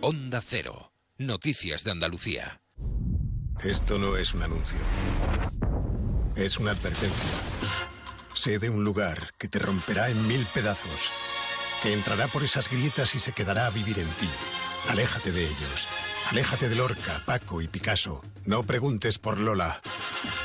Onda 0.00 0.40
Cero. 0.42 0.92
Noticias 1.18 1.84
de 1.84 1.90
Andalucía. 1.90 2.62
Esto 3.62 3.98
no 3.98 4.16
es 4.16 4.32
un 4.32 4.44
anuncio. 4.44 4.78
Es 6.36 6.58
una 6.58 6.70
advertencia. 6.70 7.38
Sé 8.32 8.58
de 8.58 8.70
un 8.70 8.84
lugar 8.84 9.34
que 9.36 9.48
te 9.48 9.58
romperá 9.58 10.08
en 10.08 10.26
mil 10.26 10.46
pedazos, 10.54 11.12
que 11.82 11.92
entrará 11.92 12.28
por 12.28 12.42
esas 12.42 12.70
grietas 12.70 13.14
y 13.14 13.18
se 13.18 13.32
quedará 13.32 13.66
a 13.66 13.70
vivir 13.70 13.98
en 13.98 14.08
ti. 14.08 14.28
Aléjate 14.88 15.32
de 15.32 15.42
ellos. 15.42 16.07
Aléjate 16.30 16.68
de 16.68 16.76
Lorca, 16.76 17.22
Paco 17.24 17.62
y 17.62 17.68
Picasso. 17.68 18.22
No 18.44 18.62
preguntes 18.62 19.18
por 19.18 19.38
Lola. 19.40 19.80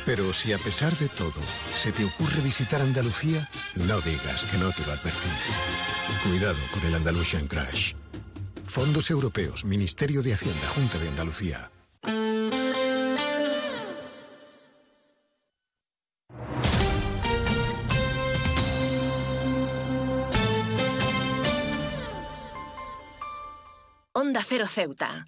Pero 0.06 0.32
si 0.32 0.54
a 0.54 0.58
pesar 0.58 0.96
de 0.96 1.10
todo 1.10 1.42
se 1.82 1.92
te 1.92 2.06
ocurre 2.06 2.42
visitar 2.42 2.82
Andalucía, 2.82 3.50
no 3.76 4.00
digas 4.00 4.44
que 4.50 4.58
no 4.58 4.72
te 4.72 4.86
lo 4.86 4.94
advertí. 4.94 5.30
Cuidado 6.24 6.60
con 6.72 6.86
el 6.88 6.96
Andalusian 6.96 7.48
Crash. 7.48 7.94
Fondos 8.64 9.10
Europeos, 9.10 9.66
Ministerio 9.66 10.22
de 10.22 10.34
Hacienda, 10.34 10.68
Junta 10.70 10.98
de 11.00 11.10
Andalucía. 11.10 11.70
Onda 24.14 24.42
Cero 24.48 24.68
Ceuta, 24.68 25.28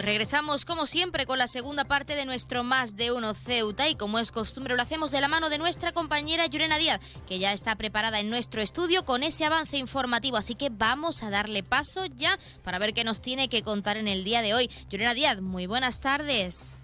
Pues 0.00 0.08
regresamos 0.08 0.64
como 0.64 0.86
siempre 0.86 1.26
con 1.26 1.36
la 1.36 1.46
segunda 1.46 1.84
parte 1.84 2.14
de 2.14 2.24
nuestro 2.24 2.64
Más 2.64 2.96
de 2.96 3.12
Uno 3.12 3.34
Ceuta 3.34 3.86
y 3.90 3.96
como 3.96 4.18
es 4.18 4.32
costumbre 4.32 4.74
lo 4.74 4.80
hacemos 4.80 5.10
de 5.10 5.20
la 5.20 5.28
mano 5.28 5.50
de 5.50 5.58
nuestra 5.58 5.92
compañera 5.92 6.46
Yurena 6.46 6.78
Díaz, 6.78 7.00
que 7.28 7.38
ya 7.38 7.52
está 7.52 7.76
preparada 7.76 8.18
en 8.18 8.30
nuestro 8.30 8.62
estudio 8.62 9.04
con 9.04 9.22
ese 9.22 9.44
avance 9.44 9.76
informativo. 9.76 10.38
Así 10.38 10.54
que 10.54 10.70
vamos 10.70 11.22
a 11.22 11.28
darle 11.28 11.62
paso 11.62 12.06
ya 12.06 12.38
para 12.64 12.78
ver 12.78 12.94
qué 12.94 13.04
nos 13.04 13.20
tiene 13.20 13.50
que 13.50 13.62
contar 13.62 13.98
en 13.98 14.08
el 14.08 14.24
día 14.24 14.40
de 14.40 14.54
hoy. 14.54 14.70
Yurena 14.88 15.12
Díaz, 15.12 15.42
muy 15.42 15.66
buenas 15.66 16.00
tardes. 16.00 16.79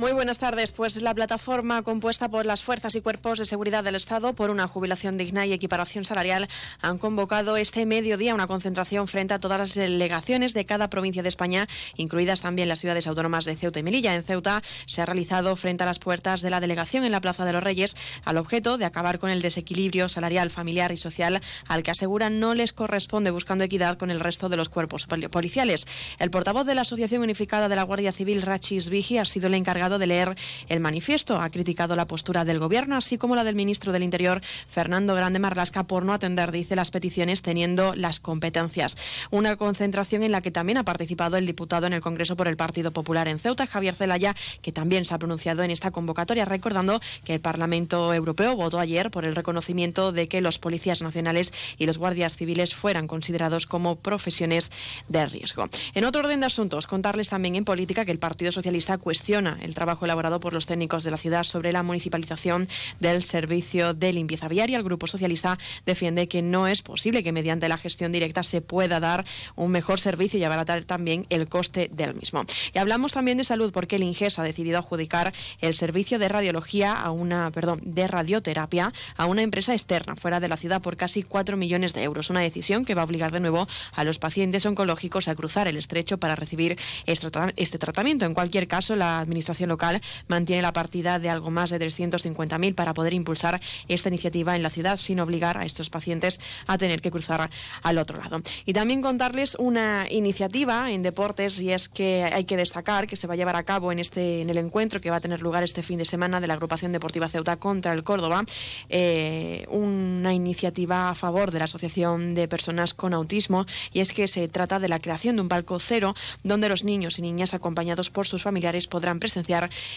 Muy 0.00 0.12
buenas 0.12 0.38
tardes. 0.38 0.72
Pues 0.72 1.02
la 1.02 1.14
plataforma 1.14 1.82
compuesta 1.82 2.30
por 2.30 2.46
las 2.46 2.64
fuerzas 2.64 2.94
y 2.94 3.02
cuerpos 3.02 3.38
de 3.38 3.44
seguridad 3.44 3.84
del 3.84 3.96
Estado 3.96 4.32
por 4.32 4.48
una 4.48 4.66
jubilación 4.66 5.18
digna 5.18 5.44
y 5.44 5.52
equiparación 5.52 6.06
salarial 6.06 6.48
han 6.80 6.96
convocado 6.96 7.58
este 7.58 7.84
mediodía 7.84 8.34
una 8.34 8.46
concentración 8.46 9.08
frente 9.08 9.34
a 9.34 9.38
todas 9.38 9.58
las 9.58 9.74
delegaciones 9.74 10.54
de 10.54 10.64
cada 10.64 10.88
provincia 10.88 11.22
de 11.22 11.28
España, 11.28 11.68
incluidas 11.96 12.40
también 12.40 12.70
las 12.70 12.78
ciudades 12.78 13.06
autónomas 13.06 13.44
de 13.44 13.56
Ceuta 13.56 13.80
y 13.80 13.82
Melilla. 13.82 14.14
En 14.14 14.24
Ceuta 14.24 14.62
se 14.86 15.02
ha 15.02 15.04
realizado 15.04 15.54
frente 15.54 15.82
a 15.82 15.86
las 15.86 15.98
puertas 15.98 16.40
de 16.40 16.48
la 16.48 16.60
delegación 16.60 17.04
en 17.04 17.12
la 17.12 17.20
Plaza 17.20 17.44
de 17.44 17.52
los 17.52 17.62
Reyes 17.62 17.94
al 18.24 18.38
objeto 18.38 18.78
de 18.78 18.86
acabar 18.86 19.18
con 19.18 19.28
el 19.28 19.42
desequilibrio 19.42 20.08
salarial, 20.08 20.48
familiar 20.50 20.92
y 20.92 20.96
social 20.96 21.42
al 21.68 21.82
que 21.82 21.90
aseguran 21.90 22.40
no 22.40 22.54
les 22.54 22.72
corresponde 22.72 23.32
buscando 23.32 23.64
equidad 23.64 23.98
con 23.98 24.10
el 24.10 24.20
resto 24.20 24.48
de 24.48 24.56
los 24.56 24.70
cuerpos 24.70 25.06
policiales. 25.06 25.86
El 26.18 26.30
portavoz 26.30 26.64
de 26.64 26.74
la 26.74 26.82
Asociación 26.82 27.20
Unificada 27.20 27.68
de 27.68 27.76
la 27.76 27.82
Guardia 27.82 28.12
Civil, 28.12 28.40
Rachis 28.40 28.88
Vigi, 28.88 29.18
ha 29.18 29.26
sido 29.26 29.48
el 29.48 29.54
encargado 29.54 29.89
de 29.98 30.06
leer 30.06 30.36
el 30.68 30.80
manifiesto. 30.80 31.40
Ha 31.40 31.50
criticado 31.50 31.96
la 31.96 32.06
postura 32.06 32.44
del 32.44 32.58
Gobierno, 32.58 32.96
así 32.96 33.18
como 33.18 33.34
la 33.34 33.44
del 33.44 33.54
ministro 33.54 33.92
del 33.92 34.02
Interior, 34.02 34.40
Fernando 34.68 35.14
Grande 35.14 35.38
Marlasca, 35.38 35.84
por 35.84 36.04
no 36.04 36.12
atender, 36.12 36.52
dice, 36.52 36.76
las 36.76 36.90
peticiones 36.90 37.42
teniendo 37.42 37.94
las 37.94 38.20
competencias. 38.20 38.96
Una 39.30 39.56
concentración 39.56 40.22
en 40.22 40.32
la 40.32 40.40
que 40.40 40.50
también 40.50 40.78
ha 40.78 40.84
participado 40.84 41.36
el 41.36 41.46
diputado 41.46 41.86
en 41.86 41.92
el 41.92 42.00
Congreso 42.00 42.36
por 42.36 42.48
el 42.48 42.56
Partido 42.56 42.92
Popular 42.92 43.28
en 43.28 43.38
Ceuta, 43.38 43.66
Javier 43.66 43.94
Zelaya, 43.94 44.34
que 44.62 44.72
también 44.72 45.04
se 45.04 45.14
ha 45.14 45.18
pronunciado 45.18 45.62
en 45.62 45.70
esta 45.70 45.90
convocatoria, 45.90 46.44
recordando 46.44 47.00
que 47.24 47.34
el 47.34 47.40
Parlamento 47.40 48.12
Europeo 48.14 48.56
votó 48.56 48.78
ayer 48.78 49.10
por 49.10 49.24
el 49.24 49.36
reconocimiento 49.36 50.12
de 50.12 50.28
que 50.28 50.40
los 50.40 50.58
policías 50.58 51.02
nacionales 51.02 51.52
y 51.78 51.86
los 51.86 51.98
guardias 51.98 52.36
civiles 52.36 52.74
fueran 52.74 53.06
considerados 53.06 53.66
como 53.66 53.96
profesiones 53.96 54.70
de 55.08 55.26
riesgo. 55.26 55.68
En 55.94 56.04
otro 56.04 56.20
orden 56.20 56.40
de 56.40 56.46
asuntos, 56.46 56.86
contarles 56.86 57.28
también 57.28 57.56
en 57.56 57.64
política 57.64 58.04
que 58.04 58.12
el 58.12 58.18
Partido 58.18 58.52
Socialista 58.52 58.98
cuestiona 58.98 59.58
el 59.62 59.74
trabajo 59.80 60.04
elaborado 60.04 60.40
por 60.40 60.52
los 60.52 60.66
técnicos 60.66 61.04
de 61.04 61.10
la 61.10 61.16
ciudad 61.16 61.42
sobre 61.42 61.72
la 61.72 61.82
municipalización 61.82 62.68
del 62.98 63.22
servicio 63.22 63.94
de 63.94 64.12
limpieza 64.12 64.46
viaria. 64.46 64.76
El 64.76 64.84
Grupo 64.84 65.06
Socialista 65.06 65.58
defiende 65.86 66.28
que 66.28 66.42
no 66.42 66.66
es 66.66 66.82
posible 66.82 67.24
que 67.24 67.32
mediante 67.32 67.66
la 67.66 67.78
gestión 67.78 68.12
directa 68.12 68.42
se 68.42 68.60
pueda 68.60 69.00
dar 69.00 69.24
un 69.56 69.70
mejor 69.70 69.98
servicio 69.98 70.38
y 70.38 70.44
abaratar 70.44 70.84
también 70.84 71.24
el 71.30 71.48
coste 71.48 71.88
del 71.90 72.14
mismo. 72.14 72.44
Y 72.74 72.78
hablamos 72.78 73.14
también 73.14 73.38
de 73.38 73.44
salud 73.44 73.72
porque 73.72 73.96
el 73.96 74.02
INGES 74.02 74.38
ha 74.38 74.42
decidido 74.42 74.76
adjudicar 74.76 75.32
el 75.62 75.74
servicio 75.74 76.18
de 76.18 76.28
radiología 76.28 76.92
a 76.92 77.10
una, 77.10 77.50
perdón, 77.50 77.80
de 77.82 78.06
radioterapia 78.06 78.92
a 79.16 79.24
una 79.24 79.40
empresa 79.40 79.72
externa 79.72 80.14
fuera 80.14 80.40
de 80.40 80.48
la 80.48 80.58
ciudad 80.58 80.82
por 80.82 80.98
casi 80.98 81.22
4 81.22 81.56
millones 81.56 81.94
de 81.94 82.02
euros. 82.02 82.28
Una 82.28 82.40
decisión 82.40 82.84
que 82.84 82.94
va 82.94 83.00
a 83.00 83.06
obligar 83.06 83.32
de 83.32 83.40
nuevo 83.40 83.66
a 83.94 84.04
los 84.04 84.18
pacientes 84.18 84.66
oncológicos 84.66 85.26
a 85.28 85.34
cruzar 85.34 85.68
el 85.68 85.78
estrecho 85.78 86.18
para 86.18 86.36
recibir 86.36 86.78
este, 87.06 87.28
este 87.56 87.78
tratamiento. 87.78 88.26
En 88.26 88.34
cualquier 88.34 88.68
caso, 88.68 88.94
la 88.94 89.20
Administración 89.20 89.69
local 89.70 90.02
mantiene 90.28 90.60
la 90.60 90.74
partida 90.74 91.18
de 91.18 91.30
algo 91.30 91.50
más 91.50 91.70
de 91.70 91.78
350.000 91.78 92.74
para 92.74 92.92
poder 92.92 93.14
impulsar 93.14 93.58
esta 93.88 94.10
iniciativa 94.10 94.54
en 94.54 94.62
la 94.62 94.68
ciudad 94.68 94.98
sin 94.98 95.20
obligar 95.20 95.56
a 95.56 95.64
estos 95.64 95.88
pacientes 95.88 96.38
a 96.66 96.76
tener 96.76 97.00
que 97.00 97.10
cruzar 97.10 97.50
al 97.82 97.96
otro 97.96 98.18
lado. 98.18 98.42
Y 98.66 98.74
también 98.74 99.00
contarles 99.00 99.56
una 99.58 100.06
iniciativa 100.10 100.90
en 100.90 101.02
deportes 101.02 101.60
y 101.60 101.72
es 101.72 101.88
que 101.88 102.24
hay 102.24 102.44
que 102.44 102.56
destacar 102.56 103.06
que 103.06 103.16
se 103.16 103.26
va 103.26 103.34
a 103.34 103.36
llevar 103.36 103.56
a 103.56 103.62
cabo 103.62 103.92
en 103.92 103.98
este 103.98 104.42
en 104.42 104.50
el 104.50 104.58
encuentro 104.58 105.00
que 105.00 105.10
va 105.10 105.16
a 105.16 105.20
tener 105.20 105.40
lugar 105.40 105.62
este 105.62 105.82
fin 105.82 105.98
de 105.98 106.04
semana 106.04 106.40
de 106.40 106.46
la 106.46 106.54
agrupación 106.54 106.92
deportiva 106.92 107.28
Ceuta 107.28 107.56
contra 107.56 107.92
el 107.92 108.02
Córdoba 108.02 108.44
eh, 108.88 109.66
una 109.70 110.34
iniciativa 110.34 111.10
a 111.10 111.14
favor 111.14 111.50
de 111.50 111.58
la 111.58 111.64
asociación 111.64 112.34
de 112.34 112.48
personas 112.48 112.94
con 112.94 113.14
autismo 113.14 113.66
y 113.92 114.00
es 114.00 114.12
que 114.12 114.28
se 114.28 114.48
trata 114.48 114.78
de 114.78 114.88
la 114.88 114.98
creación 114.98 115.36
de 115.36 115.42
un 115.42 115.48
palco 115.48 115.78
cero 115.78 116.14
donde 116.42 116.68
los 116.68 116.84
niños 116.84 117.18
y 117.18 117.22
niñas 117.22 117.54
acompañados 117.54 118.10
por 118.10 118.26
sus 118.26 118.42
familiares 118.42 118.86
podrán 118.86 119.20
presenciar 119.20 119.49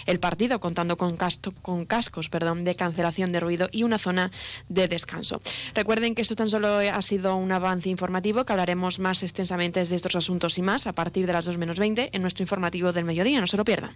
el 0.05 0.19
partido, 0.19 0.59
contando 0.59 0.97
con, 0.97 1.17
con 1.61 1.85
cascos 1.85 2.29
de 2.29 2.75
cancelación 2.75 3.31
de 3.31 3.39
ruido 3.39 3.69
y 3.71 3.83
una 3.83 3.97
zona 3.97 4.31
de 4.69 4.87
descanso. 4.87 5.41
Recuerden 5.73 6.15
que 6.15 6.21
esto 6.21 6.35
tan 6.35 6.49
solo 6.49 6.77
ha 6.77 7.01
sido 7.01 7.35
un 7.35 7.51
avance 7.51 7.89
informativo, 7.89 8.45
que 8.45 8.53
hablaremos 8.53 8.99
más 8.99 9.23
extensamente 9.23 9.83
de 9.85 9.95
estos 9.95 10.15
asuntos 10.15 10.57
y 10.57 10.61
más 10.61 10.87
a 10.87 10.93
partir 10.93 11.27
de 11.27 11.33
las 11.33 11.45
2 11.45 11.57
menos 11.57 11.77
20 11.79 12.09
en 12.11 12.21
nuestro 12.21 12.43
informativo 12.43 12.91
del 12.91 13.05
mediodía. 13.05 13.39
No 13.39 13.47
se 13.47 13.57
lo 13.57 13.65
pierdan. 13.65 13.95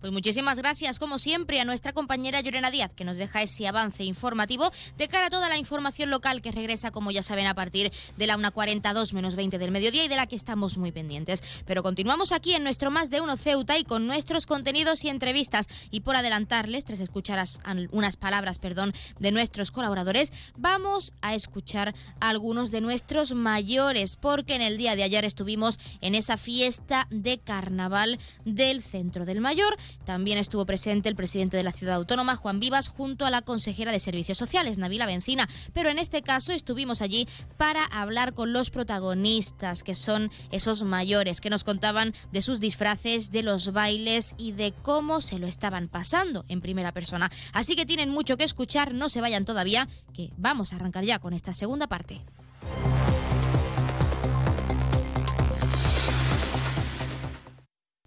Pues 0.00 0.12
muchísimas 0.12 0.58
gracias, 0.58 0.98
como 0.98 1.18
siempre, 1.18 1.58
a 1.58 1.64
nuestra 1.64 1.94
compañera 1.94 2.40
Llorena 2.42 2.70
Díaz, 2.70 2.92
que 2.92 3.04
nos 3.04 3.16
deja 3.16 3.40
ese 3.40 3.66
avance 3.66 4.04
informativo 4.04 4.70
de 4.98 5.08
cara 5.08 5.26
a 5.26 5.30
toda 5.30 5.48
la 5.48 5.56
información 5.56 6.10
local 6.10 6.42
que 6.42 6.52
regresa, 6.52 6.90
como 6.90 7.10
ya 7.10 7.22
saben, 7.22 7.46
a 7.46 7.54
partir 7.54 7.90
de 8.18 8.26
la 8.26 8.36
1.42 8.36 9.14
menos 9.14 9.36
20 9.36 9.56
del 9.56 9.70
mediodía 9.70 10.04
y 10.04 10.08
de 10.08 10.16
la 10.16 10.26
que 10.26 10.36
estamos 10.36 10.76
muy 10.76 10.92
pendientes. 10.92 11.42
Pero 11.64 11.82
continuamos 11.82 12.32
aquí 12.32 12.52
en 12.52 12.62
nuestro 12.62 12.90
Más 12.90 13.08
de 13.08 13.22
Uno 13.22 13.38
Ceuta 13.38 13.78
y 13.78 13.84
con 13.84 14.06
nuestros 14.06 14.44
contenidos 14.44 15.02
y 15.04 15.08
entrevistas. 15.08 15.66
Y 15.90 16.00
por 16.00 16.14
adelantarles, 16.14 16.84
tras 16.84 17.00
escuchar 17.00 17.42
unas 17.90 18.16
palabras 18.16 18.58
perdón, 18.58 18.92
de 19.18 19.32
nuestros 19.32 19.70
colaboradores, 19.70 20.30
vamos 20.58 21.14
a 21.22 21.34
escuchar 21.34 21.94
a 22.20 22.28
algunos 22.28 22.70
de 22.70 22.82
nuestros 22.82 23.34
mayores, 23.34 24.16
porque 24.16 24.56
en 24.56 24.62
el 24.62 24.76
día 24.76 24.94
de 24.94 25.04
ayer 25.04 25.24
estuvimos 25.24 25.78
en 26.02 26.14
esa 26.14 26.36
fiesta 26.36 27.06
de 27.10 27.38
carnaval 27.38 28.18
del 28.44 28.82
Centro 28.82 29.24
del 29.24 29.40
Mayor 29.40 29.76
también 30.04 30.38
estuvo 30.38 30.66
presente 30.66 31.08
el 31.08 31.16
presidente 31.16 31.56
de 31.56 31.62
la 31.62 31.72
ciudad 31.72 31.96
autónoma, 31.96 32.36
Juan 32.36 32.60
Vivas, 32.60 32.88
junto 32.88 33.26
a 33.26 33.30
la 33.30 33.42
consejera 33.42 33.92
de 33.92 34.00
Servicios 34.00 34.38
Sociales, 34.38 34.78
Navila 34.78 35.06
Bencina. 35.06 35.48
Pero 35.72 35.90
en 35.90 35.98
este 35.98 36.22
caso 36.22 36.52
estuvimos 36.52 37.02
allí 37.02 37.28
para 37.56 37.84
hablar 37.84 38.34
con 38.34 38.52
los 38.52 38.70
protagonistas, 38.70 39.82
que 39.82 39.94
son 39.94 40.30
esos 40.50 40.82
mayores, 40.82 41.40
que 41.40 41.50
nos 41.50 41.64
contaban 41.64 42.14
de 42.32 42.42
sus 42.42 42.60
disfraces, 42.60 43.30
de 43.30 43.42
los 43.42 43.72
bailes 43.72 44.34
y 44.38 44.52
de 44.52 44.72
cómo 44.82 45.20
se 45.20 45.38
lo 45.38 45.46
estaban 45.46 45.88
pasando 45.88 46.44
en 46.48 46.60
primera 46.60 46.92
persona. 46.92 47.30
Así 47.52 47.76
que 47.76 47.86
tienen 47.86 48.10
mucho 48.10 48.36
que 48.36 48.44
escuchar, 48.44 48.94
no 48.94 49.08
se 49.08 49.20
vayan 49.20 49.44
todavía, 49.44 49.88
que 50.12 50.30
vamos 50.36 50.72
a 50.72 50.76
arrancar 50.76 51.04
ya 51.04 51.18
con 51.18 51.32
esta 51.32 51.52
segunda 51.52 51.86
parte. 51.86 52.20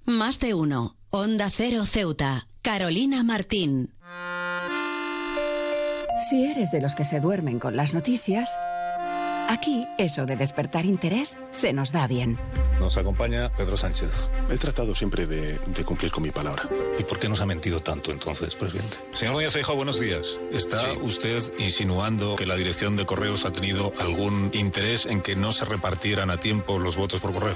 Más 0.09 0.39
de 0.39 0.55
uno. 0.55 0.97
Onda 1.11 1.51
Cero 1.51 1.85
Ceuta. 1.85 2.47
Carolina 2.63 3.23
Martín. 3.23 3.93
Si 6.27 6.45
eres 6.45 6.71
de 6.71 6.81
los 6.81 6.95
que 6.95 7.05
se 7.05 7.19
duermen 7.19 7.59
con 7.59 7.75
las 7.75 7.93
noticias, 7.93 8.57
aquí 9.49 9.85
eso 9.99 10.25
de 10.25 10.35
despertar 10.35 10.85
interés 10.85 11.37
se 11.51 11.73
nos 11.73 11.91
da 11.91 12.07
bien. 12.07 12.39
Nos 12.79 12.97
acompaña 12.97 13.53
Pedro 13.53 13.77
Sánchez. 13.77 14.31
He 14.49 14.57
tratado 14.57 14.95
siempre 14.95 15.27
de, 15.27 15.59
cumplir 15.85 16.11
con 16.11 16.23
mi 16.23 16.31
palabra. 16.31 16.67
¿Y 16.97 17.03
por 17.03 17.19
qué 17.19 17.29
nos 17.29 17.41
ha 17.41 17.45
mentido 17.45 17.79
tanto 17.79 18.09
entonces, 18.11 18.55
presidente? 18.55 18.97
Señor 19.13 19.35
Núñez 19.35 19.53
Feijóo, 19.53 19.75
buenos 19.75 19.99
días. 19.99 20.39
¿Está 20.51 20.81
usted 21.03 21.43
insinuando 21.59 22.35
que 22.35 22.47
la 22.47 22.55
dirección 22.55 22.95
de 22.95 23.05
correos 23.05 23.45
ha 23.45 23.53
tenido 23.53 23.93
algún 23.99 24.49
interés 24.55 25.05
en 25.05 25.21
que 25.21 25.35
no 25.35 25.53
se 25.53 25.65
repartieran 25.65 26.31
a 26.31 26.37
tiempo 26.37 26.79
los 26.79 26.95
votos 26.95 27.21
por 27.21 27.31
correo? 27.31 27.55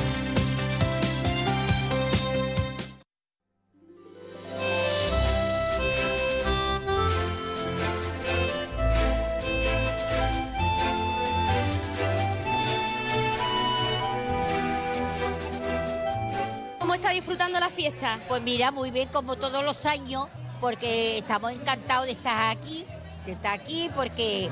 Fiesta? 17.81 18.19
Pues 18.27 18.43
mira, 18.43 18.69
muy 18.69 18.91
bien, 18.91 19.09
como 19.09 19.37
todos 19.37 19.63
los 19.63 19.87
años, 19.87 20.27
porque 20.59 21.17
estamos 21.17 21.51
encantados 21.51 22.05
de 22.05 22.11
estar 22.11 22.51
aquí, 22.55 22.85
de 23.25 23.31
estar 23.31 23.59
aquí, 23.59 23.89
porque 23.95 24.51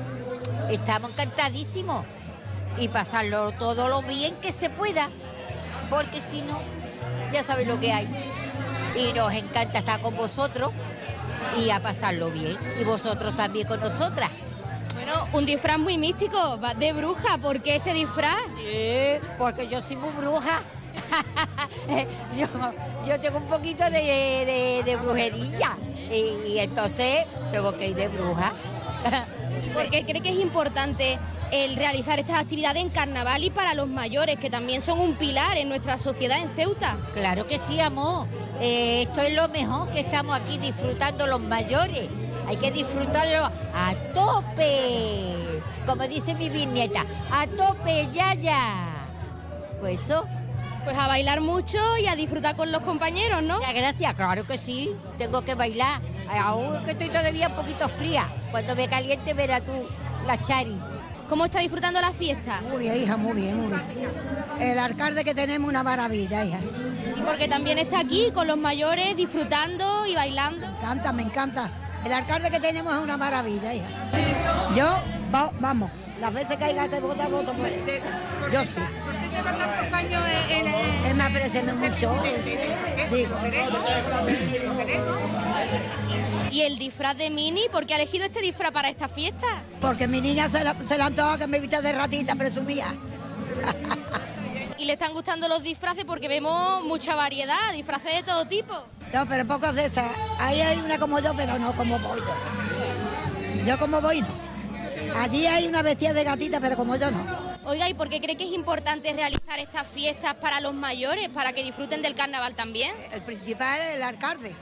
estamos 0.68 1.10
encantadísimos 1.10 2.04
y 2.76 2.88
pasarlo 2.88 3.52
todo 3.52 3.88
lo 3.88 4.02
bien 4.02 4.34
que 4.36 4.50
se 4.50 4.68
pueda, 4.68 5.10
porque 5.88 6.20
si 6.20 6.42
no, 6.42 6.58
ya 7.32 7.44
sabéis 7.44 7.68
lo 7.68 7.78
que 7.78 7.92
hay. 7.92 8.08
Y 8.96 9.12
nos 9.12 9.32
encanta 9.32 9.78
estar 9.78 10.00
con 10.00 10.16
vosotros 10.16 10.72
y 11.56 11.70
a 11.70 11.80
pasarlo 11.80 12.30
bien, 12.30 12.58
y 12.80 12.84
vosotros 12.84 13.36
también 13.36 13.68
con 13.68 13.78
nosotras. 13.78 14.30
Bueno, 14.94 15.28
un 15.32 15.46
disfraz 15.46 15.78
muy 15.78 15.96
místico, 15.96 16.58
de 16.78 16.92
bruja, 16.92 17.38
¿por 17.38 17.62
qué 17.62 17.76
este 17.76 17.92
disfraz? 17.92 18.40
Sí, 18.58 19.24
porque 19.38 19.68
yo 19.68 19.80
soy 19.80 19.94
muy 19.94 20.10
bruja 20.10 20.62
yo, 22.36 22.46
yo 23.06 23.20
tengo 23.20 23.38
un 23.38 23.46
poquito 23.46 23.84
de, 23.84 23.90
de- 24.00 24.82
de 24.84 24.96
brujería 24.96 25.76
y, 26.10 26.52
y 26.52 26.58
entonces 26.58 27.26
tengo 27.50 27.76
que 27.76 27.88
ir 27.88 27.96
de 27.96 28.08
bruja. 28.08 28.52
Porque 29.74 30.04
cree 30.04 30.20
que 30.20 30.30
es 30.30 30.38
importante 30.38 31.18
el 31.52 31.76
realizar 31.76 32.18
estas 32.20 32.38
actividades 32.38 32.80
en 32.82 32.90
carnaval 32.90 33.42
y 33.44 33.50
para 33.50 33.74
los 33.74 33.88
mayores, 33.88 34.38
que 34.38 34.50
también 34.50 34.82
son 34.82 35.00
un 35.00 35.14
pilar 35.14 35.56
en 35.56 35.68
nuestra 35.68 35.98
sociedad 35.98 36.38
en 36.38 36.48
Ceuta. 36.48 36.96
Claro 37.14 37.46
que 37.46 37.58
sí, 37.58 37.80
amor. 37.80 38.26
Eh, 38.60 39.02
esto 39.08 39.20
es 39.20 39.34
lo 39.34 39.48
mejor 39.48 39.90
que 39.90 40.00
estamos 40.00 40.36
aquí 40.38 40.58
disfrutando 40.58 41.26
los 41.26 41.40
mayores. 41.40 42.08
Hay 42.46 42.56
que 42.56 42.70
disfrutarlo 42.70 43.44
a 43.74 43.94
tope. 44.14 45.34
Como 45.86 46.06
dice 46.06 46.34
mi 46.34 46.48
bisnieta, 46.48 47.04
a 47.32 47.46
tope, 47.46 48.06
ya, 48.12 48.34
ya. 48.34 49.06
Pues 49.80 50.00
eso. 50.02 50.24
Pues 50.84 50.96
a 50.98 51.06
bailar 51.08 51.40
mucho 51.40 51.78
y 52.02 52.06
a 52.06 52.16
disfrutar 52.16 52.56
con 52.56 52.72
los 52.72 52.82
compañeros, 52.82 53.42
¿no? 53.42 53.56
Muchas 53.58 53.74
gracias, 53.74 54.14
claro 54.14 54.46
que 54.46 54.56
sí. 54.58 54.94
Tengo 55.18 55.42
que 55.42 55.54
bailar. 55.54 56.00
Aún 56.42 56.82
que 56.84 56.92
estoy 56.92 57.08
todavía 57.08 57.48
un 57.48 57.54
poquito 57.54 57.88
fría. 57.88 58.26
Cuando 58.50 58.74
me 58.76 58.88
caliente, 58.88 59.34
verás 59.34 59.64
tú 59.64 59.72
la 60.26 60.36
chari. 60.38 60.78
¿Cómo 61.28 61.44
está 61.44 61.60
disfrutando 61.60 62.00
la 62.00 62.10
fiesta? 62.12 62.60
Muy 62.62 62.78
bien, 62.78 62.96
hija, 63.02 63.16
muy 63.16 63.32
bien, 63.34 63.56
muy 63.60 63.68
bien. 63.68 64.10
El 64.60 64.78
alcalde 64.78 65.22
que 65.22 65.34
tenemos 65.34 65.68
una 65.68 65.82
maravilla, 65.82 66.44
hija. 66.44 66.58
Sí, 67.14 67.22
porque 67.24 67.46
también 67.46 67.78
está 67.78 68.00
aquí 68.00 68.30
con 68.34 68.46
los 68.48 68.56
mayores 68.56 69.16
disfrutando 69.16 70.06
y 70.06 70.14
bailando. 70.14 70.66
Me 70.66 70.72
encanta, 70.78 71.12
me 71.12 71.22
encanta. 71.22 71.70
El 72.04 72.12
alcalde 72.12 72.50
que 72.50 72.58
tenemos 72.58 72.94
es 72.94 73.00
una 73.00 73.16
maravilla, 73.16 73.74
hija. 73.74 73.86
Yo, 74.74 74.86
va- 75.32 75.52
vamos, 75.60 75.90
las 76.20 76.32
veces 76.32 76.56
que 76.56 76.64
haya 76.64 76.88
que 76.88 76.98
votar, 77.00 77.30
voto 77.30 77.52
por 77.52 77.66
él. 77.66 77.80
Yo 78.52 78.62
sí. 78.64 78.80
¿Por 79.30 79.42
qué 79.42 79.48
lleva 79.48 79.58
tantos 79.58 79.92
años 79.92 80.22
en, 80.48 80.66
en, 80.66 81.04
Él 81.04 81.14
me 81.14 81.72
mucho. 81.72 82.14
Digo, 83.12 83.36
¿Y 86.50 86.62
el 86.62 86.78
disfraz 86.78 87.16
de 87.16 87.30
Mini? 87.30 87.68
¿Por 87.70 87.86
qué 87.86 87.94
ha 87.94 87.96
elegido 87.96 88.24
este 88.24 88.40
disfraz 88.40 88.72
para 88.72 88.88
esta 88.88 89.08
fiesta? 89.08 89.46
porque 89.80 90.06
mi 90.06 90.20
niña 90.20 90.48
se 90.50 90.62
la, 90.62 90.74
se 90.80 90.98
la 90.98 91.06
antoja 91.06 91.38
que 91.38 91.46
me 91.46 91.60
viste 91.60 91.80
de 91.80 91.92
ratita 91.92 92.34
presumía. 92.34 92.86
Y 94.78 94.84
le 94.84 94.94
están 94.94 95.12
gustando 95.12 95.48
los 95.48 95.62
disfraces 95.62 96.04
porque 96.04 96.28
vemos 96.28 96.82
mucha 96.84 97.14
variedad, 97.14 97.72
disfraces 97.74 98.12
de 98.14 98.22
todo 98.22 98.46
tipo. 98.46 98.74
No, 99.12 99.26
pero 99.26 99.44
pocos 99.46 99.74
de 99.74 99.84
esas. 99.84 100.06
Ahí 100.38 100.60
hay 100.60 100.78
una 100.78 100.98
como 100.98 101.18
yo, 101.20 101.34
pero 101.36 101.58
no 101.58 101.72
como 101.72 101.98
voy. 101.98 102.20
Yo 103.66 103.78
como 103.78 104.00
voy, 104.00 104.22
no. 104.22 104.28
Allí 105.20 105.46
hay 105.46 105.66
una 105.66 105.82
vestida 105.82 106.12
de 106.12 106.24
gatita, 106.24 106.60
pero 106.60 106.76
como 106.76 106.96
yo 106.96 107.10
no. 107.10 107.49
Oiga, 107.64 107.88
¿y 107.88 107.94
por 107.94 108.08
qué 108.08 108.20
cree 108.20 108.36
que 108.36 108.44
es 108.44 108.52
importante 108.52 109.12
realizar 109.12 109.58
estas 109.58 109.86
fiestas 109.86 110.34
para 110.34 110.60
los 110.60 110.72
mayores, 110.72 111.28
para 111.28 111.52
que 111.52 111.62
disfruten 111.62 112.00
del 112.00 112.14
carnaval 112.14 112.54
también? 112.54 112.94
El 113.12 113.20
principal 113.22 113.80
es 113.80 113.96
el 113.96 114.02
alcalde. 114.02 114.54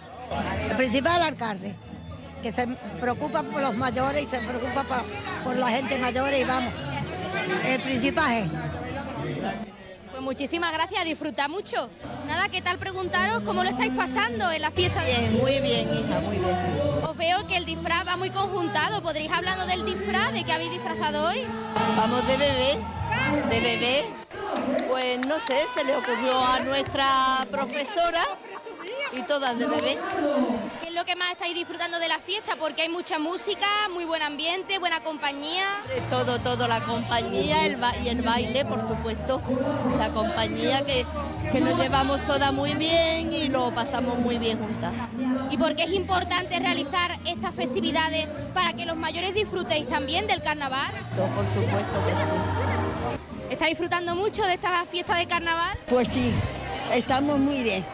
El 0.69 0.77
principal 0.77 1.13
es 1.13 1.19
el 1.19 1.25
alcalde. 1.25 1.75
Que 2.43 2.53
se 2.53 2.67
preocupa 3.01 3.43
por 3.43 3.63
los 3.63 3.77
mayores 3.77 4.25
y 4.25 4.31
se 4.31 4.39
preocupa 4.39 4.83
por, 4.83 5.05
por 5.45 5.57
la 5.57 5.69
gente 5.69 5.99
mayor 5.99 6.33
y 6.35 6.45
vamos. 6.45 6.73
El 7.65 7.81
principal 7.81 8.33
es. 8.33 8.49
Pues 10.19 10.37
muchísimas 10.37 10.73
gracias, 10.73 11.05
disfruta 11.05 11.47
mucho. 11.47 11.89
Nada, 12.27 12.49
¿qué 12.49 12.61
tal 12.61 12.77
preguntaros 12.77 13.41
cómo 13.45 13.63
lo 13.63 13.71
estáis 13.71 13.93
pasando 13.93 14.51
en 14.51 14.63
la 14.63 14.73
fiesta? 14.73 15.01
de 15.05 15.31
muy 15.31 15.61
bien, 15.61 15.89
hija, 15.95 16.19
muy 16.19 16.39
bien. 16.39 17.05
Os 17.05 17.17
veo 17.17 17.47
que 17.47 17.57
el 17.57 17.65
disfraz 17.65 18.05
va 18.05 18.17
muy 18.17 18.31
conjuntado. 18.31 19.01
¿Podréis 19.01 19.31
hablando 19.31 19.65
del 19.67 19.87
disfraz, 19.87 20.33
de 20.33 20.43
qué 20.43 20.53
habéis 20.53 20.73
disfrazado 20.73 21.25
hoy? 21.25 21.45
Vamos 21.97 22.27
de 22.27 22.37
bebé, 22.37 22.79
de 23.49 23.61
bebé. 23.61 24.07
Pues 24.89 25.25
no 25.25 25.39
sé, 25.39 25.57
se 25.73 25.85
le 25.85 25.95
ocurrió 25.95 26.45
a 26.45 26.59
nuestra 26.65 27.47
profesora 27.53 28.25
y 29.13 29.23
todas 29.23 29.57
de 29.57 29.67
bebé. 29.67 29.99
¿Qué 30.99 31.03
es 31.03 31.07
lo 31.07 31.13
que 31.15 31.17
más 31.17 31.31
estáis 31.31 31.55
disfrutando 31.55 32.01
de 32.01 32.09
la 32.09 32.19
fiesta? 32.19 32.57
Porque 32.59 32.83
hay 32.83 32.89
mucha 32.89 33.21
música, 33.21 33.69
muy 33.95 34.05
buen 34.05 34.21
ambiente, 34.21 34.81
buena 34.81 34.99
compañía. 35.01 35.65
Todo, 36.11 36.41
todo, 36.41 36.67
la 36.67 36.81
compañía 36.81 37.67
el 37.67 37.77
ba- 37.77 37.97
y 38.05 38.09
el 38.09 38.21
baile, 38.23 38.65
por 38.65 38.81
supuesto. 38.81 39.41
La 39.97 40.09
compañía 40.09 40.85
que, 40.85 41.07
que 41.53 41.61
nos 41.61 41.79
llevamos 41.79 42.25
todas 42.27 42.53
muy 42.53 42.75
bien 42.75 43.33
y 43.33 43.49
lo 43.49 43.71
pasamos 43.73 44.19
muy 44.19 44.39
bien 44.39 44.59
juntas. 44.59 44.93
¿Y 45.53 45.57
por 45.57 45.77
qué 45.77 45.85
es 45.85 45.93
importante 45.93 46.59
realizar 46.59 47.17
estas 47.25 47.55
festividades 47.55 48.27
para 48.53 48.73
que 48.73 48.85
los 48.85 48.97
mayores 48.97 49.33
disfrutéis 49.35 49.87
también 49.89 50.27
del 50.27 50.43
carnaval? 50.43 50.91
Todo, 51.15 51.27
por 51.29 51.45
supuesto 51.47 52.07
que 52.07 52.13
sí. 52.13 53.51
¿Estáis 53.51 53.71
disfrutando 53.71 54.17
mucho 54.17 54.43
de 54.43 54.55
esta 54.55 54.85
fiesta 54.87 55.15
de 55.15 55.27
carnaval? 55.27 55.79
Pues 55.89 56.09
sí, 56.09 56.33
estamos 56.93 57.39
muy 57.39 57.63
bien. 57.63 57.85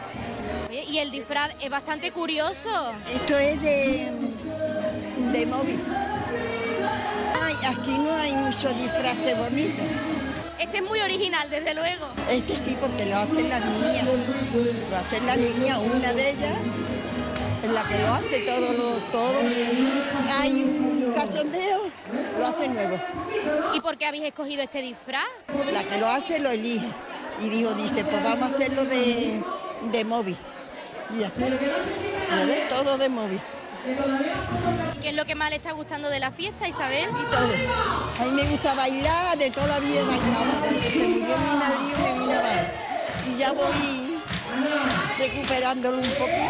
Y 0.95 0.99
el 0.99 1.11
disfraz 1.11 1.51
es 1.59 1.69
bastante 1.69 2.09
curioso. 2.11 2.69
Esto 3.13 3.37
es 3.37 3.61
de, 3.61 4.09
de 5.33 5.45
móvil. 5.45 5.77
Ay, 7.43 7.53
aquí 7.67 7.91
no 7.91 8.13
hay 8.13 8.31
mucho 8.31 8.69
disfraz 8.69 9.17
bonito. 9.37 9.83
Este 10.57 10.77
es 10.77 10.83
muy 10.83 11.01
original, 11.01 11.49
desde 11.49 11.73
luego. 11.73 12.07
Este 12.29 12.55
sí, 12.55 12.77
porque 12.79 13.07
lo 13.07 13.17
hacen 13.17 13.49
las 13.49 13.65
niñas. 13.65 14.05
Lo 14.89 14.95
hacen 14.95 15.25
las 15.25 15.37
niñas, 15.37 15.79
una 15.79 16.13
de 16.13 16.29
ellas 16.29 16.57
es 17.61 17.71
la 17.71 17.83
que 17.83 17.99
lo 17.99 18.13
hace 18.13 18.39
todo 18.45 18.71
lo, 18.71 18.89
todo. 19.11 19.39
Hay 20.39 20.63
un 20.63 21.11
cachondeo, 21.13 21.91
lo 22.39 22.47
hace 22.47 22.69
nuevo. 22.69 22.97
¿Y 23.73 23.81
por 23.81 23.97
qué 23.97 24.05
habéis 24.05 24.23
escogido 24.23 24.63
este 24.63 24.81
disfraz? 24.81 25.27
La 25.73 25.83
que 25.83 25.97
lo 25.97 26.07
hace 26.07 26.39
lo 26.39 26.51
elige. 26.51 26.87
Y 27.41 27.49
dijo, 27.49 27.73
dice, 27.73 28.05
pues 28.05 28.23
vamos 28.23 28.43
a 28.43 28.55
hacerlo 28.55 28.85
de, 28.85 29.43
de 29.91 30.05
móvil. 30.05 30.37
Y 31.13 31.19
ya 31.19 31.27
está. 31.27 32.75
Todo 32.75 32.97
de 32.97 33.09
móvil. 33.09 33.41
¿Qué 35.01 35.09
es 35.09 35.15
lo 35.15 35.25
que 35.25 35.35
más 35.35 35.51
le 35.51 35.57
está 35.57 35.73
gustando 35.73 36.09
de 36.09 36.19
la 36.19 36.31
fiesta, 36.31 36.67
Isabel? 36.67 37.07
A 38.19 38.25
mí 38.25 38.31
me 38.31 38.43
gusta 38.45 38.73
bailar, 38.73 39.37
de 39.37 39.51
toda 39.51 39.67
la 39.67 39.79
vida 39.79 39.99
he 39.99 40.03
bailado. 40.03 40.45
Desde 40.71 41.07
mi 41.07 41.21
marido 41.21 41.97
me 42.01 42.19
vine 42.19 42.33
a 42.33 42.41
bailar. 42.41 42.73
Y 43.27 43.37
ya 43.37 43.51
voy 43.51 44.17
recuperándolo 45.19 45.97
un 45.99 46.09
poquito. 46.09 46.49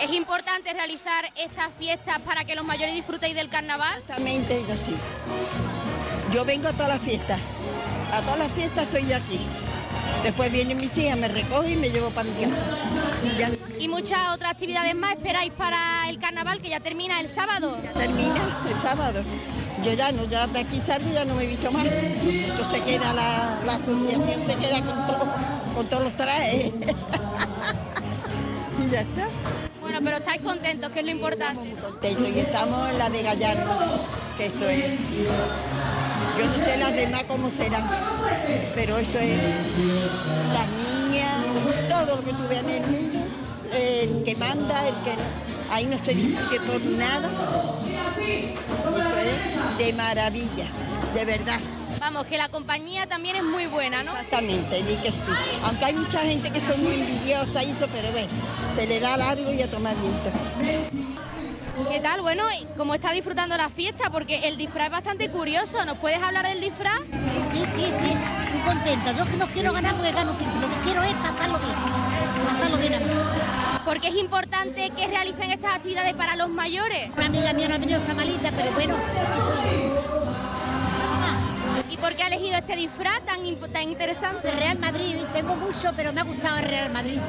¿Es 0.00 0.12
importante 0.12 0.72
realizar 0.72 1.30
estas 1.36 1.68
fiestas 1.78 2.18
para 2.20 2.44
que 2.44 2.54
los 2.54 2.64
mayores 2.64 2.94
disfrutéis 2.94 3.34
del 3.34 3.48
carnaval? 3.48 3.98
Exactamente, 3.98 4.62
yo 4.68 4.74
sí. 4.76 4.96
Yo 6.32 6.44
vengo 6.44 6.68
a 6.68 6.72
todas 6.72 6.88
las 6.88 7.00
fiestas. 7.00 7.38
A 8.12 8.20
todas 8.22 8.38
las 8.38 8.52
fiestas 8.52 8.84
estoy 8.84 9.12
aquí. 9.12 9.40
Después 10.22 10.52
viene 10.52 10.74
mi 10.74 10.84
hija, 10.84 11.16
me 11.16 11.28
recoge 11.28 11.72
y 11.72 11.76
me 11.76 11.90
llevo 11.90 12.10
para 12.10 12.28
mi 12.28 12.34
casa. 12.34 12.56
Y 13.24 13.38
ya 13.38 13.50
Y 13.78 13.88
muchas 13.88 14.18
otras 14.34 14.52
actividades 14.52 14.94
más 14.94 15.12
esperáis 15.12 15.52
para 15.52 16.08
el 16.08 16.18
carnaval 16.18 16.60
que 16.60 16.68
ya 16.68 16.80
termina 16.80 17.20
el 17.20 17.28
sábado. 17.28 17.76
termina 17.94 18.40
el 18.68 18.82
sábado. 18.82 19.22
Yo 19.82 19.94
ya 19.94 20.12
no, 20.12 20.24
ya 20.26 20.46
de 20.46 20.60
aquí 20.60 20.78
salgo 20.80 21.10
ya 21.10 21.24
no 21.24 21.34
me 21.34 21.44
he 21.44 21.46
visto 21.46 21.70
más. 21.72 21.86
Esto 21.86 22.64
se 22.70 22.80
queda, 22.82 23.12
la, 23.14 23.60
la 23.64 23.74
asociación 23.76 24.46
se 24.46 24.54
queda 24.56 24.82
con, 24.82 25.06
todo, 25.06 25.26
con 25.74 25.86
todos 25.86 26.02
los 26.04 26.16
trajes. 26.16 26.72
y 28.82 28.90
ya 28.90 29.00
está. 29.00 29.28
Bueno, 29.80 29.98
pero 30.02 30.16
estáis 30.18 30.42
contentos, 30.42 30.90
que 30.90 31.00
es 31.00 31.04
lo 31.04 31.10
importante. 31.12 31.76
Y 32.02 32.38
estamos 32.38 32.90
en 32.90 32.98
la 32.98 33.10
de 33.10 33.22
Gallardo, 33.22 33.72
que 34.36 34.46
eso 34.46 34.68
es. 34.68 34.98
Yo 36.38 36.46
no 36.46 36.64
sé 36.64 36.76
las 36.78 36.94
demás 36.94 37.24
cómo 37.24 37.50
serán, 37.50 37.88
pero 38.74 38.98
eso 38.98 39.18
es 39.18 39.36
las 40.52 40.68
niñas, 41.08 41.44
todo 41.88 42.16
lo 42.16 42.24
que 42.24 42.32
tú 42.32 42.48
veas 42.48 42.64
en 42.64 42.70
el 42.70 42.86
mundo, 42.86 43.18
el 43.72 44.22
que 44.24 44.36
manda, 44.36 44.88
el 44.88 44.94
que 45.04 45.16
no. 45.16 45.50
Ahí 45.72 45.86
no 45.86 45.98
se 45.98 46.14
discute 46.14 46.60
por 46.60 46.80
nada. 46.82 47.28
Eso 48.88 49.16
es 49.18 49.78
de 49.78 49.92
maravilla, 49.92 50.66
de 51.14 51.24
verdad. 51.24 51.60
Vamos, 52.00 52.24
que 52.26 52.38
la 52.38 52.48
compañía 52.48 53.06
también 53.06 53.36
es 53.36 53.44
muy 53.44 53.66
buena, 53.66 54.02
¿no? 54.02 54.12
Exactamente, 54.12 54.82
di 54.84 54.96
que 54.96 55.10
sí. 55.10 55.30
Aunque 55.64 55.84
hay 55.84 55.94
mucha 55.94 56.20
gente 56.20 56.50
que 56.50 56.58
son 56.60 56.82
muy 56.82 56.94
envidiosa 56.94 57.62
y 57.62 57.70
eso, 57.70 57.86
pero 57.92 58.10
bueno, 58.10 58.32
se 58.74 58.86
le 58.86 58.98
da 59.00 59.18
largo 59.18 59.52
y 59.52 59.60
a 59.60 59.70
tomar 59.70 59.94
viento. 59.96 60.30
¿Qué 61.90 62.00
tal? 62.00 62.22
Bueno, 62.22 62.44
¿cómo 62.78 62.94
está 62.94 63.12
disfrutando 63.12 63.54
la 63.56 63.68
fiesta? 63.68 64.08
Porque 64.10 64.48
el 64.48 64.56
disfraz 64.56 64.86
es 64.86 64.92
bastante 64.92 65.28
curioso. 65.30 65.84
¿Nos 65.84 65.98
puedes 65.98 66.22
hablar 66.22 66.46
del 66.46 66.60
disfraz? 66.60 67.00
Sí, 67.10 67.42
sí, 67.52 67.64
sí, 67.74 67.84
sí. 67.84 68.14
Estoy 68.44 68.60
contenta. 68.64 69.12
Yo 69.12 69.24
que 69.26 69.36
no 69.36 69.46
quiero 69.48 69.72
ganar 69.72 69.94
porque 69.94 70.12
gano. 70.12 70.32
Lo 70.32 70.68
que 70.68 70.80
quiero 70.84 71.02
es 71.02 71.12
pasarlo 71.14 71.58
bien. 71.58 71.74
Pasarlo 72.46 72.76
bien. 72.78 73.02
Porque 73.84 74.08
es 74.08 74.16
importante 74.16 74.90
que 74.90 75.06
realicen 75.06 75.50
estas 75.50 75.74
actividades 75.74 76.14
para 76.14 76.36
los 76.36 76.48
mayores. 76.48 77.10
Una 77.16 77.26
amiga 77.26 77.52
mía 77.52 77.68
no 77.68 77.74
ha 77.74 77.78
venido, 77.78 77.98
está 77.98 78.14
malita, 78.14 78.52
pero 78.52 78.72
bueno. 78.72 78.94
¿Y 78.94 79.89
por 82.00 82.14
qué 82.16 82.22
ha 82.22 82.26
elegido 82.26 82.56
este 82.56 82.76
disfraz 82.76 83.20
tan, 83.26 83.40
tan 83.72 83.82
interesante? 83.88 84.48
De 84.48 84.54
Real 84.54 84.78
Madrid. 84.78 85.16
Tengo 85.32 85.54
mucho, 85.56 85.92
pero 85.94 86.12
me 86.12 86.20
ha 86.20 86.24
gustado 86.24 86.58
el 86.58 86.64
Real 86.64 86.90
Madrid. 86.90 87.18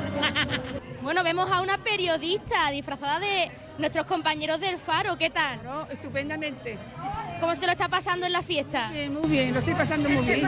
Bueno, 1.01 1.23
vemos 1.23 1.51
a 1.51 1.61
una 1.61 1.79
periodista 1.79 2.69
disfrazada 2.69 3.19
de 3.19 3.49
nuestros 3.79 4.05
compañeros 4.05 4.59
del 4.61 4.77
Faro. 4.77 5.17
¿Qué 5.17 5.31
tal? 5.31 5.59
estupendamente. 5.89 6.77
¿Cómo 7.39 7.55
se 7.55 7.65
lo 7.65 7.71
está 7.71 7.89
pasando 7.89 8.27
en 8.27 8.31
la 8.31 8.43
fiesta? 8.43 8.91
muy 9.09 9.27
bien, 9.27 9.51
lo 9.51 9.61
estoy 9.61 9.73
pasando 9.73 10.07
muy 10.07 10.23
bien. 10.23 10.47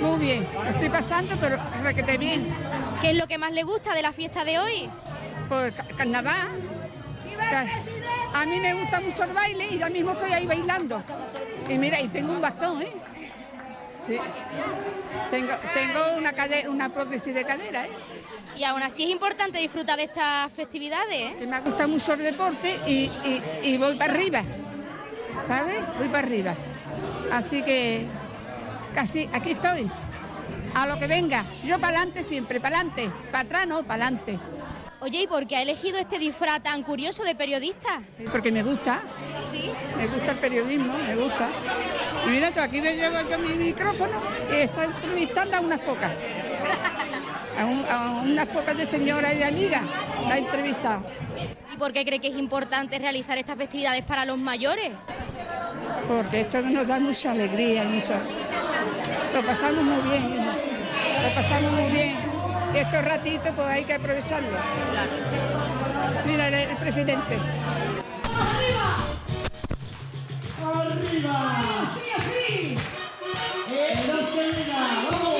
Muy 0.00 0.18
bien, 0.20 0.46
lo 0.54 0.70
estoy 0.70 0.90
pasando, 0.90 1.34
pero 1.40 1.58
requete 1.82 2.18
bien. 2.18 2.46
¿Qué 3.02 3.10
es 3.10 3.16
lo 3.16 3.26
que 3.26 3.36
más 3.36 3.50
le 3.50 3.64
gusta 3.64 3.92
de 3.94 4.02
la 4.02 4.12
fiesta 4.12 4.44
de 4.44 4.60
hoy? 4.60 4.88
Pues 5.48 5.74
carnaval. 5.96 6.50
A 8.32 8.46
mí 8.46 8.60
me 8.60 8.74
gusta 8.74 9.00
mucho 9.00 9.24
el 9.24 9.32
baile 9.32 9.68
y 9.72 9.74
ahora 9.82 9.90
mismo 9.90 10.12
estoy 10.12 10.32
ahí 10.32 10.46
bailando. 10.46 11.02
Y 11.68 11.78
mira, 11.78 12.00
y 12.00 12.06
tengo 12.06 12.30
un 12.32 12.40
bastón, 12.40 12.80
¿eh? 12.80 12.92
Sí. 14.06 14.18
Tengo, 15.30 15.52
tengo 15.74 16.00
una, 16.18 16.32
cadera, 16.32 16.70
una 16.70 16.88
prótesis 16.88 17.34
de 17.34 17.44
cadera, 17.44 17.86
¿eh? 17.86 17.90
Y 18.56 18.64
aún 18.64 18.82
así 18.82 19.04
es 19.04 19.10
importante 19.10 19.58
disfrutar 19.58 19.96
de 19.96 20.04
estas 20.04 20.52
festividades. 20.52 21.36
Que 21.36 21.46
me 21.46 21.60
gusta 21.60 21.86
mucho 21.86 22.14
el 22.14 22.20
deporte 22.20 22.78
y, 22.86 23.10
y 23.62 23.78
voy 23.78 23.94
para 23.96 24.12
arriba. 24.12 24.42
¿Sabes? 25.46 25.78
Voy 25.98 26.08
para 26.08 26.26
arriba. 26.26 26.54
Así 27.32 27.62
que 27.62 28.06
casi 28.94 29.28
aquí 29.32 29.52
estoy. 29.52 29.90
A 30.74 30.86
lo 30.86 30.98
que 30.98 31.06
venga. 31.06 31.44
Yo 31.64 31.78
para 31.78 31.98
adelante 31.98 32.24
siempre, 32.24 32.60
para 32.60 32.78
adelante. 32.78 33.10
Para 33.30 33.44
atrás 33.44 33.66
no, 33.66 33.82
para 33.82 34.06
adelante. 34.06 34.38
Oye, 35.02 35.22
¿y 35.22 35.26
por 35.26 35.46
qué 35.46 35.56
ha 35.56 35.62
elegido 35.62 35.98
este 35.98 36.18
disfraz 36.18 36.62
tan 36.62 36.82
curioso 36.82 37.24
de 37.24 37.34
periodista? 37.34 38.02
Porque 38.30 38.52
me 38.52 38.62
gusta. 38.62 39.00
¿Sí? 39.50 39.70
Me 39.96 40.06
gusta 40.06 40.32
el 40.32 40.38
periodismo, 40.38 40.92
me 41.06 41.16
gusta. 41.16 41.48
Y 42.26 42.28
mira, 42.28 42.50
tú, 42.50 42.60
aquí 42.60 42.82
me 42.82 42.94
llevo 42.94 43.16
yo 43.30 43.38
mi 43.38 43.54
micrófono 43.54 44.20
y 44.52 44.56
estoy 44.56 44.84
entrevistando 44.84 45.56
a 45.56 45.60
unas 45.60 45.78
pocas. 45.78 46.12
A, 47.58 48.22
unas 48.24 48.46
pocas 48.46 48.76
de 48.76 48.86
señoras 48.86 49.34
y 49.34 49.38
de 49.38 49.44
amigas 49.44 49.82
la 50.28 50.36
he 50.36 50.40
entrevistado. 50.40 51.02
¿Y 51.72 51.78
por 51.78 51.94
qué 51.94 52.04
cree 52.04 52.18
que 52.18 52.28
es 52.28 52.38
importante 52.38 52.98
realizar 52.98 53.38
estas 53.38 53.56
festividades 53.56 54.02
para 54.02 54.26
los 54.26 54.36
mayores? 54.36 54.90
Porque 56.08 56.42
esto 56.42 56.60
nos 56.60 56.86
da 56.86 57.00
mucha 57.00 57.30
alegría 57.30 57.84
y. 57.84 58.02
Lo 59.32 59.42
pasamos 59.42 59.82
muy 59.82 60.10
bien, 60.10 60.36
lo 60.36 61.34
pasamos 61.34 61.72
muy 61.72 61.90
bien 61.90 62.29
estos 62.74 63.04
ratitos 63.04 63.52
pues 63.54 63.68
hay 63.68 63.84
que 63.84 63.94
aprovecharlo. 63.94 64.48
Mira 66.26 66.48
el, 66.48 66.76
presidente. 66.76 67.38
¡Arriba! 68.24 68.96
¡Arriba! 70.80 71.60
¡Así, 71.82 72.10
así! 72.16 72.78
En 73.68 75.39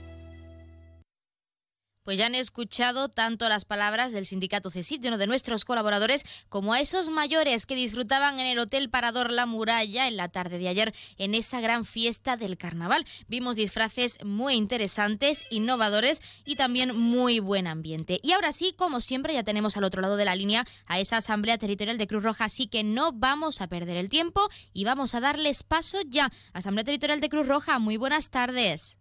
Pues 2.03 2.17
ya 2.17 2.25
han 2.25 2.33
escuchado 2.33 3.09
tanto 3.09 3.47
las 3.47 3.65
palabras 3.65 4.11
del 4.11 4.25
sindicato 4.25 4.71
CESIF, 4.71 5.01
de 5.01 5.09
uno 5.09 5.19
de 5.19 5.27
nuestros 5.27 5.65
colaboradores, 5.65 6.25
como 6.49 6.73
a 6.73 6.79
esos 6.79 7.09
mayores 7.09 7.67
que 7.67 7.75
disfrutaban 7.75 8.39
en 8.39 8.47
el 8.47 8.57
Hotel 8.57 8.89
Parador 8.89 9.29
La 9.29 9.45
Muralla 9.45 10.07
en 10.07 10.17
la 10.17 10.27
tarde 10.27 10.57
de 10.57 10.67
ayer 10.67 10.95
en 11.17 11.35
esa 11.35 11.61
gran 11.61 11.85
fiesta 11.85 12.37
del 12.37 12.57
carnaval. 12.57 13.05
Vimos 13.27 13.55
disfraces 13.55 14.17
muy 14.23 14.55
interesantes, 14.55 15.45
innovadores 15.51 16.23
y 16.43 16.55
también 16.55 16.97
muy 16.97 17.39
buen 17.39 17.67
ambiente. 17.67 18.19
Y 18.23 18.31
ahora 18.31 18.51
sí, 18.51 18.73
como 18.75 18.99
siempre, 18.99 19.35
ya 19.35 19.43
tenemos 19.43 19.77
al 19.77 19.83
otro 19.83 20.01
lado 20.01 20.17
de 20.17 20.25
la 20.25 20.35
línea 20.35 20.65
a 20.87 20.99
esa 20.99 21.17
Asamblea 21.17 21.59
Territorial 21.59 21.99
de 21.99 22.07
Cruz 22.07 22.23
Roja, 22.23 22.45
así 22.45 22.65
que 22.65 22.83
no 22.83 23.11
vamos 23.11 23.61
a 23.61 23.67
perder 23.67 23.97
el 23.97 24.09
tiempo 24.09 24.49
y 24.73 24.85
vamos 24.85 25.13
a 25.13 25.19
darles 25.19 25.61
paso 25.61 25.99
ya. 26.07 26.31
Asamblea 26.53 26.83
Territorial 26.83 27.21
de 27.21 27.29
Cruz 27.29 27.47
Roja, 27.47 27.77
muy 27.77 27.97
buenas 27.97 28.31
tardes. 28.31 28.97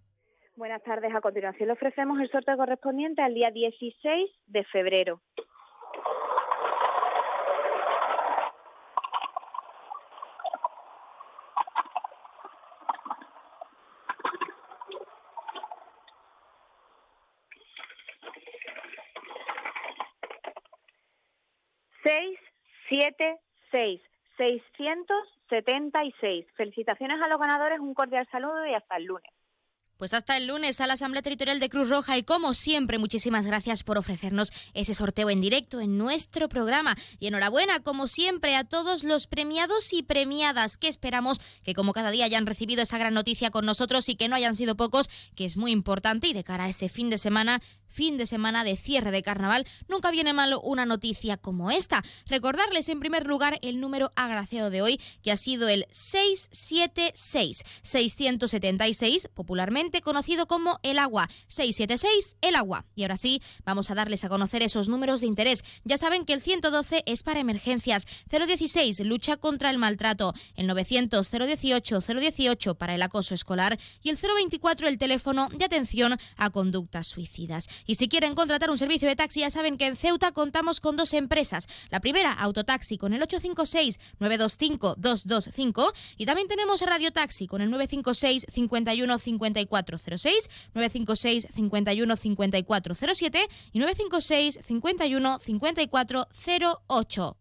Buenas 0.61 0.82
tardes. 0.82 1.14
A 1.14 1.22
continuación 1.22 1.68
le 1.68 1.72
ofrecemos 1.72 2.20
el 2.20 2.28
sorteo 2.28 2.54
correspondiente 2.58 3.22
al 3.22 3.32
día 3.32 3.50
16 3.50 4.30
de 4.46 4.64
febrero. 4.64 5.22
Seis, 22.04 22.38
siete, 22.90 23.38
seis, 23.70 24.02
seiscientos 24.36 25.16
setenta 25.48 26.04
y 26.04 26.12
seis. 26.20 26.44
Felicitaciones 26.54 27.18
a 27.22 27.28
los 27.28 27.38
ganadores, 27.38 27.80
un 27.80 27.94
cordial 27.94 28.28
saludo 28.30 28.66
y 28.66 28.74
hasta 28.74 28.98
el 28.98 29.04
lunes. 29.04 29.39
Pues 30.01 30.14
hasta 30.14 30.38
el 30.38 30.46
lunes 30.46 30.80
a 30.80 30.86
la 30.86 30.94
Asamblea 30.94 31.20
Territorial 31.20 31.61
de 31.61 31.68
Cruz 31.68 31.90
Roja 31.90 32.16
y 32.16 32.22
como 32.22 32.55
siempre 32.55 32.96
muchísimas 32.96 33.44
gracias 33.44 33.82
por 33.82 33.98
ofrecernos 33.98 34.51
ese 34.72 34.94
sorteo 34.94 35.28
en 35.28 35.42
directo 35.42 35.82
en 35.82 35.98
nuestro 35.98 36.48
programa. 36.48 36.96
Y 37.18 37.26
enhorabuena 37.26 37.80
como 37.80 38.09
siempre 38.09 38.57
a 38.57 38.64
todos 38.64 39.05
los 39.05 39.26
premiados 39.26 39.92
y 39.92 40.03
premiadas 40.03 40.78
que 40.78 40.88
esperamos 40.88 41.42
que 41.62 41.74
como 41.74 41.92
cada 41.92 42.11
día 42.11 42.24
hayan 42.24 42.46
recibido 42.46 42.82
esa 42.82 42.96
gran 42.96 43.12
noticia 43.12 43.51
con 43.51 43.66
nosotros 43.66 44.09
y 44.09 44.16
que 44.16 44.28
no 44.28 44.36
hayan 44.36 44.57
sido 44.57 44.74
pocos 44.74 45.11
que 45.34 45.44
es 45.44 45.59
muy 45.59 45.70
importante 45.70 46.28
y 46.28 46.32
de 46.32 46.44
cara 46.44 46.64
a 46.64 46.68
ese 46.70 46.88
fin 46.88 47.11
de 47.11 47.18
semana 47.18 47.61
fin 47.91 48.16
de 48.16 48.26
semana 48.26 48.64
de 48.64 48.76
cierre 48.76 49.11
de 49.11 49.22
carnaval, 49.22 49.66
nunca 49.88 50.11
viene 50.11 50.32
mal 50.32 50.57
una 50.62 50.86
noticia 50.86 51.36
como 51.36 51.70
esta. 51.70 52.03
Recordarles 52.26 52.88
en 52.88 53.01
primer 53.01 53.26
lugar 53.26 53.59
el 53.62 53.80
número 53.80 54.12
agraciado 54.16 54.70
de 54.70 54.82
hoy, 54.82 55.01
que 55.22 55.32
ha 55.32 55.36
sido 55.36 55.68
el 55.68 55.86
676, 55.91 57.64
676, 57.82 59.28
popularmente 59.34 60.01
conocido 60.01 60.47
como 60.47 60.78
el 60.82 60.99
agua. 60.99 61.28
676, 61.49 62.36
el 62.41 62.55
agua. 62.55 62.86
Y 62.95 63.03
ahora 63.03 63.16
sí, 63.16 63.43
vamos 63.64 63.91
a 63.91 63.95
darles 63.95 64.24
a 64.24 64.28
conocer 64.28 64.62
esos 64.62 64.88
números 64.88 65.20
de 65.20 65.26
interés. 65.26 65.64
Ya 65.84 65.99
saben 65.99 66.24
que 66.24 66.32
el 66.32 66.41
112 66.41 67.03
es 67.07 67.22
para 67.22 67.41
emergencias, 67.41 68.07
016, 68.30 69.01
lucha 69.01 69.36
contra 69.36 69.70
el 69.70 69.78
maltrato, 69.78 70.32
el 70.55 70.66
900, 70.66 71.30
018, 71.30 72.01
018 72.01 72.74
para 72.76 72.95
el 72.95 73.03
acoso 73.03 73.34
escolar 73.34 73.78
y 74.03 74.11
el 74.11 74.16
024, 74.16 74.88
el 74.88 74.99
teléfono 74.99 75.49
de 75.49 75.64
atención 75.64 76.18
a 76.36 76.51
conductas 76.51 77.07
suicidas. 77.07 77.68
Y 77.87 77.97
si 77.97 78.09
quieren 78.09 78.35
contratar 78.35 78.70
un 78.70 78.78
servicio 78.78 79.09
de 79.09 79.16
taxi, 79.16 79.41
ya 79.41 79.51
saben 79.51 79.76
que 79.78 79.87
en 79.87 79.97
Ceuta 79.97 80.31
contamos 80.33 80.81
con 80.81 80.97
dos 80.97 81.12
empresas. 81.12 81.66
La 81.91 82.01
primera, 82.01 82.33
Autotaxi, 82.33 82.97
con 82.99 83.14
el 83.14 83.22
856-925-225. 83.22 85.93
Y 86.16 86.26
también 86.26 86.49
tenemos 86.49 86.83
Radio 86.83 87.12
Taxi, 87.12 87.47
con 87.47 87.62
el 87.62 87.70
956 87.70 88.47
51 88.53 89.18
5406, 89.18 90.51
956 90.74 91.47
51 91.55 92.16
5407 92.16 93.49
y 93.72 93.78
956 93.78 94.59
51 94.64 95.39
5408. 95.39 97.37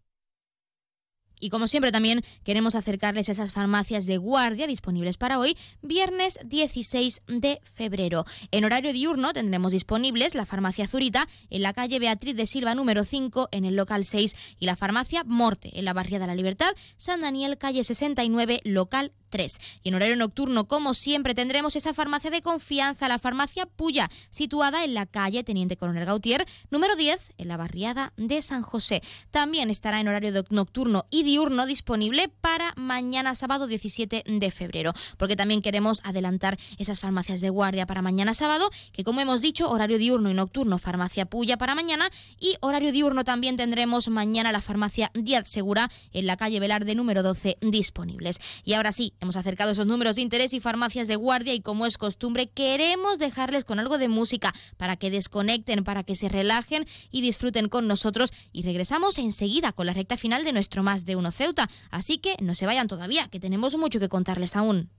Y 1.40 1.50
como 1.50 1.66
siempre 1.66 1.90
también 1.90 2.22
queremos 2.44 2.74
acercarles 2.74 3.28
a 3.28 3.32
esas 3.32 3.52
farmacias 3.52 4.06
de 4.06 4.18
guardia 4.18 4.66
disponibles 4.66 5.16
para 5.16 5.38
hoy, 5.38 5.56
viernes 5.82 6.38
16 6.44 7.22
de 7.26 7.60
febrero. 7.64 8.24
En 8.50 8.64
horario 8.64 8.92
diurno 8.92 9.32
tendremos 9.32 9.72
disponibles 9.72 10.34
la 10.34 10.46
farmacia 10.46 10.86
Zurita 10.86 11.26
en 11.48 11.62
la 11.62 11.72
calle 11.72 11.98
Beatriz 11.98 12.36
de 12.36 12.46
Silva 12.46 12.74
número 12.74 13.04
5 13.04 13.48
en 13.52 13.64
el 13.64 13.74
local 13.74 14.04
6 14.04 14.36
y 14.58 14.66
la 14.66 14.76
farmacia 14.76 15.24
Morte 15.24 15.70
en 15.78 15.86
la 15.86 15.94
barriada 15.94 16.26
de 16.26 16.32
la 16.32 16.36
Libertad, 16.36 16.70
San 16.96 17.22
Daniel 17.22 17.58
calle 17.58 17.82
69 17.82 18.60
local 18.64 19.12
3. 19.30 19.58
Y 19.82 19.88
en 19.88 19.94
horario 19.94 20.16
nocturno, 20.16 20.66
como 20.66 20.94
siempre, 20.94 21.34
tendremos 21.34 21.76
esa 21.76 21.94
farmacia 21.94 22.30
de 22.30 22.42
confianza, 22.42 23.08
la 23.08 23.18
farmacia 23.18 23.66
Puya, 23.66 24.10
situada 24.28 24.84
en 24.84 24.94
la 24.94 25.06
calle 25.06 25.44
Teniente 25.44 25.76
Coronel 25.76 26.04
Gautier, 26.04 26.46
número 26.70 26.96
10, 26.96 27.34
en 27.38 27.48
la 27.48 27.56
barriada 27.56 28.12
de 28.16 28.42
San 28.42 28.62
José. 28.62 29.02
También 29.30 29.70
estará 29.70 30.00
en 30.00 30.08
horario 30.08 30.44
nocturno 30.50 31.06
y 31.10 31.22
diurno 31.22 31.66
disponible 31.66 32.28
para 32.28 32.74
mañana 32.76 33.34
sábado 33.34 33.66
17 33.66 34.24
de 34.26 34.50
febrero, 34.50 34.92
porque 35.16 35.36
también 35.36 35.62
queremos 35.62 36.00
adelantar 36.04 36.58
esas 36.78 37.00
farmacias 37.00 37.40
de 37.40 37.50
guardia 37.50 37.86
para 37.86 38.02
mañana 38.02 38.34
sábado, 38.34 38.70
que 38.92 39.04
como 39.04 39.20
hemos 39.20 39.40
dicho, 39.40 39.70
horario 39.70 39.98
diurno 39.98 40.30
y 40.30 40.34
nocturno, 40.34 40.78
farmacia 40.78 41.26
Puya 41.26 41.56
para 41.56 41.74
mañana 41.74 42.10
y 42.38 42.56
horario 42.60 42.92
diurno 42.92 43.24
también 43.24 43.56
tendremos 43.56 44.08
mañana 44.08 44.52
la 44.52 44.60
farmacia 44.60 45.10
Díaz 45.14 45.48
Segura 45.48 45.90
en 46.12 46.26
la 46.26 46.36
calle 46.36 46.60
Velarde 46.60 46.94
número 46.94 47.22
12 47.22 47.58
disponibles. 47.60 48.40
Y 48.64 48.74
ahora 48.74 48.92
sí, 48.92 49.12
hemos 49.20 49.36
acercado 49.36 49.72
esos 49.72 49.86
números 49.86 50.16
de 50.16 50.22
interés 50.22 50.52
y 50.54 50.60
farmacias 50.60 51.08
de 51.08 51.16
guardia 51.16 51.54
y 51.54 51.60
como 51.60 51.86
es 51.86 51.98
costumbre, 51.98 52.48
queremos 52.48 53.18
dejarles 53.18 53.64
con 53.64 53.78
algo 53.78 53.98
de 53.98 54.08
música 54.08 54.54
para 54.76 54.96
que 54.96 55.10
desconecten, 55.10 55.84
para 55.84 56.02
que 56.02 56.16
se 56.16 56.28
relajen 56.28 56.86
y 57.10 57.20
disfruten 57.20 57.68
con 57.68 57.86
nosotros 57.86 58.32
y 58.52 58.62
regresamos 58.62 59.18
enseguida 59.18 59.72
con 59.72 59.86
la 59.86 59.92
recta 59.92 60.16
final 60.16 60.44
de 60.44 60.52
nuestro 60.52 60.82
Más 60.82 61.04
de 61.04 61.16
Uno 61.16 61.30
Ceuta. 61.30 61.68
Así 61.90 62.18
que 62.18 62.36
no 62.40 62.54
se 62.54 62.66
vayan 62.66 62.88
todavía, 62.88 63.28
que 63.28 63.40
tenemos 63.40 63.76
mucho 63.76 64.00
que 64.00 64.08
contarles 64.08 64.56
aún. 64.56 64.90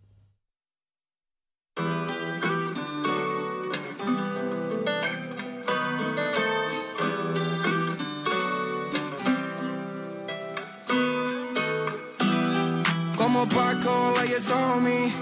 Paco, 13.48 14.14
leyes 14.18 14.50
on 14.52 14.84
me. 14.84 15.14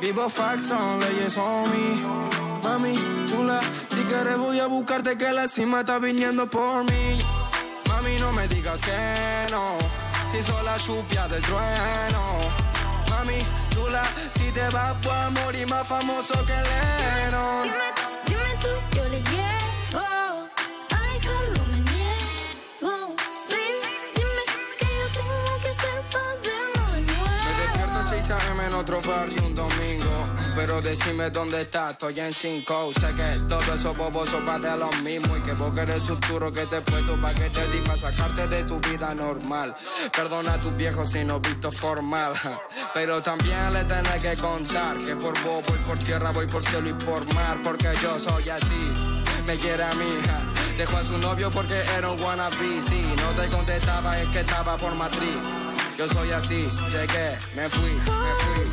Vivo 0.00 0.28
fax 0.28 0.70
on 0.70 0.98
me. 1.00 2.16
Mami, 2.62 2.94
chula, 3.26 3.60
si 3.88 4.02
quieres 4.04 4.38
voy 4.38 4.58
a 4.58 4.66
buscarte 4.66 5.16
que 5.16 5.32
la 5.32 5.46
cima 5.48 5.80
está 5.80 5.98
viniendo 5.98 6.46
por 6.46 6.84
mí. 6.84 7.18
Mami, 7.88 8.16
no 8.20 8.32
me 8.32 8.48
digas 8.48 8.80
que 8.80 9.52
no, 9.52 9.78
si 10.30 10.42
soy 10.42 10.64
la 10.64 10.76
chupia 10.78 11.28
del 11.28 11.42
trueno. 11.42 12.22
Mami, 13.10 13.38
chula, 13.72 14.02
si 14.36 14.50
te 14.52 14.68
vas 14.70 15.06
a 15.06 15.30
morir 15.30 15.66
más 15.68 15.86
famoso 15.86 16.34
que 16.46 16.58
Lennon. 16.68 18.05
Otro 28.76 29.00
barrio 29.02 29.42
un 29.46 29.54
domingo. 29.54 30.12
Pero 30.54 30.80
decime 30.80 31.30
dónde 31.30 31.62
estás, 31.62 31.92
estoy 31.92 32.20
en 32.20 32.32
5. 32.32 32.92
Sé 32.98 33.08
que 33.12 33.40
todo 33.48 33.74
eso 33.74 33.94
bobos 33.94 34.28
sopa 34.28 34.58
de 34.58 34.76
lo 34.76 34.90
mismo. 35.02 35.36
Y 35.36 35.40
que 35.40 35.52
vos 35.52 35.72
querés 35.74 36.02
turo 36.28 36.52
que 36.52 36.64
te 36.66 36.80
puesto 36.80 37.20
pa' 37.20 37.34
que 37.34 37.50
te 37.50 37.66
di 37.68 37.78
pa' 37.86 37.96
sacarte 37.96 38.46
de 38.48 38.64
tu 38.64 38.80
vida 38.80 39.14
normal. 39.14 39.74
Perdona 40.14 40.54
a 40.54 40.60
tus 40.60 40.76
viejos 40.76 41.10
si 41.10 41.24
no 41.24 41.40
visto 41.40 41.70
formal. 41.72 42.32
Pero 42.94 43.22
también 43.22 43.72
le 43.72 43.84
tenés 43.84 44.20
que 44.20 44.36
contar 44.36 44.96
que 44.98 45.16
por 45.16 45.34
vos 45.42 45.62
voy 45.66 45.78
por 45.78 45.98
tierra, 45.98 46.30
voy 46.32 46.46
por 46.46 46.62
cielo 46.62 46.88
y 46.88 46.94
por 47.04 47.22
mar. 47.34 47.58
Porque 47.62 47.88
yo 48.02 48.18
soy 48.18 48.48
así, 48.48 48.92
me 49.46 49.56
quiere 49.56 49.82
a 49.82 49.92
mi 49.94 50.04
hija. 50.04 50.40
Dejó 50.78 50.96
a 50.98 51.02
su 51.02 51.18
novio 51.18 51.50
porque 51.50 51.78
era 51.96 52.10
un 52.10 52.20
wannabe. 52.20 52.80
Si 52.86 53.00
no 53.00 53.42
te 53.42 53.48
contestaba 53.48 54.20
es 54.20 54.28
que 54.28 54.40
estaba 54.40 54.76
por 54.76 54.94
matriz. 54.94 55.75
Yo 55.96 56.06
soy 56.08 56.30
así, 56.30 56.68
llegué, 56.92 57.38
me 57.54 57.70
fui, 57.70 57.90
me 57.90 58.32
fui. 58.42 58.64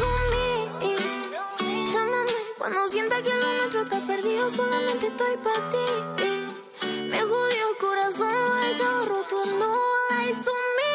Llámame 1.93 2.33
cuando 2.57 2.87
sienta 2.89 3.21
que 3.21 3.33
lo 3.33 3.53
nuestro 3.53 3.81
está 3.83 3.99
perdido, 4.01 4.49
solamente 4.49 5.07
estoy 5.07 5.37
para 5.37 5.69
ti. 5.69 5.87
Me 7.09 7.21
jodió 7.21 7.69
el 7.69 7.77
corazón, 7.79 8.33
lo 8.33 8.55
dejado 8.55 9.05
roto, 9.05 9.37
no 9.57 9.73
hay 10.11 10.33
me. 10.77 10.91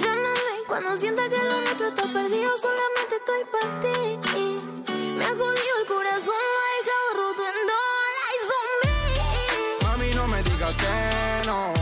Llámame 0.00 0.54
cuando 0.66 0.96
sienta 0.96 1.28
que 1.28 1.36
lo 1.36 1.60
nuestro 1.60 1.88
está 1.88 2.04
perdido, 2.04 2.50
solamente 2.56 3.16
estoy 3.16 3.44
para 3.52 3.80
ti. 3.80 3.96
Me 5.18 5.26
jodió 5.26 5.72
el 5.80 5.86
corazón, 5.86 6.40
lo 6.54 6.62
dejado 6.72 7.08
roto, 7.20 7.42
no 7.68 7.78
hay 8.24 8.38
me. 8.80 9.86
Mami, 9.86 10.14
no 10.14 10.28
me 10.28 10.42
digas 10.44 10.76
que 10.78 11.46
no, 11.46 11.74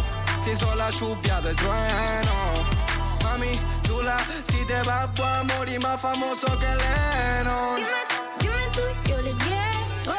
si 0.42 0.56
soy 0.56 0.76
la 0.76 0.90
chupia 0.90 1.40
del 1.40 1.54
trueno. 1.54 2.75
Mami, 3.36 3.52
chula, 3.82 4.16
si 4.50 4.64
te 4.64 4.82
vas 4.84 5.10
a 5.20 5.44
morir 5.44 5.78
más 5.80 6.00
famoso 6.00 6.46
que 6.58 6.66
Lennon. 6.66 7.82
Dime 8.40 8.66
tú, 8.72 8.80
yo 9.10 9.20
le 9.20 9.32
llego. 9.44 10.16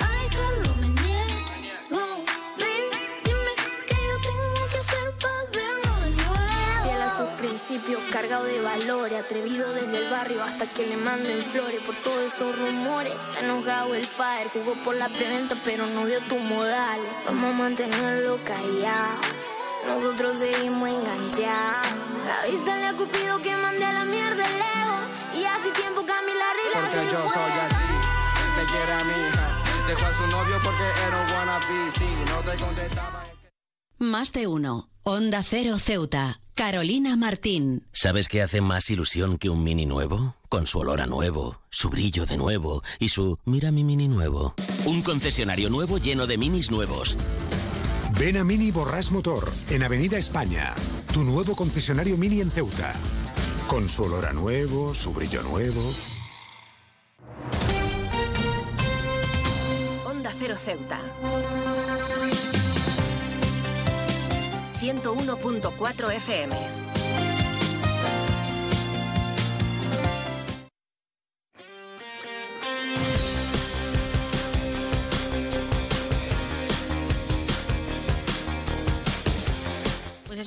Ay, 0.00 0.28
Carlos, 0.32 0.76
me 0.78 0.88
niego. 0.88 2.24
Baby, 2.56 2.88
dime 3.26 3.52
que 3.86 3.96
yo 4.08 4.16
tengo 4.30 4.66
que 4.70 4.78
hacer 4.78 5.12
para 5.20 5.44
vernos 5.52 6.00
de 6.04 6.10
nuevo. 6.24 6.84
Fiel 6.84 7.02
a 7.02 7.16
sus 7.18 7.28
principios, 7.38 8.02
cargado 8.10 8.44
de 8.44 8.62
valores, 8.62 9.18
atrevido 9.18 9.70
desde 9.74 9.98
el 9.98 10.10
barrio 10.10 10.42
hasta 10.42 10.64
que 10.64 10.86
le 10.86 10.96
manden 10.96 11.42
flores 11.42 11.82
por 11.82 11.94
todos 11.96 12.32
esos 12.32 12.58
rumores. 12.58 13.12
Está 13.12 13.40
enojado 13.40 13.94
el 13.94 14.06
fire, 14.06 14.48
jugó 14.54 14.72
por 14.84 14.94
la 14.94 15.10
preventa, 15.10 15.54
pero 15.66 15.86
no 15.88 16.06
dio 16.06 16.18
tu 16.20 16.38
modal. 16.38 17.00
Vamos 17.26 17.50
a 17.50 17.58
mantenerlo 17.58 18.38
callado. 18.42 19.51
Nosotros 19.86 20.38
seguimos 20.38 20.88
enganchados. 20.88 21.88
Avísale 22.44 22.86
a 22.86 22.92
Cupido 22.94 23.38
que 23.42 23.56
mande 23.56 23.84
a 23.84 23.92
la 23.92 24.04
mierda 24.04 24.44
el 24.44 24.56
ego. 24.56 25.40
Y 25.40 25.44
hace 25.44 25.70
tiempo 25.72 26.04
Camila 26.06 26.44
arregla 26.50 26.90
Porque 26.90 27.12
yo 27.12 27.28
soy 27.28 27.52
así, 27.66 27.92
me 28.56 28.64
quiere 28.64 28.92
a 28.92 29.04
mi 29.04 29.12
hija. 29.12 29.86
Dejó 29.88 30.06
a 30.06 30.14
su 30.14 30.26
novio 30.28 30.56
porque 30.62 30.84
era 31.06 31.20
un 31.20 31.32
wannabe. 31.32 31.90
Si 31.96 32.30
no 32.30 32.38
te 32.50 32.64
contestaba. 32.64 33.24
Más 33.98 34.32
de 34.32 34.46
uno. 34.46 34.88
Onda 35.02 35.42
Cero 35.42 35.76
Ceuta. 35.78 36.40
Carolina 36.54 37.16
Martín. 37.16 37.86
¿Sabes 37.92 38.28
qué 38.28 38.42
hace 38.42 38.60
más 38.60 38.90
ilusión 38.90 39.38
que 39.38 39.48
un 39.48 39.64
mini 39.64 39.86
nuevo? 39.86 40.36
Con 40.48 40.66
su 40.66 40.80
olor 40.80 41.00
a 41.00 41.06
nuevo, 41.06 41.62
su 41.70 41.88
brillo 41.88 42.26
de 42.26 42.36
nuevo 42.36 42.82
y 42.98 43.08
su 43.08 43.38
mira 43.46 43.72
mi 43.72 43.84
mini 43.84 44.06
nuevo. 44.06 44.54
Un 44.84 45.00
concesionario 45.00 45.70
nuevo 45.70 45.96
lleno 45.96 46.26
de 46.26 46.36
minis 46.36 46.70
nuevos. 46.70 47.16
Ven 48.18 48.36
a 48.36 48.44
Mini 48.44 48.70
Borrás 48.70 49.10
Motor, 49.10 49.50
en 49.70 49.82
Avenida 49.82 50.18
España. 50.18 50.74
Tu 51.12 51.24
nuevo 51.24 51.54
concesionario 51.54 52.16
Mini 52.16 52.40
en 52.40 52.50
Ceuta. 52.50 52.92
Con 53.66 53.88
su 53.88 54.04
olor 54.04 54.26
a 54.26 54.32
nuevo, 54.32 54.94
su 54.94 55.12
brillo 55.12 55.42
nuevo. 55.42 55.80
Onda 60.06 60.30
Cero 60.38 60.56
Ceuta. 60.56 61.00
101.4 64.80 66.12
FM. 66.16 66.81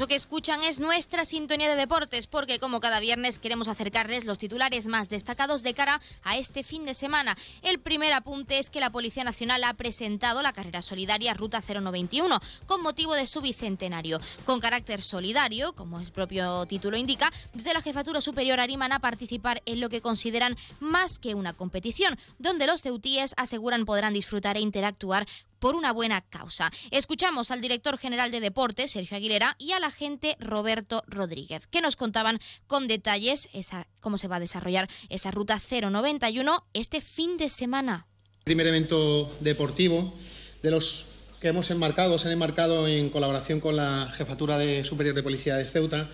Eso 0.05 0.09
que 0.09 0.15
escuchan 0.15 0.61
es 0.61 0.81
nuestra 0.81 1.25
sintonía 1.25 1.67
de 1.67 1.75
deportes, 1.75 2.27
porque 2.27 2.59
como 2.59 2.79
cada 2.79 2.99
viernes 2.99 3.39
queremos 3.39 3.67
acercarles 3.67 4.25
los 4.25 4.37
titulares 4.37 4.85
más 4.85 5.09
destacados 5.09 5.63
de 5.63 5.73
cara 5.73 5.99
a 6.21 6.37
este 6.37 6.61
fin 6.61 6.85
de 6.85 6.93
semana. 6.93 7.35
El 7.63 7.79
primer 7.79 8.13
apunte 8.13 8.59
es 8.59 8.69
que 8.69 8.79
la 8.79 8.91
Policía 8.91 9.23
Nacional 9.23 9.63
ha 9.63 9.73
presentado 9.73 10.43
la 10.43 10.53
carrera 10.53 10.83
solidaria 10.83 11.33
Ruta 11.33 11.59
091 11.59 12.39
con 12.67 12.83
motivo 12.83 13.15
de 13.15 13.25
su 13.25 13.41
bicentenario. 13.41 14.19
Con 14.43 14.59
carácter 14.59 15.01
solidario, 15.01 15.73
como 15.73 15.99
el 15.99 16.11
propio 16.11 16.67
título 16.67 16.97
indica, 16.97 17.31
desde 17.53 17.73
la 17.73 17.81
Jefatura 17.81 18.21
Superior 18.21 18.59
animan 18.59 18.91
a 18.91 18.99
participar 18.99 19.63
en 19.65 19.79
lo 19.79 19.89
que 19.89 20.01
consideran 20.01 20.55
más 20.79 21.17
que 21.17 21.33
una 21.33 21.53
competición, 21.53 22.15
donde 22.37 22.67
los 22.67 22.83
ceutíes 22.83 23.33
aseguran 23.37 23.85
podrán 23.85 24.13
disfrutar 24.13 24.55
e 24.55 24.59
interactuar 24.61 25.25
por 25.65 25.73
una 25.73 25.93
buena 25.93 26.21
causa. 26.21 26.69
Escuchamos 26.91 27.49
al 27.49 27.59
director 27.59 27.97
general 27.97 28.29
de 28.29 28.39
Deportes, 28.39 28.91
Sergio 28.91 29.17
Aguilera, 29.17 29.55
y 29.57 29.71
al 29.71 29.83
agente 29.83 30.37
Roberto 30.39 31.03
Rodríguez, 31.07 31.65
que 31.65 31.81
nos 31.81 31.95
contaban 31.95 32.37
con 32.67 32.85
detalles 32.85 33.49
esa, 33.51 33.87
cómo 33.99 34.19
se 34.19 34.27
va 34.27 34.35
a 34.35 34.39
desarrollar 34.39 34.87
esa 35.09 35.31
ruta 35.31 35.57
091 35.59 36.67
este 36.73 37.01
fin 37.01 37.37
de 37.37 37.49
semana. 37.49 38.05
Primer 38.43 38.67
evento 38.67 39.35
deportivo 39.39 40.13
de 40.61 40.69
los 40.69 41.07
que 41.41 41.47
hemos 41.47 41.71
enmarcado, 41.71 42.19
se 42.19 42.27
han 42.27 42.33
enmarcado 42.33 42.87
en 42.87 43.09
colaboración 43.09 43.59
con 43.59 43.75
la 43.75 44.13
Jefatura 44.15 44.59
de 44.59 44.83
Superior 44.83 45.15
de 45.15 45.23
Policía 45.23 45.55
de 45.55 45.65
Ceuta 45.65 46.07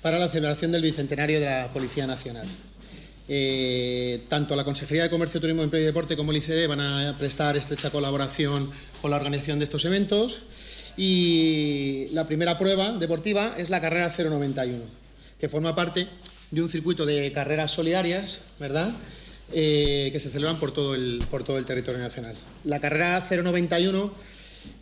para 0.00 0.18
la 0.18 0.30
celebración 0.30 0.72
del 0.72 0.80
Bicentenario 0.80 1.40
de 1.40 1.44
la 1.44 1.68
Policía 1.74 2.06
Nacional. 2.06 2.48
Eh, 3.26 4.22
tanto 4.28 4.54
la 4.54 4.64
Consejería 4.64 5.04
de 5.04 5.10
Comercio, 5.10 5.40
Turismo, 5.40 5.62
Empleo 5.62 5.82
y 5.82 5.86
Deporte 5.86 6.16
como 6.16 6.30
el 6.30 6.38
ICD 6.38 6.68
van 6.68 6.80
a 6.80 7.16
prestar 7.18 7.56
estrecha 7.56 7.90
colaboración 7.90 8.70
con 9.00 9.10
la 9.10 9.16
organización 9.16 9.58
de 9.58 9.64
estos 9.64 9.84
eventos 9.86 10.42
y 10.96 12.08
la 12.12 12.26
primera 12.26 12.58
prueba 12.58 12.92
deportiva 12.92 13.54
es 13.56 13.70
la 13.70 13.80
carrera 13.80 14.12
091, 14.16 14.84
que 15.40 15.48
forma 15.48 15.74
parte 15.74 16.06
de 16.50 16.62
un 16.62 16.68
circuito 16.68 17.06
de 17.06 17.32
carreras 17.32 17.72
solidarias, 17.72 18.38
¿verdad? 18.60 18.92
Eh, 19.52 20.10
que 20.12 20.20
se 20.20 20.30
celebran 20.30 20.58
por 20.58 20.72
todo, 20.72 20.94
el, 20.94 21.22
por 21.30 21.44
todo 21.44 21.58
el 21.58 21.64
territorio 21.64 22.00
nacional. 22.00 22.34
La 22.64 22.80
carrera 22.80 23.26
091 23.28 24.12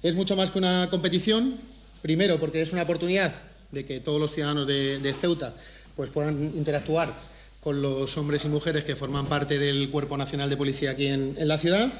es 0.02 0.14
mucho 0.14 0.36
más 0.36 0.50
que 0.50 0.58
una 0.58 0.88
competición, 0.90 1.54
primero 2.02 2.38
porque 2.38 2.60
es 2.60 2.72
una 2.72 2.82
oportunidad 2.82 3.32
de 3.70 3.86
que 3.86 4.00
todos 4.00 4.20
los 4.20 4.32
ciudadanos 4.32 4.66
de, 4.66 5.14
Ceuta 5.18 5.54
pues, 5.96 6.10
puedan 6.10 6.52
interactuar 6.54 7.12
con 7.62 7.80
los 7.80 8.16
hombres 8.16 8.44
y 8.44 8.48
mujeres 8.48 8.82
que 8.82 8.96
forman 8.96 9.26
parte 9.26 9.58
del 9.58 9.88
Cuerpo 9.88 10.16
Nacional 10.16 10.50
de 10.50 10.56
Policía 10.56 10.90
aquí 10.90 11.06
en, 11.06 11.36
la 11.38 11.58
ciudad. 11.58 11.92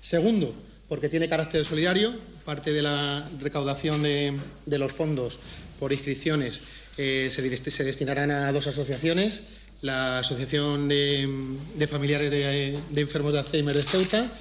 Segundo, 0.00 0.54
porque 0.88 1.10
tiene 1.10 1.28
carácter 1.28 1.64
solidario, 1.64 2.14
parte 2.44 2.72
de 2.72 2.80
la 2.80 3.28
recaudación 3.38 4.02
de, 4.02 4.38
los 4.66 4.92
fondos 4.92 5.38
por 5.78 5.92
inscripciones 5.92 6.60
eh, 6.96 7.28
se, 7.30 7.84
destinarán 7.84 8.30
a 8.30 8.50
dos 8.50 8.66
asociaciones, 8.66 9.42
la 9.82 10.20
Asociación 10.20 10.88
de, 10.88 11.86
Familiares 11.90 12.30
de, 12.30 12.78
Enfermos 12.96 13.34
de 13.34 13.40
Alzheimer 13.40 13.74
de 13.74 13.82
Ceuta 13.82 14.32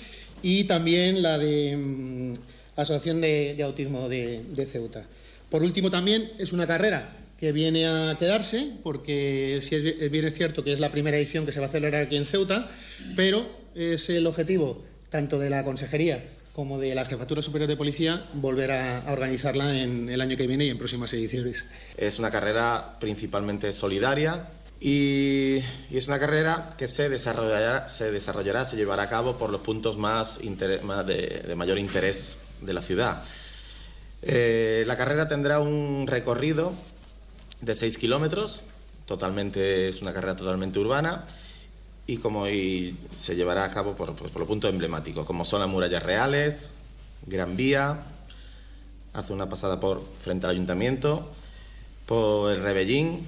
y 0.41 0.63
también 0.63 1.21
la 1.21 1.37
de 1.37 1.75
mm, 1.75 2.33
Asociación 2.77 3.19
de, 3.19 3.61
Autismo 3.63 4.07
de, 4.07 4.67
Ceuta. 4.71 5.05
Por 5.49 5.61
último, 5.61 5.91
también 5.91 6.31
es 6.37 6.53
una 6.53 6.65
carrera 6.65 7.17
que 7.37 7.51
viene 7.51 7.87
a 7.87 8.15
quedarse, 8.17 8.71
porque 8.83 9.59
si 9.61 9.75
es, 9.75 10.11
bien 10.11 10.25
es 10.25 10.33
cierto 10.33 10.63
que 10.63 10.73
es 10.73 10.79
la 10.79 10.89
primera 10.89 11.17
edición 11.17 11.45
que 11.45 11.51
se 11.51 11.59
va 11.59 11.65
a 11.65 11.69
celebrar 11.69 12.03
aquí 12.03 12.15
en 12.15 12.25
Ceuta, 12.25 12.69
pero 13.15 13.47
es 13.75 14.09
el 14.09 14.25
objetivo 14.27 14.83
tanto 15.09 15.39
de 15.39 15.49
la 15.49 15.63
Consejería 15.63 16.23
como 16.53 16.79
de 16.79 16.93
la 16.93 17.05
Jefatura 17.05 17.41
Superior 17.41 17.67
de 17.67 17.75
Policía 17.75 18.21
volver 18.35 18.71
a, 18.71 19.11
organizarla 19.11 19.75
en 19.75 20.07
el 20.09 20.21
año 20.21 20.37
que 20.37 20.47
viene 20.47 20.65
y 20.65 20.69
en 20.69 20.77
próximas 20.77 21.11
ediciones. 21.13 21.65
Es 21.97 22.19
una 22.19 22.29
carrera 22.29 22.97
principalmente 22.99 23.73
solidaria 23.73 24.47
y, 24.79 25.57
es 25.91 26.07
una 26.07 26.19
carrera 26.19 26.75
que 26.77 26.87
se 26.87 27.09
desarrollará, 27.09 27.89
se 27.89 28.11
desarrollará, 28.11 28.65
se 28.65 28.75
llevará 28.75 29.03
a 29.03 29.09
cabo 29.09 29.37
por 29.37 29.49
los 29.49 29.61
puntos 29.61 29.97
más, 29.97 30.39
de, 30.41 31.53
mayor 31.55 31.79
interés 31.79 32.37
de 32.61 32.73
la 32.73 32.81
ciudad. 32.81 33.23
Eh, 34.21 34.83
la 34.85 34.95
carrera 34.95 35.27
tendrá 35.27 35.59
un 35.59 36.05
recorrido 36.07 36.73
de 37.65 37.75
6 37.75 37.97
kilómetros, 37.97 38.61
totalmente, 39.05 39.87
es 39.87 40.01
una 40.01 40.13
carrera 40.13 40.35
totalmente 40.35 40.79
urbana 40.79 41.25
y 42.05 42.17
como 42.17 42.45
se 42.45 43.35
llevará 43.35 43.63
a 43.63 43.71
cabo 43.71 43.95
por, 43.95 44.15
por, 44.15 44.37
los 44.37 44.47
puntos 44.47 44.69
emblemáticos, 44.69 45.25
como 45.25 45.45
son 45.45 45.61
las 45.61 45.69
murallas 45.69 46.03
reales, 46.03 46.69
Gran 47.25 47.55
Vía, 47.55 48.03
hace 49.13 49.31
una 49.31 49.47
pasada 49.47 49.79
por 49.79 50.03
frente 50.19 50.45
al 50.45 50.51
ayuntamiento, 50.51 51.31
por 52.05 52.53
el 52.53 52.61
Rebellín, 52.61 53.25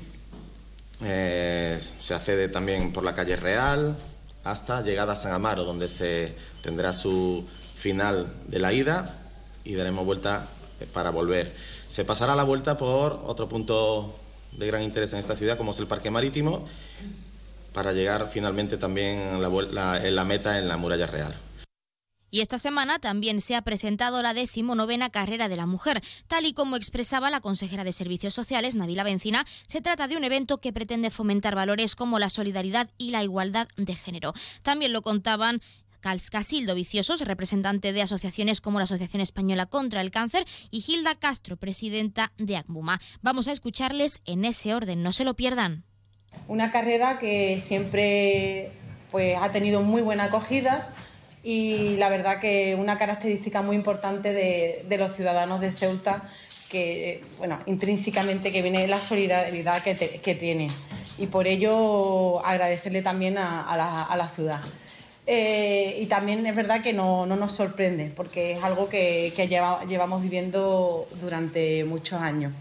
eh, 1.01 1.79
se 1.97 2.13
accede 2.13 2.49
también 2.49 2.91
por 2.91 3.03
la 3.03 3.15
calle 3.15 3.35
Real 3.35 3.97
hasta 4.43 4.81
llegada 4.81 5.13
a 5.13 5.15
San 5.15 5.33
Amaro, 5.33 5.63
donde 5.63 5.87
se 5.87 6.35
tendrá 6.61 6.91
su 6.93 7.45
final 7.77 8.31
de 8.47 8.59
la 8.59 8.73
ida 8.73 9.17
y 9.63 9.75
daremos 9.75 10.05
vuelta 10.05 10.45
para 10.93 11.09
volver. 11.09 11.53
Se 11.87 12.03
pasará 12.05 12.35
la 12.35 12.43
vuelta 12.43 12.77
por 12.77 13.21
otro 13.25 13.47
punto 13.47 14.13
de 14.57 14.67
gran 14.67 14.81
interés 14.81 15.13
en 15.13 15.19
esta 15.19 15.35
ciudad, 15.35 15.57
como 15.57 15.71
es 15.71 15.79
el 15.79 15.87
Parque 15.87 16.11
Marítimo, 16.11 16.65
para 17.73 17.93
llegar 17.93 18.29
finalmente 18.29 18.77
también 18.77 19.17
en 19.19 19.41
la, 19.41 20.25
meta 20.25 20.59
en 20.59 20.67
la 20.67 20.77
Muralla 20.77 21.07
Real. 21.07 21.35
Y 22.31 22.41
esta 22.41 22.57
semana 22.59 22.99
también 22.99 23.39
se 23.39 23.55
ha 23.55 23.61
presentado 23.61 24.21
la 24.21 24.33
decimonovena 24.33 25.09
carrera 25.09 25.47
de 25.47 25.55
la 25.55 25.65
mujer. 25.65 26.01
Tal 26.27 26.45
y 26.45 26.53
como 26.53 26.75
expresaba 26.75 27.29
la 27.29 27.39
consejera 27.39 27.83
de 27.83 27.93
Servicios 27.93 28.33
Sociales, 28.33 28.75
Navila 28.75 29.03
Bencina, 29.03 29.45
se 29.67 29.79
trata 29.79 30.07
de 30.07 30.17
un 30.17 30.23
evento 30.23 30.57
que 30.57 30.73
pretende 30.73 31.11
fomentar 31.11 31.55
valores 31.55 31.95
como 31.95 32.19
la 32.19 32.29
solidaridad 32.29 32.89
y 32.97 33.11
la 33.11 33.23
igualdad 33.23 33.67
de 33.77 33.95
género. 33.95 34.33
También 34.63 34.91
lo 34.91 35.01
contaban 35.01 35.61
Casildo 36.29 36.75
Viciosos, 36.75 37.21
representante 37.21 37.91
de 37.91 38.03
asociaciones 38.03 38.61
como 38.61 38.79
la 38.79 38.85
Asociación 38.85 39.21
Española 39.21 39.65
contra 39.65 40.01
el 40.01 40.11
Cáncer, 40.11 40.45
y 40.69 40.83
Hilda 40.85 41.15
Castro, 41.15 41.57
presidenta 41.57 42.31
de 42.37 42.57
ACMUMA. 42.57 43.01
Vamos 43.21 43.47
a 43.47 43.51
escucharles 43.51 44.21
en 44.25 44.45
ese 44.45 44.75
orden, 44.75 45.01
no 45.01 45.11
se 45.11 45.25
lo 45.25 45.35
pierdan. 45.35 45.83
Una 46.47 46.71
carrera 46.71 47.17
que 47.17 47.59
siempre 47.59 48.69
pues, 49.11 49.35
ha 49.41 49.51
tenido 49.51 49.81
muy 49.81 50.01
buena 50.03 50.25
acogida 50.25 50.87
y 51.43 51.95
la 51.97 52.09
verdad 52.09 52.39
que 52.39 52.75
una 52.75 52.97
característica 52.97 53.61
muy 53.61 53.75
importante 53.75 54.33
de, 54.33 54.97
los 54.97 55.15
ciudadanos 55.15 55.59
de 55.61 55.71
Ceuta 55.71 56.29
que, 56.69 57.23
bueno, 57.37 57.59
intrínsecamente 57.65 58.51
que 58.51 58.61
viene 58.61 58.87
la 58.87 58.99
solidaridad 58.99 59.81
que, 59.81 60.35
tiene 60.35 60.67
y 61.17 61.27
por 61.27 61.47
ello 61.47 62.45
agradecerle 62.45 63.01
también 63.01 63.37
a, 63.37 63.75
la, 64.17 64.27
ciudad. 64.27 64.59
Eh, 65.27 65.97
y 66.01 66.05
también 66.05 66.45
es 66.45 66.55
verdad 66.55 66.81
que 66.81 66.93
no, 66.93 67.25
nos 67.25 67.51
sorprende 67.51 68.11
porque 68.15 68.53
es 68.53 68.63
algo 68.63 68.89
que, 68.89 69.33
llevamos 69.87 70.21
viviendo 70.21 71.07
durante 71.21 71.83
muchos 71.83 72.21
años. 72.21 72.53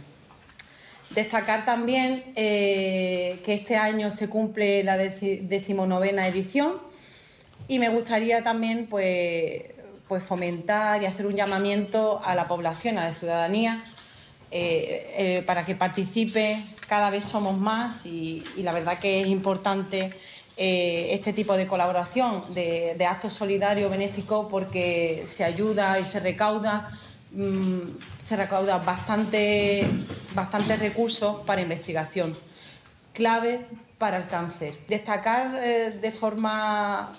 Destacar 1.10 1.64
también 1.64 2.24
eh, 2.34 3.40
que 3.44 3.54
este 3.54 3.76
año 3.76 4.10
se 4.10 4.28
cumple 4.28 4.82
la 4.82 4.96
decimonovena 4.96 6.26
edición 6.26 6.72
y 7.68 7.78
me 7.78 7.90
gustaría 7.90 8.42
también 8.42 8.86
pues, 8.88 9.62
pues 10.08 10.24
fomentar 10.24 11.02
y 11.02 11.06
hacer 11.06 11.26
un 11.26 11.34
llamamiento 11.34 12.20
a 12.24 12.34
la 12.34 12.48
población, 12.48 12.98
a 12.98 13.08
la 13.08 13.14
ciudadanía, 13.14 13.84
eh, 14.50 15.42
para 15.46 15.66
que 15.66 15.74
participe. 15.74 16.58
Cada 16.88 17.10
vez 17.10 17.24
somos 17.24 17.58
más 17.58 18.06
y, 18.06 18.42
la 18.56 18.72
verdad 18.72 18.98
que 18.98 19.20
es 19.20 19.26
importante 19.28 20.10
este 20.56 21.32
tipo 21.32 21.56
de 21.56 21.66
colaboración, 21.66 22.44
de, 22.54 22.94
de 22.96 23.06
actos 23.06 23.32
solidarios, 23.32 23.90
benéficos, 23.90 24.46
porque 24.50 25.24
se 25.26 25.44
ayuda 25.44 25.98
y 25.98 26.04
se 26.04 26.20
recauda 26.20 26.90
Mm, 27.34 27.80
se 28.20 28.36
recauda 28.36 28.78
bastante, 28.78 29.84
bastante 30.34 30.76
recursos 30.76 31.42
para 31.44 31.62
investigación, 31.62 32.32
clave 33.12 33.66
para 33.98 34.18
el 34.18 34.28
cáncer. 34.28 34.72
Destacar 34.86 35.58
eh, 35.60 35.98
de, 36.00 36.12
forma, 36.12 37.12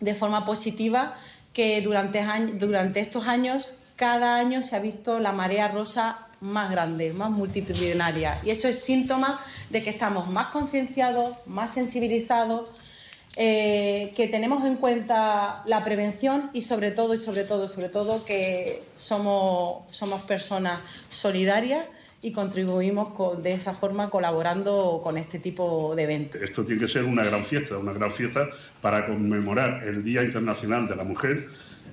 de 0.00 0.14
forma 0.14 0.44
positiva 0.44 1.16
que 1.54 1.80
durante 1.80 3.00
estos 3.00 3.26
años, 3.26 3.74
cada 3.96 4.36
año 4.36 4.62
se 4.62 4.76
ha 4.76 4.80
visto 4.80 5.18
la 5.18 5.32
marea 5.32 5.68
rosa 5.68 6.26
más 6.42 6.70
grande, 6.70 7.12
más 7.12 7.30
multitudinaria. 7.30 8.38
Y 8.44 8.50
eso 8.50 8.68
es 8.68 8.80
síntoma 8.80 9.40
de 9.70 9.82
que 9.82 9.90
estamos 9.90 10.28
más 10.28 10.48
concienciados, 10.48 11.36
más 11.46 11.72
sensibilizados 11.72 12.68
eh, 13.36 14.12
que 14.14 14.28
tenemos 14.28 14.66
en 14.66 14.76
cuenta 14.76 15.62
la 15.64 15.82
prevención 15.82 16.50
y 16.52 16.60
sobre 16.60 16.90
todo, 16.90 17.14
y 17.14 17.18
sobre 17.18 17.44
todo, 17.44 17.66
sobre 17.66 17.88
todo 17.88 18.24
que 18.26 18.82
somos, 18.94 19.84
somos 19.90 20.20
personas 20.22 20.78
solidarias 21.08 21.86
y 22.20 22.32
contribuimos 22.32 23.42
de 23.42 23.52
esa 23.52 23.72
forma 23.72 24.10
colaborando 24.10 25.00
con 25.02 25.16
este 25.16 25.38
tipo 25.38 25.94
de 25.96 26.02
eventos. 26.02 26.42
Esto 26.42 26.64
tiene 26.64 26.82
que 26.82 26.88
ser 26.88 27.04
una 27.04 27.24
gran 27.24 27.42
fiesta, 27.42 27.78
una 27.78 27.92
gran 27.92 28.10
fiesta 28.10 28.48
para 28.80 29.06
conmemorar 29.06 29.82
el 29.84 30.04
Día 30.04 30.22
Internacional 30.22 30.86
de 30.86 30.94
la 30.94 31.04
Mujer 31.04 31.48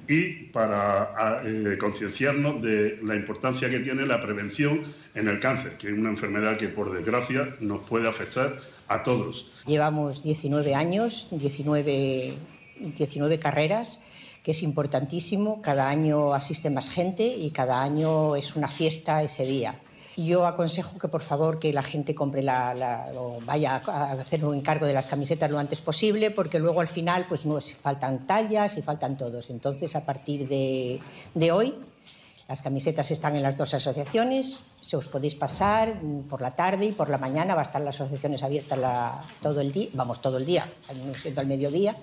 y 0.09 0.47
para 0.51 1.41
eh, 1.45 1.77
concienciarnos 1.79 2.61
de 2.63 2.99
la 3.03 3.15
importancia 3.15 3.69
que 3.69 3.79
tiene 3.79 4.07
la 4.07 4.19
prevención 4.19 4.81
en 5.13 5.27
el 5.27 5.39
cáncer, 5.39 5.77
que 5.77 5.87
es 5.87 5.93
una 5.93 6.09
enfermedad 6.09 6.57
que 6.57 6.67
por 6.67 6.91
desgracia 6.91 7.49
nos 7.59 7.87
puede 7.87 8.09
afectar 8.09 8.59
a 8.87 9.03
todos. 9.03 9.61
Llevamos 9.67 10.23
19 10.23 10.73
años, 10.73 11.27
19, 11.29 12.33
19 12.97 13.39
carreras, 13.39 14.01
que 14.41 14.51
es 14.51 14.63
importantísimo. 14.63 15.61
Cada 15.61 15.89
año 15.89 16.33
asiste 16.33 16.71
más 16.71 16.89
gente 16.89 17.27
y 17.27 17.51
cada 17.51 17.83
año 17.83 18.35
es 18.35 18.55
una 18.55 18.67
fiesta 18.67 19.21
ese 19.21 19.45
día. 19.45 19.79
Yo 20.19 20.45
aconsejo 20.45 20.99
que 20.99 21.07
por 21.07 21.21
favor 21.21 21.59
que 21.59 21.71
la 21.71 21.81
gente 21.81 22.13
compre 22.13 22.43
la, 22.43 23.07
vaya 23.45 23.81
a 23.87 24.11
hacer 24.11 24.43
un 24.43 24.53
encargo 24.53 24.85
de 24.85 24.91
las 24.91 25.07
camisetas 25.07 25.49
lo 25.49 25.59
antes 25.59 25.79
posible, 25.79 26.29
porque 26.29 26.59
luego 26.59 26.81
al 26.81 26.89
final 26.89 27.25
pues 27.29 27.45
no 27.45 27.57
faltan 27.61 28.27
tallas 28.27 28.77
y 28.77 28.81
faltan 28.81 29.17
todos. 29.17 29.49
Entonces 29.49 29.95
a 29.95 30.05
partir 30.05 30.49
de, 30.49 30.99
de 31.35 31.51
hoy 31.53 31.73
las 32.49 32.61
camisetas 32.61 33.11
están 33.11 33.37
en 33.37 33.43
las 33.43 33.55
dos 33.55 33.73
asociaciones, 33.73 34.63
se 34.81 34.97
os 34.97 35.05
podéis 35.05 35.35
pasar 35.35 36.01
por 36.27 36.41
la 36.41 36.55
tarde 36.55 36.87
y 36.87 36.91
por 36.91 37.09
la 37.09 37.17
mañana, 37.17 37.55
va 37.55 37.61
a 37.61 37.63
estar 37.63 37.79
las 37.79 38.01
asociaciones 38.01 38.43
abiertas 38.43 38.79
todo 39.41 39.61
el 39.61 39.71
día, 39.71 39.87
vamos, 39.93 40.21
todo 40.21 40.37
el 40.37 40.45
día, 40.45 40.67
siento 41.15 41.39
al 41.39 41.47
mediodía. 41.47 41.95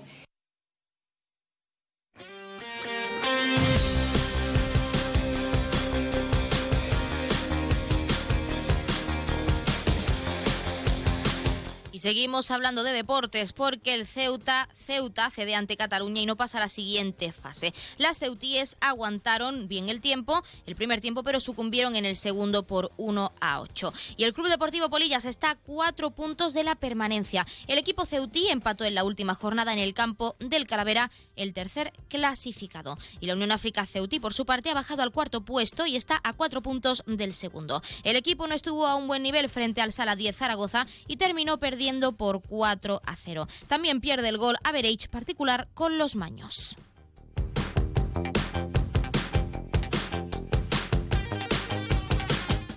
Y 11.97 12.01
seguimos 12.01 12.51
hablando 12.51 12.83
de 12.83 12.93
deportes 12.93 13.55
porque 13.55 13.95
el 13.95 14.07
Ceuta, 14.07 14.69
Ceuta 14.75 15.31
cede 15.31 15.55
ante 15.55 15.79
Cataluña 15.79 16.21
y 16.21 16.27
no 16.27 16.37
pasa 16.37 16.59
a 16.59 16.61
la 16.61 16.69
siguiente 16.69 17.33
fase. 17.33 17.73
Las 17.97 18.19
ceutíes 18.19 18.77
aguantaron 18.83 19.67
bien 19.67 19.89
el 19.89 20.03
tiempo, 20.03 20.45
el 20.67 20.77
primer 20.77 21.01
tiempo, 21.01 21.23
pero 21.23 21.41
sucumbieron 21.41 21.97
en 21.97 22.05
el 22.05 22.17
segundo 22.17 22.67
por 22.67 22.93
1 22.99 23.33
a 23.41 23.61
8. 23.63 23.95
Y 24.19 24.25
el 24.25 24.35
Club 24.35 24.49
Deportivo 24.49 24.91
Polillas 24.91 25.25
está 25.25 25.53
a 25.53 25.55
cuatro 25.55 26.11
puntos 26.11 26.53
de 26.53 26.65
la 26.65 26.75
permanencia. 26.75 27.47
El 27.67 27.79
equipo 27.79 28.05
ceutí 28.05 28.51
empató 28.51 28.85
en 28.85 28.95
la 28.95 29.03
última 29.03 29.35
jornada 29.35 29.73
en 29.73 29.79
el 29.79 29.95
campo 29.95 30.37
del 30.39 30.67
Calavera, 30.67 31.11
el 31.35 31.55
tercer 31.55 31.95
clasificado. 32.11 32.99
Y 33.21 33.27
la 33.27 33.33
Unión 33.33 33.53
África 33.53 33.87
Ceutí, 33.87 34.21
por 34.21 34.35
su 34.35 34.45
parte, 34.45 34.69
ha 34.69 34.75
bajado 34.75 35.03
al 35.03 35.13
cuarto 35.13 35.47
puesto 35.47 35.87
y 35.87 35.97
está 35.97 36.21
a 36.25 36.35
cuatro 36.35 36.61
puntos 36.61 37.05
del 37.07 37.33
segundo. 37.33 37.81
El 38.05 38.17
equipo 38.17 38.47
no 38.47 38.55
estuvo 38.55 38.87
a 38.87 38.97
un 38.97 39.09
buen 39.09 39.23
nivel 39.23 39.49
frente 39.49 39.81
al 39.81 39.95
Sala 39.95 40.15
10 40.15 40.37
Zaragoza 40.37 40.87
y 41.07 41.17
terminó 41.17 41.59
perdiendo 41.59 41.86
por 42.17 42.43
4 42.43 43.01
a 43.05 43.17
0. 43.17 43.47
También 43.69 44.01
pierde 44.01 44.29
el 44.29 44.39
gol 44.39 44.57
average 44.65 45.09
particular 45.09 45.69
con 45.73 45.99
los 45.99 46.17
Maños. 46.17 46.77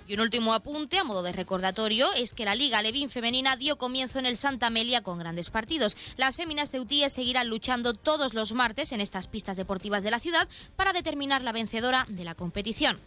Y 0.06 0.14
un 0.14 0.20
último 0.20 0.54
apunte 0.54 0.98
a 0.98 1.04
modo 1.04 1.22
de 1.22 1.32
recordatorio 1.32 2.12
es 2.14 2.34
que 2.34 2.44
la 2.44 2.56
Liga 2.56 2.82
Levín 2.82 3.10
Femenina 3.10 3.56
dio 3.56 3.78
comienzo 3.78 4.18
en 4.18 4.26
el 4.26 4.36
Santa 4.36 4.66
Amelia 4.66 5.02
con 5.02 5.18
grandes 5.18 5.50
partidos. 5.50 5.96
Las 6.16 6.36
féminas 6.36 6.70
ceutíes 6.70 7.12
seguirán 7.12 7.48
luchando 7.48 7.94
todos 7.94 8.34
los 8.34 8.52
martes 8.52 8.90
en 8.92 9.00
estas 9.00 9.28
pistas 9.28 9.56
deportivas 9.56 10.02
de 10.02 10.10
la 10.10 10.18
ciudad 10.18 10.48
para 10.74 10.92
determinar 10.92 11.42
la 11.42 11.52
vencedora 11.52 12.06
de 12.08 12.24
la 12.24 12.34
competición. 12.34 12.98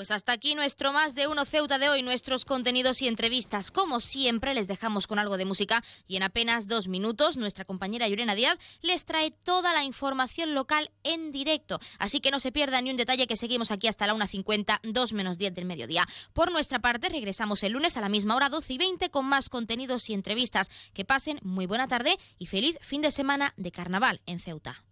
Pues 0.00 0.12
hasta 0.12 0.32
aquí 0.32 0.54
nuestro 0.54 0.94
más 0.94 1.14
de 1.14 1.26
uno 1.26 1.44
Ceuta 1.44 1.78
de 1.78 1.90
hoy, 1.90 2.00
nuestros 2.02 2.46
contenidos 2.46 3.02
y 3.02 3.06
entrevistas. 3.06 3.70
Como 3.70 4.00
siempre, 4.00 4.54
les 4.54 4.66
dejamos 4.66 5.06
con 5.06 5.18
algo 5.18 5.36
de 5.36 5.44
música 5.44 5.84
y 6.08 6.16
en 6.16 6.22
apenas 6.22 6.66
dos 6.66 6.88
minutos 6.88 7.36
nuestra 7.36 7.66
compañera 7.66 8.08
Yurena 8.08 8.34
Díaz 8.34 8.56
les 8.80 9.04
trae 9.04 9.30
toda 9.30 9.74
la 9.74 9.84
información 9.84 10.54
local 10.54 10.90
en 11.02 11.30
directo. 11.30 11.80
Así 11.98 12.20
que 12.20 12.30
no 12.30 12.40
se 12.40 12.50
pierda 12.50 12.80
ni 12.80 12.90
un 12.90 12.96
detalle 12.96 13.26
que 13.26 13.36
seguimos 13.36 13.70
aquí 13.70 13.88
hasta 13.88 14.06
la 14.06 14.14
1.50, 14.14 14.80
2 14.84 15.12
menos 15.12 15.36
10 15.36 15.52
del 15.52 15.66
mediodía. 15.66 16.06
Por 16.32 16.50
nuestra 16.50 16.78
parte, 16.78 17.10
regresamos 17.10 17.62
el 17.62 17.72
lunes 17.72 17.98
a 17.98 18.00
la 18.00 18.08
misma 18.08 18.36
hora, 18.36 18.48
12 18.48 18.72
y 18.72 18.78
20, 18.78 19.10
con 19.10 19.26
más 19.26 19.50
contenidos 19.50 20.08
y 20.08 20.14
entrevistas. 20.14 20.70
Que 20.94 21.04
pasen 21.04 21.40
muy 21.42 21.66
buena 21.66 21.88
tarde 21.88 22.16
y 22.38 22.46
feliz 22.46 22.78
fin 22.80 23.02
de 23.02 23.10
semana 23.10 23.52
de 23.58 23.70
carnaval 23.70 24.22
en 24.24 24.40
Ceuta. 24.40 24.82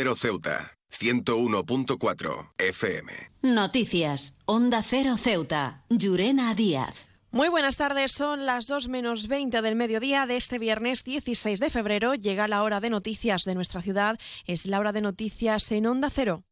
Cero 0.00 0.14
Ceuta, 0.14 0.78
101.4 0.92 2.52
FM. 2.56 3.12
Noticias, 3.42 4.38
Onda 4.44 4.80
Cero 4.80 5.16
Ceuta, 5.16 5.82
Llurena 5.88 6.54
Díaz. 6.54 7.10
Muy 7.32 7.48
buenas 7.48 7.78
tardes, 7.78 8.12
son 8.12 8.46
las 8.46 8.68
2 8.68 8.86
menos 8.86 9.26
20 9.26 9.60
del 9.60 9.74
mediodía 9.74 10.26
de 10.26 10.36
este 10.36 10.60
viernes 10.60 11.02
16 11.02 11.58
de 11.58 11.68
febrero. 11.68 12.14
Llega 12.14 12.46
la 12.46 12.62
hora 12.62 12.78
de 12.78 12.90
noticias 12.90 13.42
de 13.42 13.56
nuestra 13.56 13.82
ciudad, 13.82 14.16
es 14.46 14.66
la 14.66 14.78
hora 14.78 14.92
de 14.92 15.00
noticias 15.00 15.72
en 15.72 15.86
Onda 15.86 16.10
Cero. 16.10 16.44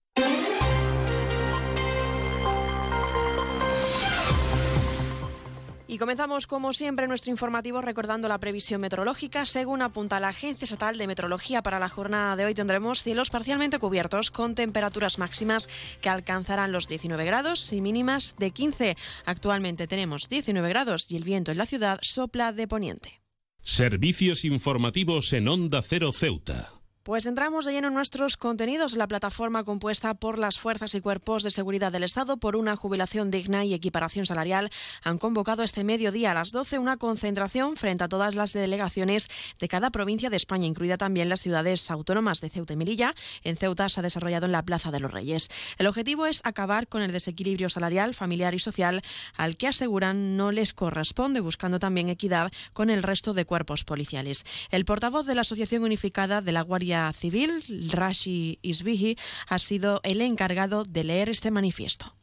Y 5.97 5.99
comenzamos, 5.99 6.47
como 6.47 6.75
siempre, 6.75 7.09
nuestro 7.09 7.31
informativo 7.31 7.81
recordando 7.81 8.29
la 8.29 8.37
previsión 8.37 8.83
meteorológica. 8.83 9.47
Según 9.47 9.81
apunta 9.81 10.21
la 10.21 10.29
Agencia 10.29 10.67
Estatal 10.67 10.99
de 10.99 11.07
Meteorología 11.07 11.63
para 11.63 11.79
la 11.79 11.89
jornada 11.89 12.37
de 12.37 12.45
hoy, 12.45 12.53
tendremos 12.53 13.03
cielos 13.03 13.31
parcialmente 13.31 13.79
cubiertos 13.79 14.31
con 14.31 14.55
temperaturas 14.55 15.19
máximas 15.19 15.71
que 16.03 16.11
alcanzarán 16.11 16.71
los 16.71 16.87
19 16.87 17.25
grados 17.25 17.73
y 17.73 17.81
mínimas 17.81 18.35
de 18.37 18.51
15. 18.51 18.95
Actualmente 19.25 19.87
tenemos 19.87 20.29
19 20.29 20.69
grados 20.69 21.11
y 21.11 21.17
el 21.17 21.25
viento 21.25 21.51
en 21.51 21.57
la 21.57 21.65
ciudad 21.65 21.99
sopla 22.03 22.53
de 22.53 22.69
poniente. 22.69 23.23
Servicios 23.63 24.45
informativos 24.45 25.33
en 25.33 25.49
Onda 25.49 25.81
Cero 25.81 26.13
Ceuta. 26.13 26.76
Pues 27.07 27.25
entramos 27.27 27.65
de 27.65 27.73
lleno 27.73 27.87
en 27.87 27.95
nuestros 27.95 28.37
contenidos. 28.37 28.97
La 28.97 29.07
plataforma 29.07 29.63
compuesta 29.63 30.15
por 30.15 30.41
las 30.41 30.59
fuerzas 30.59 30.93
y 30.97 31.01
cuerpos 31.01 31.45
de 31.45 31.53
seguridad 31.53 31.93
del 31.93 32.03
Estado 32.03 32.37
por 32.37 32.57
una 32.57 32.75
jubilación 32.75 33.31
digna 33.31 33.65
y 33.65 33.75
equiparación 33.75 34.27
salarial 34.27 34.71
han 35.05 35.19
convocado 35.19 35.63
este 35.63 35.85
mediodía 35.85 36.33
a 36.33 36.35
las 36.35 36.51
12 36.51 36.81
una 36.81 36.97
concentración 36.97 37.77
frente 37.77 38.03
a 38.03 38.09
todas 38.09 38.35
las 38.35 38.53
delegaciones 38.53 39.29
de 39.61 39.69
cada 39.69 39.91
provincia 39.91 40.31
de 40.31 40.37
España, 40.37 40.67
incluida 40.67 40.99
también 40.99 41.29
las 41.29 41.43
ciudades 41.43 41.89
autónomas 41.93 42.41
de 42.41 42.51
Ceuta 42.51 42.73
y 42.73 42.77
Melilla. 42.77 43.15
En 43.45 43.57
Ceuta 43.57 43.89
se 43.89 44.01
ha 44.01 44.03
desarrollado 44.03 44.47
en 44.47 44.53
la 44.53 44.65
Plaza 44.65 44.91
de 44.91 44.99
los 44.99 45.13
Reyes. 45.13 45.47
El 45.79 45.87
objetivo 45.87 46.27
es 46.27 46.41
acabar 46.43 46.89
con 46.89 47.03
el 47.03 47.13
desequilibrio 47.13 47.71
salarial, 47.71 48.15
familiar 48.15 48.53
y 48.53 48.59
social 48.59 49.01
al 49.37 49.57
que 49.57 49.69
aseguran 49.69 50.37
no 50.37 50.51
les 50.51 50.73
corresponde, 50.73 51.39
buscando 51.39 51.79
también 51.79 52.09
equidad 52.09 52.51
con 52.73 52.91
el 52.91 53.05
resto 53.05 53.33
de 53.33 53.45
cuerpos 53.45 53.85
policiales. 53.85 54.45
El 54.73 54.85
portavoz 54.85 55.25
de 55.25 55.37
la 55.37 55.43
Asociación 55.43 55.85
Unificada 55.85 56.43
de 56.43 56.51
la 56.51 56.63
Guardia 56.63 56.96
Civil, 57.13 57.63
Rashi 57.91 58.59
Isbihi, 58.63 59.17
ha 59.49 59.59
sido 59.59 60.01
el 60.03 60.21
encargado 60.21 60.85
de 60.85 61.05
leer 61.05 61.29
este 61.29 61.51
manifiesto. 61.51 62.15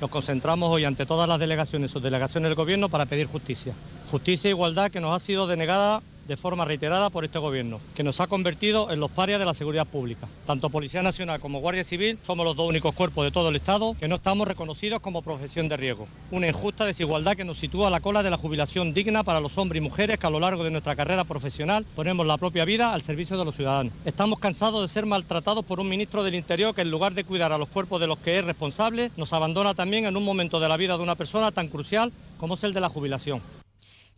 Nos 0.00 0.10
concentramos 0.10 0.70
hoy 0.70 0.84
ante 0.84 1.06
todas 1.06 1.28
las 1.28 1.38
delegaciones 1.40 1.94
o 1.96 2.00
delegaciones 2.00 2.50
del 2.50 2.56
Gobierno 2.56 2.88
para 2.88 3.06
pedir 3.06 3.26
justicia. 3.26 3.74
Justicia 4.10 4.48
e 4.48 4.50
igualdad 4.50 4.90
que 4.90 5.00
nos 5.00 5.16
ha 5.16 5.24
sido 5.24 5.46
denegada 5.46 6.02
de 6.26 6.36
forma 6.36 6.64
reiterada 6.64 7.10
por 7.10 7.24
este 7.24 7.38
gobierno, 7.38 7.80
que 7.94 8.02
nos 8.02 8.20
ha 8.20 8.26
convertido 8.26 8.90
en 8.90 9.00
los 9.00 9.10
parias 9.10 9.38
de 9.38 9.46
la 9.46 9.54
seguridad 9.54 9.86
pública. 9.86 10.28
Tanto 10.46 10.70
Policía 10.70 11.02
Nacional 11.02 11.40
como 11.40 11.60
Guardia 11.60 11.84
Civil 11.84 12.18
somos 12.26 12.44
los 12.44 12.56
dos 12.56 12.68
únicos 12.68 12.94
cuerpos 12.94 13.24
de 13.24 13.30
todo 13.30 13.48
el 13.48 13.56
Estado 13.56 13.96
que 13.98 14.08
no 14.08 14.16
estamos 14.16 14.48
reconocidos 14.48 15.00
como 15.00 15.22
profesión 15.22 15.68
de 15.68 15.76
riesgo. 15.76 16.08
Una 16.30 16.48
injusta 16.48 16.84
desigualdad 16.84 17.36
que 17.36 17.44
nos 17.44 17.58
sitúa 17.58 17.88
a 17.88 17.90
la 17.90 18.00
cola 18.00 18.22
de 18.22 18.30
la 18.30 18.38
jubilación 18.38 18.92
digna 18.94 19.22
para 19.22 19.40
los 19.40 19.56
hombres 19.58 19.80
y 19.80 19.84
mujeres 19.84 20.18
que 20.18 20.26
a 20.26 20.30
lo 20.30 20.40
largo 20.40 20.64
de 20.64 20.70
nuestra 20.70 20.96
carrera 20.96 21.24
profesional 21.24 21.84
ponemos 21.94 22.26
la 22.26 22.36
propia 22.36 22.64
vida 22.64 22.92
al 22.92 23.02
servicio 23.02 23.38
de 23.38 23.44
los 23.44 23.56
ciudadanos. 23.56 23.92
Estamos 24.04 24.38
cansados 24.38 24.82
de 24.82 24.92
ser 24.92 25.06
maltratados 25.06 25.64
por 25.64 25.80
un 25.80 25.88
ministro 25.88 26.22
del 26.22 26.34
Interior 26.34 26.74
que 26.74 26.82
en 26.82 26.90
lugar 26.90 27.14
de 27.14 27.24
cuidar 27.24 27.52
a 27.52 27.58
los 27.58 27.68
cuerpos 27.68 28.00
de 28.00 28.06
los 28.06 28.18
que 28.18 28.38
es 28.38 28.44
responsable, 28.44 29.10
nos 29.16 29.32
abandona 29.32 29.74
también 29.74 30.06
en 30.06 30.16
un 30.16 30.24
momento 30.24 30.60
de 30.60 30.68
la 30.68 30.76
vida 30.76 30.96
de 30.96 31.02
una 31.02 31.14
persona 31.14 31.52
tan 31.52 31.68
crucial 31.68 32.12
como 32.38 32.54
es 32.54 32.64
el 32.64 32.74
de 32.74 32.80
la 32.80 32.88
jubilación. 32.88 33.40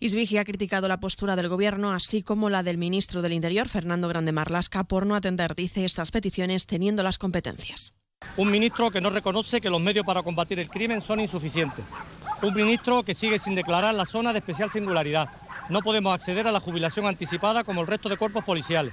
Isvigi 0.00 0.38
ha 0.38 0.44
criticado 0.44 0.86
la 0.86 1.00
postura 1.00 1.34
del 1.34 1.48
Gobierno, 1.48 1.90
así 1.90 2.22
como 2.22 2.50
la 2.50 2.62
del 2.62 2.78
ministro 2.78 3.20
del 3.20 3.32
Interior, 3.32 3.68
Fernando 3.68 4.06
Grande 4.06 4.30
Marlasca, 4.30 4.84
por 4.84 5.06
no 5.06 5.16
atender, 5.16 5.56
dice, 5.56 5.84
estas 5.84 6.12
peticiones 6.12 6.66
teniendo 6.66 7.02
las 7.02 7.18
competencias. 7.18 7.94
Un 8.36 8.48
ministro 8.48 8.92
que 8.92 9.00
no 9.00 9.10
reconoce 9.10 9.60
que 9.60 9.70
los 9.70 9.80
medios 9.80 10.06
para 10.06 10.22
combatir 10.22 10.60
el 10.60 10.70
crimen 10.70 11.00
son 11.00 11.18
insuficientes. 11.18 11.84
Un 12.42 12.54
ministro 12.54 13.02
que 13.02 13.12
sigue 13.12 13.40
sin 13.40 13.56
declarar 13.56 13.92
la 13.92 14.06
zona 14.06 14.32
de 14.32 14.38
especial 14.38 14.70
singularidad. 14.70 15.30
No 15.68 15.82
podemos 15.82 16.14
acceder 16.14 16.46
a 16.46 16.52
la 16.52 16.60
jubilación 16.60 17.06
anticipada 17.06 17.64
como 17.64 17.80
el 17.80 17.88
resto 17.88 18.08
de 18.08 18.16
cuerpos 18.16 18.44
policiales. 18.44 18.92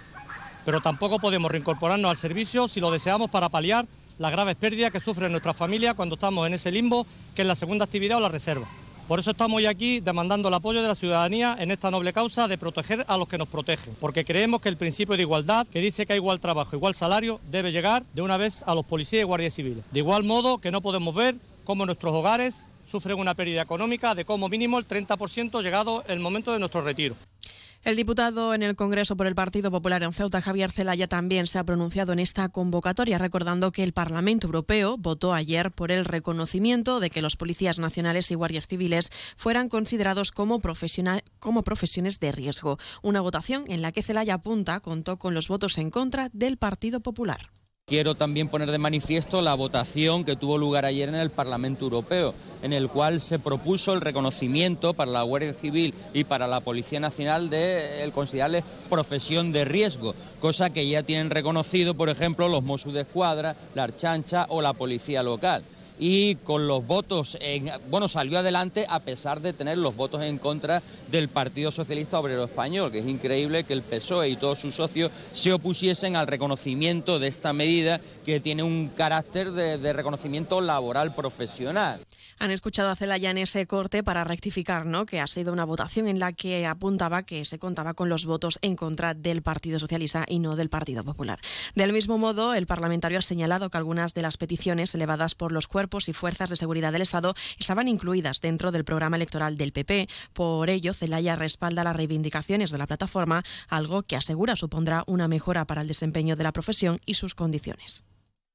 Pero 0.66 0.82
tampoco 0.82 1.20
podemos 1.20 1.52
reincorporarnos 1.52 2.10
al 2.10 2.18
servicio 2.18 2.68
si 2.68 2.80
lo 2.80 2.90
deseamos 2.90 3.30
para 3.30 3.50
paliar 3.50 3.86
las 4.18 4.32
graves 4.32 4.56
pérdidas 4.56 4.90
que 4.90 5.00
sufre 5.00 5.30
nuestra 5.30 5.54
familia 5.54 5.94
cuando 5.94 6.16
estamos 6.16 6.48
en 6.48 6.56
ese 6.56 6.72
limbo 6.72 7.06
que 7.36 7.44
es 7.44 7.48
la 7.48 7.54
segunda 7.54 7.86
actividad 7.86 8.18
o 8.18 8.22
la 8.22 8.30
reserva. 8.30 8.68
Por 9.08 9.20
eso 9.20 9.32
estamos 9.32 9.58
hoy 9.58 9.68
aquí 9.68 10.00
demandando 10.00 10.48
el 10.48 10.54
apoyo 10.56 10.82
de 10.82 10.88
la 10.88 10.96
ciudadanía 10.96 11.56
en 11.60 11.70
esta 11.70 11.92
noble 11.92 12.12
causa 12.12 12.48
de 12.48 12.58
proteger 12.58 13.06
a 13.08 13.18
los 13.18 13.28
que 13.28 13.38
nos 13.38 13.48
protegen, 13.48 13.96
porque 14.00 14.26
creemos 14.26 14.62
que 14.62 14.70
el 14.70 14.78
principio 14.78 15.16
de 15.16 15.22
igualdad, 15.22 15.68
que 15.68 15.80
dice 15.80 16.08
que 16.08 16.14
hay 16.14 16.18
igual 16.18 16.40
trabajo, 16.40 16.76
igual 16.76 16.96
salario, 16.96 17.40
debe 17.52 17.72
llegar 17.72 18.04
de 18.16 18.24
una 18.24 18.38
vez 18.38 18.64
a 18.66 18.74
los 18.74 18.84
policías 18.84 19.22
y 19.22 19.26
guardias 19.26 19.54
civiles. 19.54 19.84
De 19.92 20.00
igual 20.00 20.24
modo 20.24 20.58
que 20.58 20.72
no 20.72 20.82
podemos 20.82 21.14
ver 21.14 21.36
cómo 21.66 21.86
nuestros 21.86 22.16
hogares 22.16 22.64
sufren 22.90 23.20
una 23.20 23.36
pérdida 23.36 23.62
económica 23.62 24.16
de 24.16 24.26
como 24.26 24.50
mínimo 24.50 24.80
el 24.80 24.88
30% 24.88 25.62
llegado 25.62 26.04
el 26.08 26.20
momento 26.20 26.52
de 26.52 26.58
nuestro 26.58 26.82
retiro. 26.82 27.16
El 27.86 27.96
diputado 27.96 28.56
en 28.56 28.64
el 28.64 28.76
Congreso 28.76 29.16
por 29.16 29.28
el 29.28 29.36
Partido 29.36 29.70
Popular 29.70 30.02
en 30.02 30.12
Ceuta, 30.12 30.42
Javier 30.42 30.72
Zelaya, 30.72 31.08
también 31.08 31.46
se 31.46 31.60
ha 31.60 31.64
pronunciado 31.64 32.14
en 32.14 32.20
esta 32.20 32.50
convocatoria, 32.50 33.20
recordando 33.20 33.72
que 33.72 33.84
el 33.84 33.94
Parlamento 33.94 34.48
Europeo 34.48 34.98
votó 34.98 35.36
ayer 35.36 35.70
por 35.70 35.92
el 35.92 36.04
reconocimiento 36.04 37.00
de 37.00 37.12
que 37.12 37.22
los 37.22 37.36
policías 37.36 37.78
nacionales 37.78 38.32
y 38.32 38.34
guardias 38.34 38.66
civiles 38.66 39.12
fueran 39.38 39.70
considerados 39.70 40.32
como, 40.32 40.60
como 41.38 41.62
profesiones 41.62 42.20
de 42.20 42.32
riesgo. 42.32 42.80
Una 43.04 43.22
votación 43.22 43.66
en 43.68 43.84
la 43.84 43.92
que 43.92 44.02
Zelaya 44.02 44.34
apunta 44.34 44.80
contó 44.80 45.20
con 45.20 45.36
los 45.36 45.48
votos 45.48 45.78
en 45.78 45.92
contra 45.92 46.30
del 46.34 46.58
Partido 46.58 47.02
Popular. 47.02 47.52
Quiero 47.88 48.16
también 48.16 48.48
poner 48.48 48.72
de 48.72 48.80
manifiesto 48.80 49.44
la 49.44 49.54
votación 49.54 50.24
que 50.24 50.36
tuvo 50.36 50.58
lugar 50.58 50.86
ayer 50.86 51.08
en 51.08 51.14
el 51.14 51.30
Parlamento 51.30 51.86
Europeo, 51.86 52.34
en 52.64 52.74
el 52.74 52.90
cual 52.90 53.22
se 53.22 53.38
propuso 53.38 53.94
el 53.94 54.02
reconocimiento 54.02 54.96
para 54.96 55.12
la 55.12 55.22
Guardia 55.22 55.54
Civil 55.54 55.94
y 56.12 56.24
para 56.24 56.48
la 56.48 56.62
Policía 56.62 57.00
Nacional 57.00 57.52
de 57.52 58.02
el 58.02 58.12
considerarle 58.12 58.64
profesión 58.90 59.52
de 59.52 59.66
riesgo, 59.66 60.16
cosa 60.42 60.72
que 60.72 60.90
ya 60.90 61.04
tienen 61.04 61.30
reconocido, 61.30 61.94
por 61.94 62.10
ejemplo, 62.10 62.50
los 62.50 62.64
Mossos 62.64 62.92
de 62.92 63.02
Escuadra, 63.02 63.56
la 63.76 63.84
Archancha 63.84 64.48
o 64.50 64.64
la 64.64 64.74
Policía 64.74 65.22
Local 65.22 65.64
y 66.00 66.36
con 66.36 66.68
los 66.68 66.86
votos, 66.86 67.38
en, 67.40 67.72
bueno, 67.90 68.08
salió 68.08 68.40
adelante 68.40 68.86
a 68.90 69.00
pesar 69.00 69.42
de 69.42 69.54
tener 69.54 69.78
los 69.78 69.96
votos 69.96 70.22
en 70.22 70.38
contra 70.38 70.82
del 71.10 71.30
Partido 71.30 71.72
Socialista 71.72 72.20
Obrero 72.20 72.44
Español, 72.44 72.92
que 72.92 73.00
es 73.00 73.08
increíble 73.08 73.64
que 73.64 73.74
el 73.74 73.82
PSOE 73.82 74.30
y 74.30 74.36
todos 74.36 74.60
sus 74.60 74.76
socios 74.76 75.12
se 75.34 75.54
opusiesen 75.54 76.16
al 76.16 76.28
reconocimiento 76.28 77.20
de 77.20 77.28
esta 77.28 77.54
medida 77.54 78.02
que 78.26 78.40
tiene 78.40 78.64
un 78.64 78.90
carácter 78.90 79.52
de 79.52 79.94
reconocimiento 79.94 80.62
laboral 80.62 81.14
profesional. 81.16 82.00
Han 82.38 82.52
escuchado 82.52 82.90
a 82.90 82.96
Celaya 82.96 83.32
en 83.32 83.38
ese 83.38 83.66
corte 83.66 84.04
para 84.04 84.24
rectificar, 84.26 84.86
¿no? 84.86 85.06
Que 85.06 85.22
ha 85.22 85.28
sido 85.28 85.54
una 85.54 85.64
votación 85.64 86.08
en 86.08 86.20
la 86.20 86.34
que 86.34 86.66
apuntaba 86.66 87.24
que 87.24 87.46
se 87.46 87.60
contaba 87.60 87.94
con 87.94 88.10
los 88.10 88.26
votos 88.26 88.60
en 88.62 88.76
contra 88.76 89.14
del 89.14 89.42
Partido 89.42 89.80
Socialista 89.80 90.26
y 90.28 90.40
no 90.40 90.56
del 90.56 90.70
Partido 90.70 91.04
Popular. 91.04 91.40
Del 91.76 91.94
mismo 91.94 92.18
modo, 92.18 92.54
el 92.54 92.68
parlamentario 92.68 93.20
ha 93.20 93.22
señalado 93.22 93.70
que 93.70 93.78
algunas 93.78 94.14
de 94.14 94.22
las 94.22 94.36
peticiones 94.38 94.94
elevadas 94.94 95.34
por 95.34 95.54
los 95.54 95.68
cuerpos 95.68 96.10
y 96.10 96.14
fuerzas 96.14 96.50
de 96.50 96.58
seguridad 96.58 96.92
del 96.92 97.04
Estado 97.04 97.36
estaban 97.58 97.88
incluidas 97.88 98.42
dentro 98.42 98.72
del 98.72 98.84
programa 98.84 99.16
electoral 99.16 99.56
del 99.56 99.72
PP. 99.72 100.10
Por 100.34 100.70
ello, 100.70 100.94
Celaya 100.94 101.36
respalda 101.36 101.84
las 101.86 101.96
reivindicaciones 101.96 102.70
de 102.72 102.78
la 102.78 102.88
plataforma, 102.88 103.44
algo 103.70 104.04
que 104.04 104.18
asegura 104.18 104.56
supondrá 104.56 105.04
una 105.08 105.28
mejora 105.28 105.66
para 105.66 105.82
el 105.82 105.88
desempeño 105.88 106.36
de 106.36 106.44
la 106.44 106.52
profesión 106.52 107.00
y 107.06 107.14
sus 107.14 107.34
condiciones. 107.34 108.04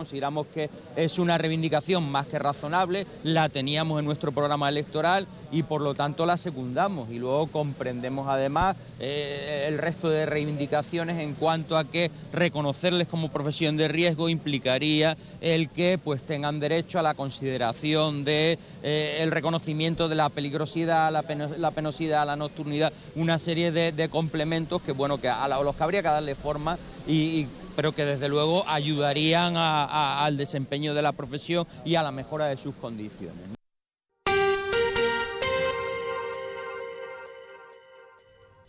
Consideramos 0.00 0.46
que 0.46 0.70
es 0.96 1.18
una 1.18 1.36
reivindicación 1.36 2.10
más 2.10 2.26
que 2.26 2.38
razonable, 2.38 3.06
la 3.22 3.50
teníamos 3.50 3.98
en 3.98 4.06
nuestro 4.06 4.32
programa 4.32 4.70
electoral 4.70 5.26
y 5.52 5.62
por 5.62 5.82
lo 5.82 5.94
tanto 5.94 6.24
la 6.24 6.38
secundamos. 6.38 7.10
Y 7.10 7.18
luego 7.18 7.48
comprendemos 7.48 8.26
además 8.26 8.78
eh, 8.98 9.66
el 9.68 9.76
resto 9.76 10.08
de 10.08 10.24
reivindicaciones 10.24 11.18
en 11.18 11.34
cuanto 11.34 11.76
a 11.76 11.84
que 11.84 12.10
reconocerles 12.32 13.08
como 13.08 13.28
profesión 13.28 13.76
de 13.76 13.88
riesgo 13.88 14.30
implicaría 14.30 15.18
el 15.42 15.68
que 15.68 15.98
pues 16.02 16.22
tengan 16.22 16.60
derecho 16.60 16.98
a 16.98 17.02
la 17.02 17.12
consideración 17.12 18.24
de 18.24 18.58
eh, 18.82 19.18
el 19.20 19.30
reconocimiento 19.30 20.08
de 20.08 20.14
la 20.14 20.30
peligrosidad, 20.30 21.12
la, 21.12 21.70
penosidad, 21.72 22.24
la 22.24 22.36
nocturnidad, 22.36 22.90
una 23.16 23.38
serie 23.38 23.70
de, 23.70 24.08
complementos 24.08 24.80
que 24.80 24.92
bueno 24.92 25.20
que 25.20 25.28
a, 25.28 25.46
los 25.62 25.76
que 25.76 25.82
habría 25.82 26.00
que 26.00 26.08
darle 26.08 26.34
forma 26.34 26.78
y 27.06 27.46
pero 27.80 27.92
que 27.92 28.04
desde 28.04 28.28
luego 28.28 28.62
ayudarían 28.68 29.54
al 29.56 30.36
desempeño 30.36 30.92
de 30.92 31.00
la 31.00 31.12
profesión 31.12 31.66
y 31.82 31.94
a 31.94 32.02
la 32.02 32.12
mejora 32.12 32.44
de 32.44 32.58
sus 32.58 32.74
condiciones. 32.74 33.59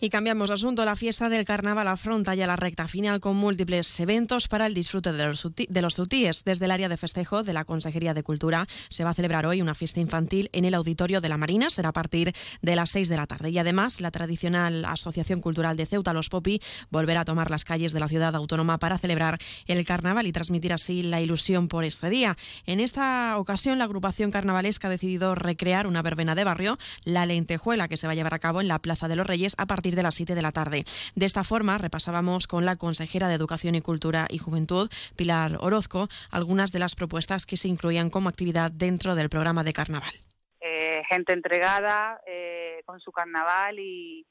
Y 0.04 0.10
cambiamos 0.10 0.50
de 0.50 0.56
asunto. 0.56 0.84
La 0.84 0.96
fiesta 0.96 1.30
del 1.30 1.46
carnaval 1.46 1.88
afronta 1.88 2.34
ya 2.34 2.48
la 2.48 2.56
recta 2.56 2.88
final 2.88 3.20
con 3.20 3.36
múltiples 3.36 4.00
eventos 4.00 4.48
para 4.48 4.66
el 4.66 4.74
disfrute 4.74 5.14
de 5.14 5.28
los, 5.28 5.48
de 5.56 5.82
los 5.84 5.94
zutíes. 5.94 6.44
Desde 6.44 6.66
el 6.66 6.72
área 6.72 6.90
de 6.90 6.98
festejo 6.98 7.44
de 7.44 7.54
la 7.54 7.66
Consejería 7.66 8.16
de 8.16 8.24
Cultura 8.24 8.66
se 8.90 9.04
va 9.04 9.12
a 9.12 9.14
celebrar 9.14 9.46
hoy 9.46 9.62
una 9.62 9.76
fiesta 9.76 10.00
infantil 10.00 10.50
en 10.54 10.66
el 10.66 10.74
Auditorio 10.74 11.22
de 11.22 11.30
la 11.30 11.38
Marina. 11.38 11.70
Será 11.70 11.90
a 11.90 11.94
partir 11.94 12.34
de 12.64 12.76
las 12.76 12.90
6 12.90 13.10
de 13.10 13.16
la 13.16 13.28
tarde. 13.28 13.52
Y 13.52 13.60
además, 13.60 14.02
la 14.02 14.10
tradicional 14.10 14.86
Asociación 14.86 15.40
Cultural 15.40 15.78
de 15.78 15.86
Ceuta, 15.86 16.14
Los 16.14 16.30
Popi, 16.30 16.64
volverá 16.90 17.20
a 17.20 17.26
tomar 17.26 17.52
las 17.52 17.64
calles 17.64 17.94
de 17.94 18.00
la 18.00 18.08
ciudad 18.08 18.36
autónoma 18.36 18.80
para 18.80 18.98
celebrar 18.98 19.38
el 19.68 19.86
carnaval 19.86 20.26
y 20.26 20.32
transmitir 20.32 20.74
así 20.74 21.04
la 21.04 21.22
ilusión 21.22 21.68
por 21.68 21.84
este 21.84 22.10
día. 22.10 22.38
En 22.66 22.80
esta 22.80 23.38
ocasión, 23.38 23.78
la 23.78 23.84
agrupación 23.84 24.32
carnavalesca 24.32 24.88
ha 24.88 24.92
decidido 24.92 25.36
recrear 25.36 25.86
una 25.86 26.02
verbena 26.02 26.34
de 26.34 26.44
barrio, 26.44 26.80
la 27.04 27.28
lentejuela, 27.28 27.88
que 27.88 27.98
se 27.98 28.08
va 28.08 28.14
a 28.14 28.16
llevar 28.16 28.34
a 28.34 28.40
cabo 28.40 28.62
en 28.62 28.68
la 28.68 28.80
Plaza 28.80 29.08
de 29.08 29.16
los 29.16 29.28
Reyes 29.28 29.54
a 29.60 29.68
partir 29.68 29.91
de 29.96 30.04
las 30.04 30.16
7 30.16 30.36
de 30.36 30.42
la 30.42 30.52
tarde. 30.52 30.84
De 31.16 31.26
esta 31.26 31.44
forma, 31.44 31.78
repasábamos 31.78 32.48
con 32.48 32.66
la 32.66 32.76
consejera 32.76 33.28
de 33.28 33.36
Educación 33.36 33.76
y 33.76 33.82
Cultura 33.82 34.28
y 34.30 34.38
Juventud, 34.38 34.90
Pilar 35.16 35.58
Orozco, 35.60 36.08
algunas 36.32 36.72
de 36.72 36.80
las 36.80 36.96
propuestas 36.96 37.46
que 37.46 37.58
se 37.58 37.68
incluían 37.68 38.10
como 38.10 38.30
actividad 38.30 38.72
dentro 38.72 39.16
del 39.16 39.30
programa 39.30 39.64
de 39.64 39.74
carnaval. 39.74 40.14
Eh, 40.60 41.02
gente 41.10 41.34
entregada 41.34 42.22
eh, 42.28 42.82
con 42.86 43.00
su 43.00 43.12
carnaval 43.12 43.80
y, 43.80 44.26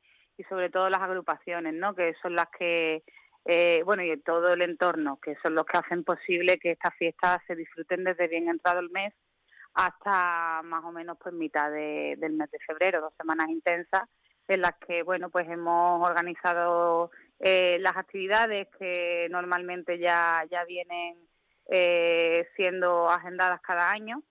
sobre 0.49 0.71
todo 0.71 0.89
las 0.89 1.01
agrupaciones, 1.01 1.75
¿no? 1.75 1.95
que 1.95 2.15
son 2.23 2.35
las 2.35 2.47
que 2.59 3.03
eh, 3.45 3.83
bueno, 3.85 4.03
y 4.03 4.17
todo 4.19 4.53
el 4.53 4.63
entorno, 4.63 5.19
que 5.21 5.37
son 5.43 5.55
los 5.55 5.67
que 5.67 5.79
hacen 5.79 6.05
posible 6.05 6.59
que 6.59 6.71
estas 6.71 6.95
fiestas 6.95 7.39
se 7.47 7.57
disfruten 7.57 8.05
desde 8.05 8.29
bien 8.29 8.49
entrado 8.49 8.81
el 8.81 8.91
mes 8.91 9.13
hasta 9.75 10.63
más 10.63 10.85
o 10.85 10.93
menos 10.93 11.17
pues 11.23 11.35
mitad 11.35 11.71
del 11.71 12.33
mes 12.33 12.51
de 12.51 12.59
febrero, 12.67 13.01
dos 13.01 13.15
semanas 13.17 13.49
intensas 13.49 14.03
en 14.51 14.63
las 14.63 14.75
que 14.87 15.03
bueno 15.03 15.31
pues 15.31 15.49
hemos 15.49 16.07
organizado 16.07 17.11
eh, 17.39 17.79
las 17.81 17.97
actividades 17.97 18.69
que 18.79 19.29
normalmente 19.31 19.99
ya 19.99 20.45
ya 20.51 20.65
vienen 20.65 21.17
eh, 21.67 22.49
siendo 22.57 23.09
agendadas 23.09 23.61
cada 23.61 23.91
año. 23.91 24.23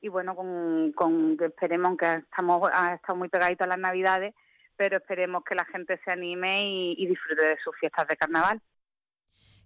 Y 0.00 0.08
bueno 0.08 0.36
con, 0.36 0.92
con 0.92 1.36
esperemos 1.40 1.96
que 1.96 2.06
estamos 2.14 2.70
ha 2.72 2.94
estado 2.94 3.16
muy 3.16 3.28
pegaditos 3.28 3.66
a 3.66 3.70
las 3.70 3.78
navidades 3.78 4.34
pero 4.76 4.98
esperemos 4.98 5.42
que 5.44 5.56
la 5.56 5.64
gente 5.64 6.00
se 6.04 6.12
anime 6.12 6.70
y 6.96 7.06
disfrute 7.06 7.42
de 7.42 7.58
sus 7.58 7.76
fiestas 7.80 8.06
de 8.06 8.16
carnaval 8.16 8.62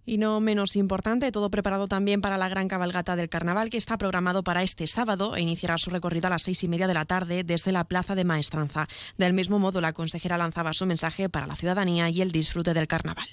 y 0.05 0.17
no 0.17 0.39
menos 0.39 0.75
importante, 0.75 1.31
todo 1.31 1.49
preparado 1.49 1.87
también 1.87 2.21
para 2.21 2.37
la 2.37 2.49
gran 2.49 2.67
cabalgata 2.67 3.15
del 3.15 3.29
carnaval 3.29 3.69
que 3.69 3.77
está 3.77 3.97
programado 3.97 4.43
para 4.43 4.63
este 4.63 4.87
sábado 4.87 5.35
e 5.35 5.41
iniciará 5.41 5.77
su 5.77 5.89
recorrido 5.89 6.27
a 6.27 6.31
las 6.31 6.43
seis 6.43 6.63
y 6.63 6.67
media 6.67 6.87
de 6.87 6.93
la 6.93 7.05
tarde 7.05 7.43
desde 7.43 7.71
la 7.71 7.85
Plaza 7.85 8.15
de 8.15 8.25
Maestranza. 8.25 8.87
Del 9.17 9.33
mismo 9.33 9.59
modo, 9.59 9.81
la 9.81 9.93
consejera 9.93 10.37
lanzaba 10.37 10.73
su 10.73 10.85
mensaje 10.85 11.29
para 11.29 11.47
la 11.47 11.55
ciudadanía 11.55 12.09
y 12.09 12.21
el 12.21 12.31
disfrute 12.31 12.73
del 12.73 12.87
carnaval. 12.87 13.27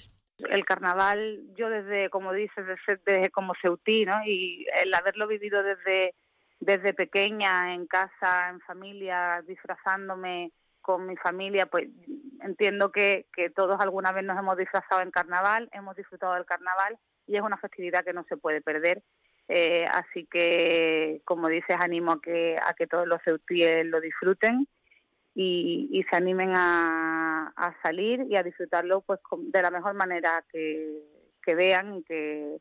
El 0.49 0.65
carnaval, 0.65 1.41
yo 1.55 1.69
desde, 1.69 2.09
como 2.09 2.33
dices, 2.33 2.65
desde, 3.05 3.29
como 3.29 3.53
ceutí, 3.61 4.05
¿no? 4.05 4.25
y 4.25 4.65
el 4.83 4.93
haberlo 4.93 5.27
vivido 5.27 5.61
desde, 5.61 6.15
desde 6.59 6.93
pequeña, 6.93 7.73
en 7.73 7.85
casa, 7.85 8.49
en 8.49 8.59
familia, 8.61 9.43
disfrazándome 9.47 10.51
con 10.81 11.05
mi 11.05 11.15
familia, 11.17 11.65
pues 11.65 11.87
entiendo 12.41 12.91
que, 12.91 13.27
que 13.35 13.49
todos 13.49 13.79
alguna 13.79 14.11
vez 14.11 14.23
nos 14.23 14.37
hemos 14.37 14.57
disfrazado 14.57 15.01
en 15.01 15.11
carnaval, 15.11 15.69
hemos 15.73 15.95
disfrutado 15.95 16.33
del 16.33 16.45
carnaval 16.45 16.97
y 17.27 17.35
es 17.35 17.41
una 17.41 17.57
festividad 17.57 18.03
que 18.03 18.13
no 18.13 18.25
se 18.27 18.37
puede 18.37 18.61
perder. 18.61 19.03
Eh, 19.47 19.85
así 19.91 20.27
que, 20.31 21.21
como 21.25 21.49
dices, 21.49 21.75
animo 21.79 22.13
a 22.13 22.21
que, 22.21 22.55
a 22.61 22.73
que 22.73 22.87
todos 22.87 23.07
los 23.07 23.21
ceutíes 23.23 23.85
lo 23.85 23.99
disfruten 23.99 24.67
y, 25.35 26.05
se 26.09 26.15
animen 26.15 26.53
a, 26.55 27.53
a, 27.55 27.75
salir 27.81 28.25
y 28.29 28.35
a 28.35 28.43
disfrutarlo 28.43 29.01
pues 29.01 29.19
de 29.39 29.61
la 29.61 29.71
mejor 29.71 29.93
manera 29.93 30.43
que, 30.51 31.03
que 31.43 31.55
vean 31.55 31.95
y 31.95 32.03
que 32.03 32.57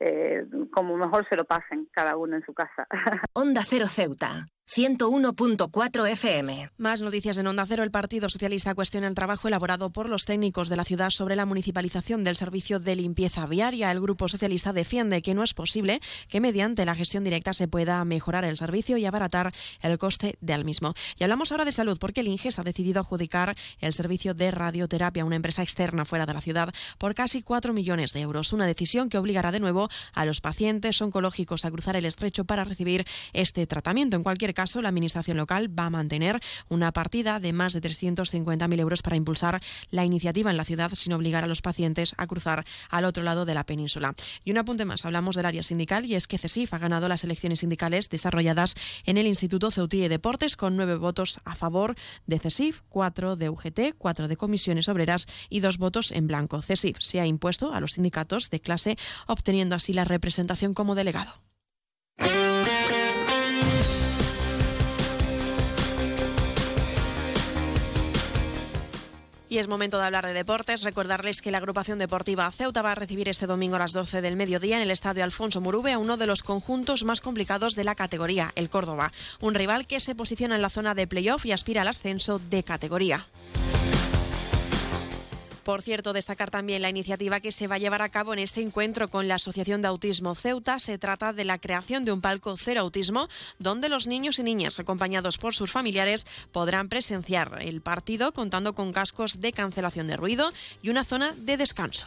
eh, 0.00 0.44
como 0.72 0.96
mejor 0.96 1.26
se 1.28 1.36
lo 1.36 1.44
pasen 1.44 1.88
cada 1.92 2.16
uno 2.16 2.36
en 2.36 2.44
su 2.44 2.52
casa. 2.54 2.86
Onda 3.34 3.62
Cero 3.64 3.86
Ceuta, 3.86 4.46
101.4 4.68 6.08
FM. 6.12 6.70
Más 6.78 7.02
noticias 7.02 7.36
en 7.36 7.46
Onda 7.46 7.66
Cero. 7.66 7.82
El 7.82 7.90
Partido 7.90 8.30
Socialista 8.30 8.74
cuestiona 8.74 9.06
el 9.06 9.14
trabajo 9.14 9.48
elaborado 9.48 9.90
por 9.90 10.08
los 10.08 10.24
técnicos 10.24 10.70
de 10.70 10.76
la 10.76 10.84
ciudad 10.84 11.10
sobre 11.10 11.36
la 11.36 11.44
municipalización 11.44 12.24
del 12.24 12.36
servicio 12.36 12.80
de 12.80 12.96
limpieza 12.96 13.46
viaria. 13.46 13.90
El 13.90 14.00
Grupo 14.00 14.28
Socialista 14.28 14.72
defiende 14.72 15.20
que 15.20 15.34
no 15.34 15.42
es 15.42 15.52
posible 15.52 16.00
que 16.28 16.40
mediante 16.40 16.86
la 16.86 16.94
gestión 16.94 17.22
directa 17.22 17.52
se 17.52 17.68
pueda 17.68 18.02
mejorar 18.06 18.46
el 18.46 18.56
servicio 18.56 18.96
y 18.96 19.04
abaratar 19.04 19.52
el 19.82 19.98
coste 19.98 20.38
del 20.40 20.64
mismo. 20.64 20.94
Y 21.18 21.24
hablamos 21.24 21.52
ahora 21.52 21.66
de 21.66 21.72
salud 21.72 21.98
porque 22.00 22.20
el 22.20 22.28
INGES 22.28 22.58
ha 22.58 22.62
decidido 22.62 23.00
adjudicar 23.00 23.54
el 23.80 23.92
servicio 23.92 24.32
de 24.32 24.52
radioterapia 24.52 25.22
a 25.22 25.26
una 25.26 25.36
empresa 25.36 25.62
externa 25.62 26.06
fuera 26.06 26.24
de 26.24 26.32
la 26.32 26.40
ciudad 26.40 26.72
por 26.96 27.14
casi 27.14 27.42
4 27.42 27.74
millones 27.74 28.14
de 28.14 28.22
euros. 28.22 28.54
Una 28.54 28.66
decisión 28.66 29.10
que 29.10 29.18
obligará 29.18 29.52
de 29.52 29.60
nuevo 29.60 29.90
a 30.14 30.24
los 30.24 30.40
pacientes 30.40 31.02
oncológicos 31.02 31.66
a 31.66 31.70
cruzar 31.70 31.96
el 31.96 32.06
estrecho 32.06 32.46
para 32.46 32.64
recibir 32.64 33.04
este 33.34 33.66
tratamiento. 33.66 34.16
En 34.16 34.22
cualquier 34.52 34.66
caso, 34.66 34.82
la 34.82 34.88
Administración 34.88 35.36
local 35.38 35.78
va 35.78 35.86
a 35.86 35.90
mantener 35.90 36.38
una 36.68 36.92
partida 36.92 37.40
de 37.40 37.52
más 37.52 37.72
de 37.72 37.80
350.000 37.80 38.80
euros 38.80 39.02
para 39.02 39.16
impulsar 39.16 39.60
la 39.90 40.04
iniciativa 40.04 40.50
en 40.50 40.56
la 40.56 40.64
ciudad 40.64 40.90
sin 40.94 41.14
obligar 41.14 41.42
a 41.42 41.46
los 41.46 41.62
pacientes 41.62 42.14
a 42.18 42.26
cruzar 42.26 42.64
al 42.90 43.04
otro 43.04 43.22
lado 43.22 43.44
de 43.44 43.54
la 43.54 43.64
península. 43.64 44.14
Y 44.44 44.50
un 44.50 44.58
apunte 44.58 44.84
más, 44.84 45.04
hablamos 45.04 45.36
del 45.36 45.46
área 45.46 45.62
sindical 45.62 46.04
y 46.04 46.16
es 46.16 46.26
que 46.26 46.38
CESIF 46.38 46.74
ha 46.74 46.78
ganado 46.78 47.08
las 47.08 47.24
elecciones 47.24 47.60
sindicales 47.60 48.10
desarrolladas 48.10 48.74
en 49.04 49.16
el 49.16 49.26
Instituto 49.26 49.70
Ceutí 49.70 50.00
de 50.00 50.08
Deportes 50.10 50.56
con 50.56 50.76
nueve 50.76 50.96
votos 50.96 51.40
a 51.44 51.54
favor 51.54 51.96
de 52.26 52.38
CESIF, 52.38 52.82
cuatro 52.88 53.36
de 53.36 53.48
UGT, 53.48 53.96
cuatro 53.96 54.28
de 54.28 54.36
comisiones 54.36 54.88
obreras 54.88 55.26
y 55.48 55.60
dos 55.60 55.78
votos 55.78 56.12
en 56.12 56.26
blanco. 56.26 56.60
CESIF 56.60 56.98
se 57.00 57.20
ha 57.20 57.26
impuesto 57.26 57.72
a 57.72 57.80
los 57.80 57.92
sindicatos 57.92 58.50
de 58.50 58.60
clase, 58.60 58.96
obteniendo 59.26 59.76
así 59.76 59.92
la 59.94 60.04
representación 60.04 60.74
como 60.74 60.94
delegado. 60.94 61.42
Y 69.52 69.58
es 69.58 69.68
momento 69.68 69.98
de 69.98 70.06
hablar 70.06 70.24
de 70.24 70.32
deportes. 70.32 70.82
Recordarles 70.82 71.42
que 71.42 71.50
la 71.50 71.58
agrupación 71.58 71.98
deportiva 71.98 72.50
Ceuta 72.50 72.80
va 72.80 72.92
a 72.92 72.94
recibir 72.94 73.28
este 73.28 73.46
domingo 73.46 73.76
a 73.76 73.80
las 73.80 73.92
12 73.92 74.22
del 74.22 74.34
mediodía 74.34 74.78
en 74.78 74.82
el 74.82 74.90
estadio 74.90 75.24
Alfonso 75.24 75.60
Murube 75.60 75.92
a 75.92 75.98
uno 75.98 76.16
de 76.16 76.26
los 76.26 76.42
conjuntos 76.42 77.04
más 77.04 77.20
complicados 77.20 77.74
de 77.74 77.84
la 77.84 77.94
categoría, 77.94 78.50
el 78.54 78.70
Córdoba. 78.70 79.12
Un 79.42 79.52
rival 79.52 79.86
que 79.86 80.00
se 80.00 80.14
posiciona 80.14 80.56
en 80.56 80.62
la 80.62 80.70
zona 80.70 80.94
de 80.94 81.06
playoff 81.06 81.44
y 81.44 81.52
aspira 81.52 81.82
al 81.82 81.88
ascenso 81.88 82.38
de 82.38 82.62
categoría. 82.62 83.26
Por 85.64 85.80
cierto, 85.80 86.12
destacar 86.12 86.50
también 86.50 86.82
la 86.82 86.90
iniciativa 86.90 87.38
que 87.40 87.52
se 87.52 87.68
va 87.68 87.76
a 87.76 87.78
llevar 87.78 88.02
a 88.02 88.08
cabo 88.08 88.32
en 88.32 88.40
este 88.40 88.60
encuentro 88.60 89.08
con 89.08 89.28
la 89.28 89.36
Asociación 89.36 89.80
de 89.80 89.88
Autismo 89.88 90.34
Ceuta. 90.34 90.80
Se 90.80 90.98
trata 90.98 91.32
de 91.32 91.44
la 91.44 91.58
creación 91.58 92.04
de 92.04 92.10
un 92.10 92.20
palco 92.20 92.56
cero 92.56 92.80
autismo 92.80 93.28
donde 93.58 93.88
los 93.88 94.08
niños 94.08 94.38
y 94.40 94.42
niñas 94.42 94.80
acompañados 94.80 95.38
por 95.38 95.54
sus 95.54 95.70
familiares 95.70 96.26
podrán 96.50 96.88
presenciar 96.88 97.58
el 97.60 97.80
partido 97.80 98.32
contando 98.32 98.74
con 98.74 98.92
cascos 98.92 99.40
de 99.40 99.52
cancelación 99.52 100.08
de 100.08 100.16
ruido 100.16 100.52
y 100.82 100.90
una 100.90 101.04
zona 101.04 101.32
de 101.36 101.56
descanso. 101.56 102.06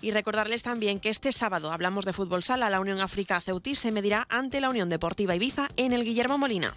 Y 0.00 0.10
recordarles 0.10 0.62
también 0.62 1.00
que 1.00 1.08
este 1.08 1.32
sábado 1.32 1.72
hablamos 1.72 2.04
de 2.04 2.12
fútbol 2.12 2.42
sala. 2.42 2.68
La 2.68 2.80
Unión 2.80 3.00
África 3.00 3.40
Ceutí 3.40 3.74
se 3.74 3.90
medirá 3.90 4.26
ante 4.28 4.60
la 4.60 4.68
Unión 4.68 4.90
Deportiva 4.90 5.34
Ibiza 5.34 5.68
en 5.76 5.94
el 5.94 6.04
Guillermo 6.04 6.36
Molina. 6.36 6.76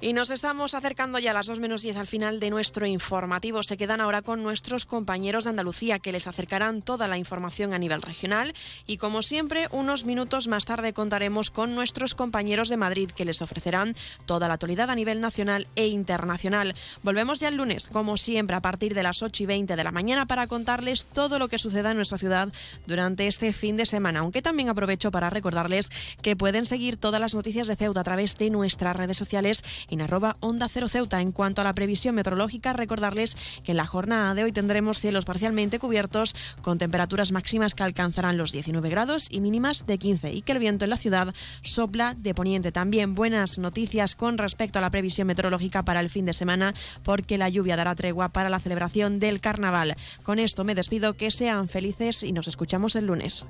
Y 0.00 0.12
nos 0.12 0.30
estamos 0.30 0.74
acercando 0.74 1.18
ya 1.18 1.32
a 1.32 1.34
las 1.34 1.48
2 1.48 1.58
menos 1.58 1.82
10 1.82 1.96
al 1.96 2.06
final 2.06 2.38
de 2.38 2.50
nuestro 2.50 2.86
informativo. 2.86 3.64
Se 3.64 3.76
quedan 3.76 4.00
ahora 4.00 4.22
con 4.22 4.44
nuestros 4.44 4.86
compañeros 4.86 5.42
de 5.42 5.50
Andalucía 5.50 5.98
que 5.98 6.12
les 6.12 6.28
acercarán 6.28 6.82
toda 6.82 7.08
la 7.08 7.18
información 7.18 7.74
a 7.74 7.80
nivel 7.80 8.00
regional. 8.00 8.54
Y 8.86 8.98
como 8.98 9.22
siempre, 9.22 9.66
unos 9.72 10.04
minutos 10.04 10.46
más 10.46 10.66
tarde 10.66 10.92
contaremos 10.92 11.50
con 11.50 11.74
nuestros 11.74 12.14
compañeros 12.14 12.68
de 12.68 12.76
Madrid 12.76 13.10
que 13.10 13.24
les 13.24 13.42
ofrecerán 13.42 13.96
toda 14.24 14.46
la 14.46 14.54
actualidad 14.54 14.88
a 14.88 14.94
nivel 14.94 15.20
nacional 15.20 15.66
e 15.74 15.88
internacional. 15.88 16.76
Volvemos 17.02 17.40
ya 17.40 17.48
el 17.48 17.56
lunes, 17.56 17.88
como 17.88 18.16
siempre, 18.18 18.54
a 18.54 18.62
partir 18.62 18.94
de 18.94 19.02
las 19.02 19.20
8 19.20 19.42
y 19.42 19.46
20 19.46 19.74
de 19.74 19.82
la 19.82 19.90
mañana 19.90 20.26
para 20.26 20.46
contarles 20.46 21.06
todo 21.06 21.40
lo 21.40 21.48
que 21.48 21.58
suceda 21.58 21.90
en 21.90 21.96
nuestra 21.96 22.18
ciudad 22.18 22.52
durante 22.86 23.26
este 23.26 23.52
fin 23.52 23.76
de 23.76 23.84
semana. 23.84 24.20
Aunque 24.20 24.42
también 24.42 24.68
aprovecho 24.68 25.10
para 25.10 25.28
recordarles 25.28 25.90
que 26.22 26.36
pueden 26.36 26.66
seguir 26.66 26.98
todas 26.98 27.20
las 27.20 27.34
noticias 27.34 27.66
de 27.66 27.74
Ceuta 27.74 28.02
a 28.02 28.04
través 28.04 28.36
de 28.36 28.50
nuestras 28.50 28.94
redes 28.94 29.16
sociales 29.16 29.64
en 29.88 30.02
arroba 30.02 30.36
Onda 30.40 30.68
Cero 30.68 30.88
Ceuta. 30.88 31.20
En 31.20 31.32
cuanto 31.32 31.60
a 31.60 31.64
la 31.64 31.72
previsión 31.72 32.14
meteorológica, 32.14 32.72
recordarles 32.72 33.36
que 33.64 33.72
en 33.72 33.76
la 33.76 33.86
jornada 33.86 34.34
de 34.34 34.44
hoy 34.44 34.52
tendremos 34.52 35.00
cielos 35.00 35.24
parcialmente 35.24 35.78
cubiertos 35.78 36.34
con 36.62 36.78
temperaturas 36.78 37.32
máximas 37.32 37.74
que 37.74 37.82
alcanzarán 37.82 38.38
los 38.38 38.52
19 38.52 38.88
grados 38.90 39.28
y 39.30 39.40
mínimas 39.40 39.86
de 39.86 39.98
15 39.98 40.32
y 40.32 40.42
que 40.42 40.52
el 40.52 40.58
viento 40.58 40.84
en 40.84 40.90
la 40.90 40.96
ciudad 40.96 41.34
sopla 41.62 42.14
de 42.14 42.34
poniente. 42.34 42.72
También 42.72 43.14
buenas 43.14 43.58
noticias 43.58 44.14
con 44.14 44.38
respecto 44.38 44.78
a 44.78 44.82
la 44.82 44.90
previsión 44.90 45.26
meteorológica 45.26 45.84
para 45.84 46.00
el 46.00 46.10
fin 46.10 46.24
de 46.24 46.34
semana 46.34 46.74
porque 47.02 47.38
la 47.38 47.48
lluvia 47.48 47.76
dará 47.76 47.94
tregua 47.94 48.28
para 48.28 48.50
la 48.50 48.60
celebración 48.60 49.18
del 49.18 49.40
carnaval. 49.40 49.96
Con 50.22 50.38
esto 50.38 50.64
me 50.64 50.74
despido, 50.74 51.14
que 51.14 51.30
sean 51.30 51.68
felices 51.68 52.22
y 52.22 52.32
nos 52.32 52.48
escuchamos 52.48 52.96
el 52.96 53.06
lunes. 53.06 53.46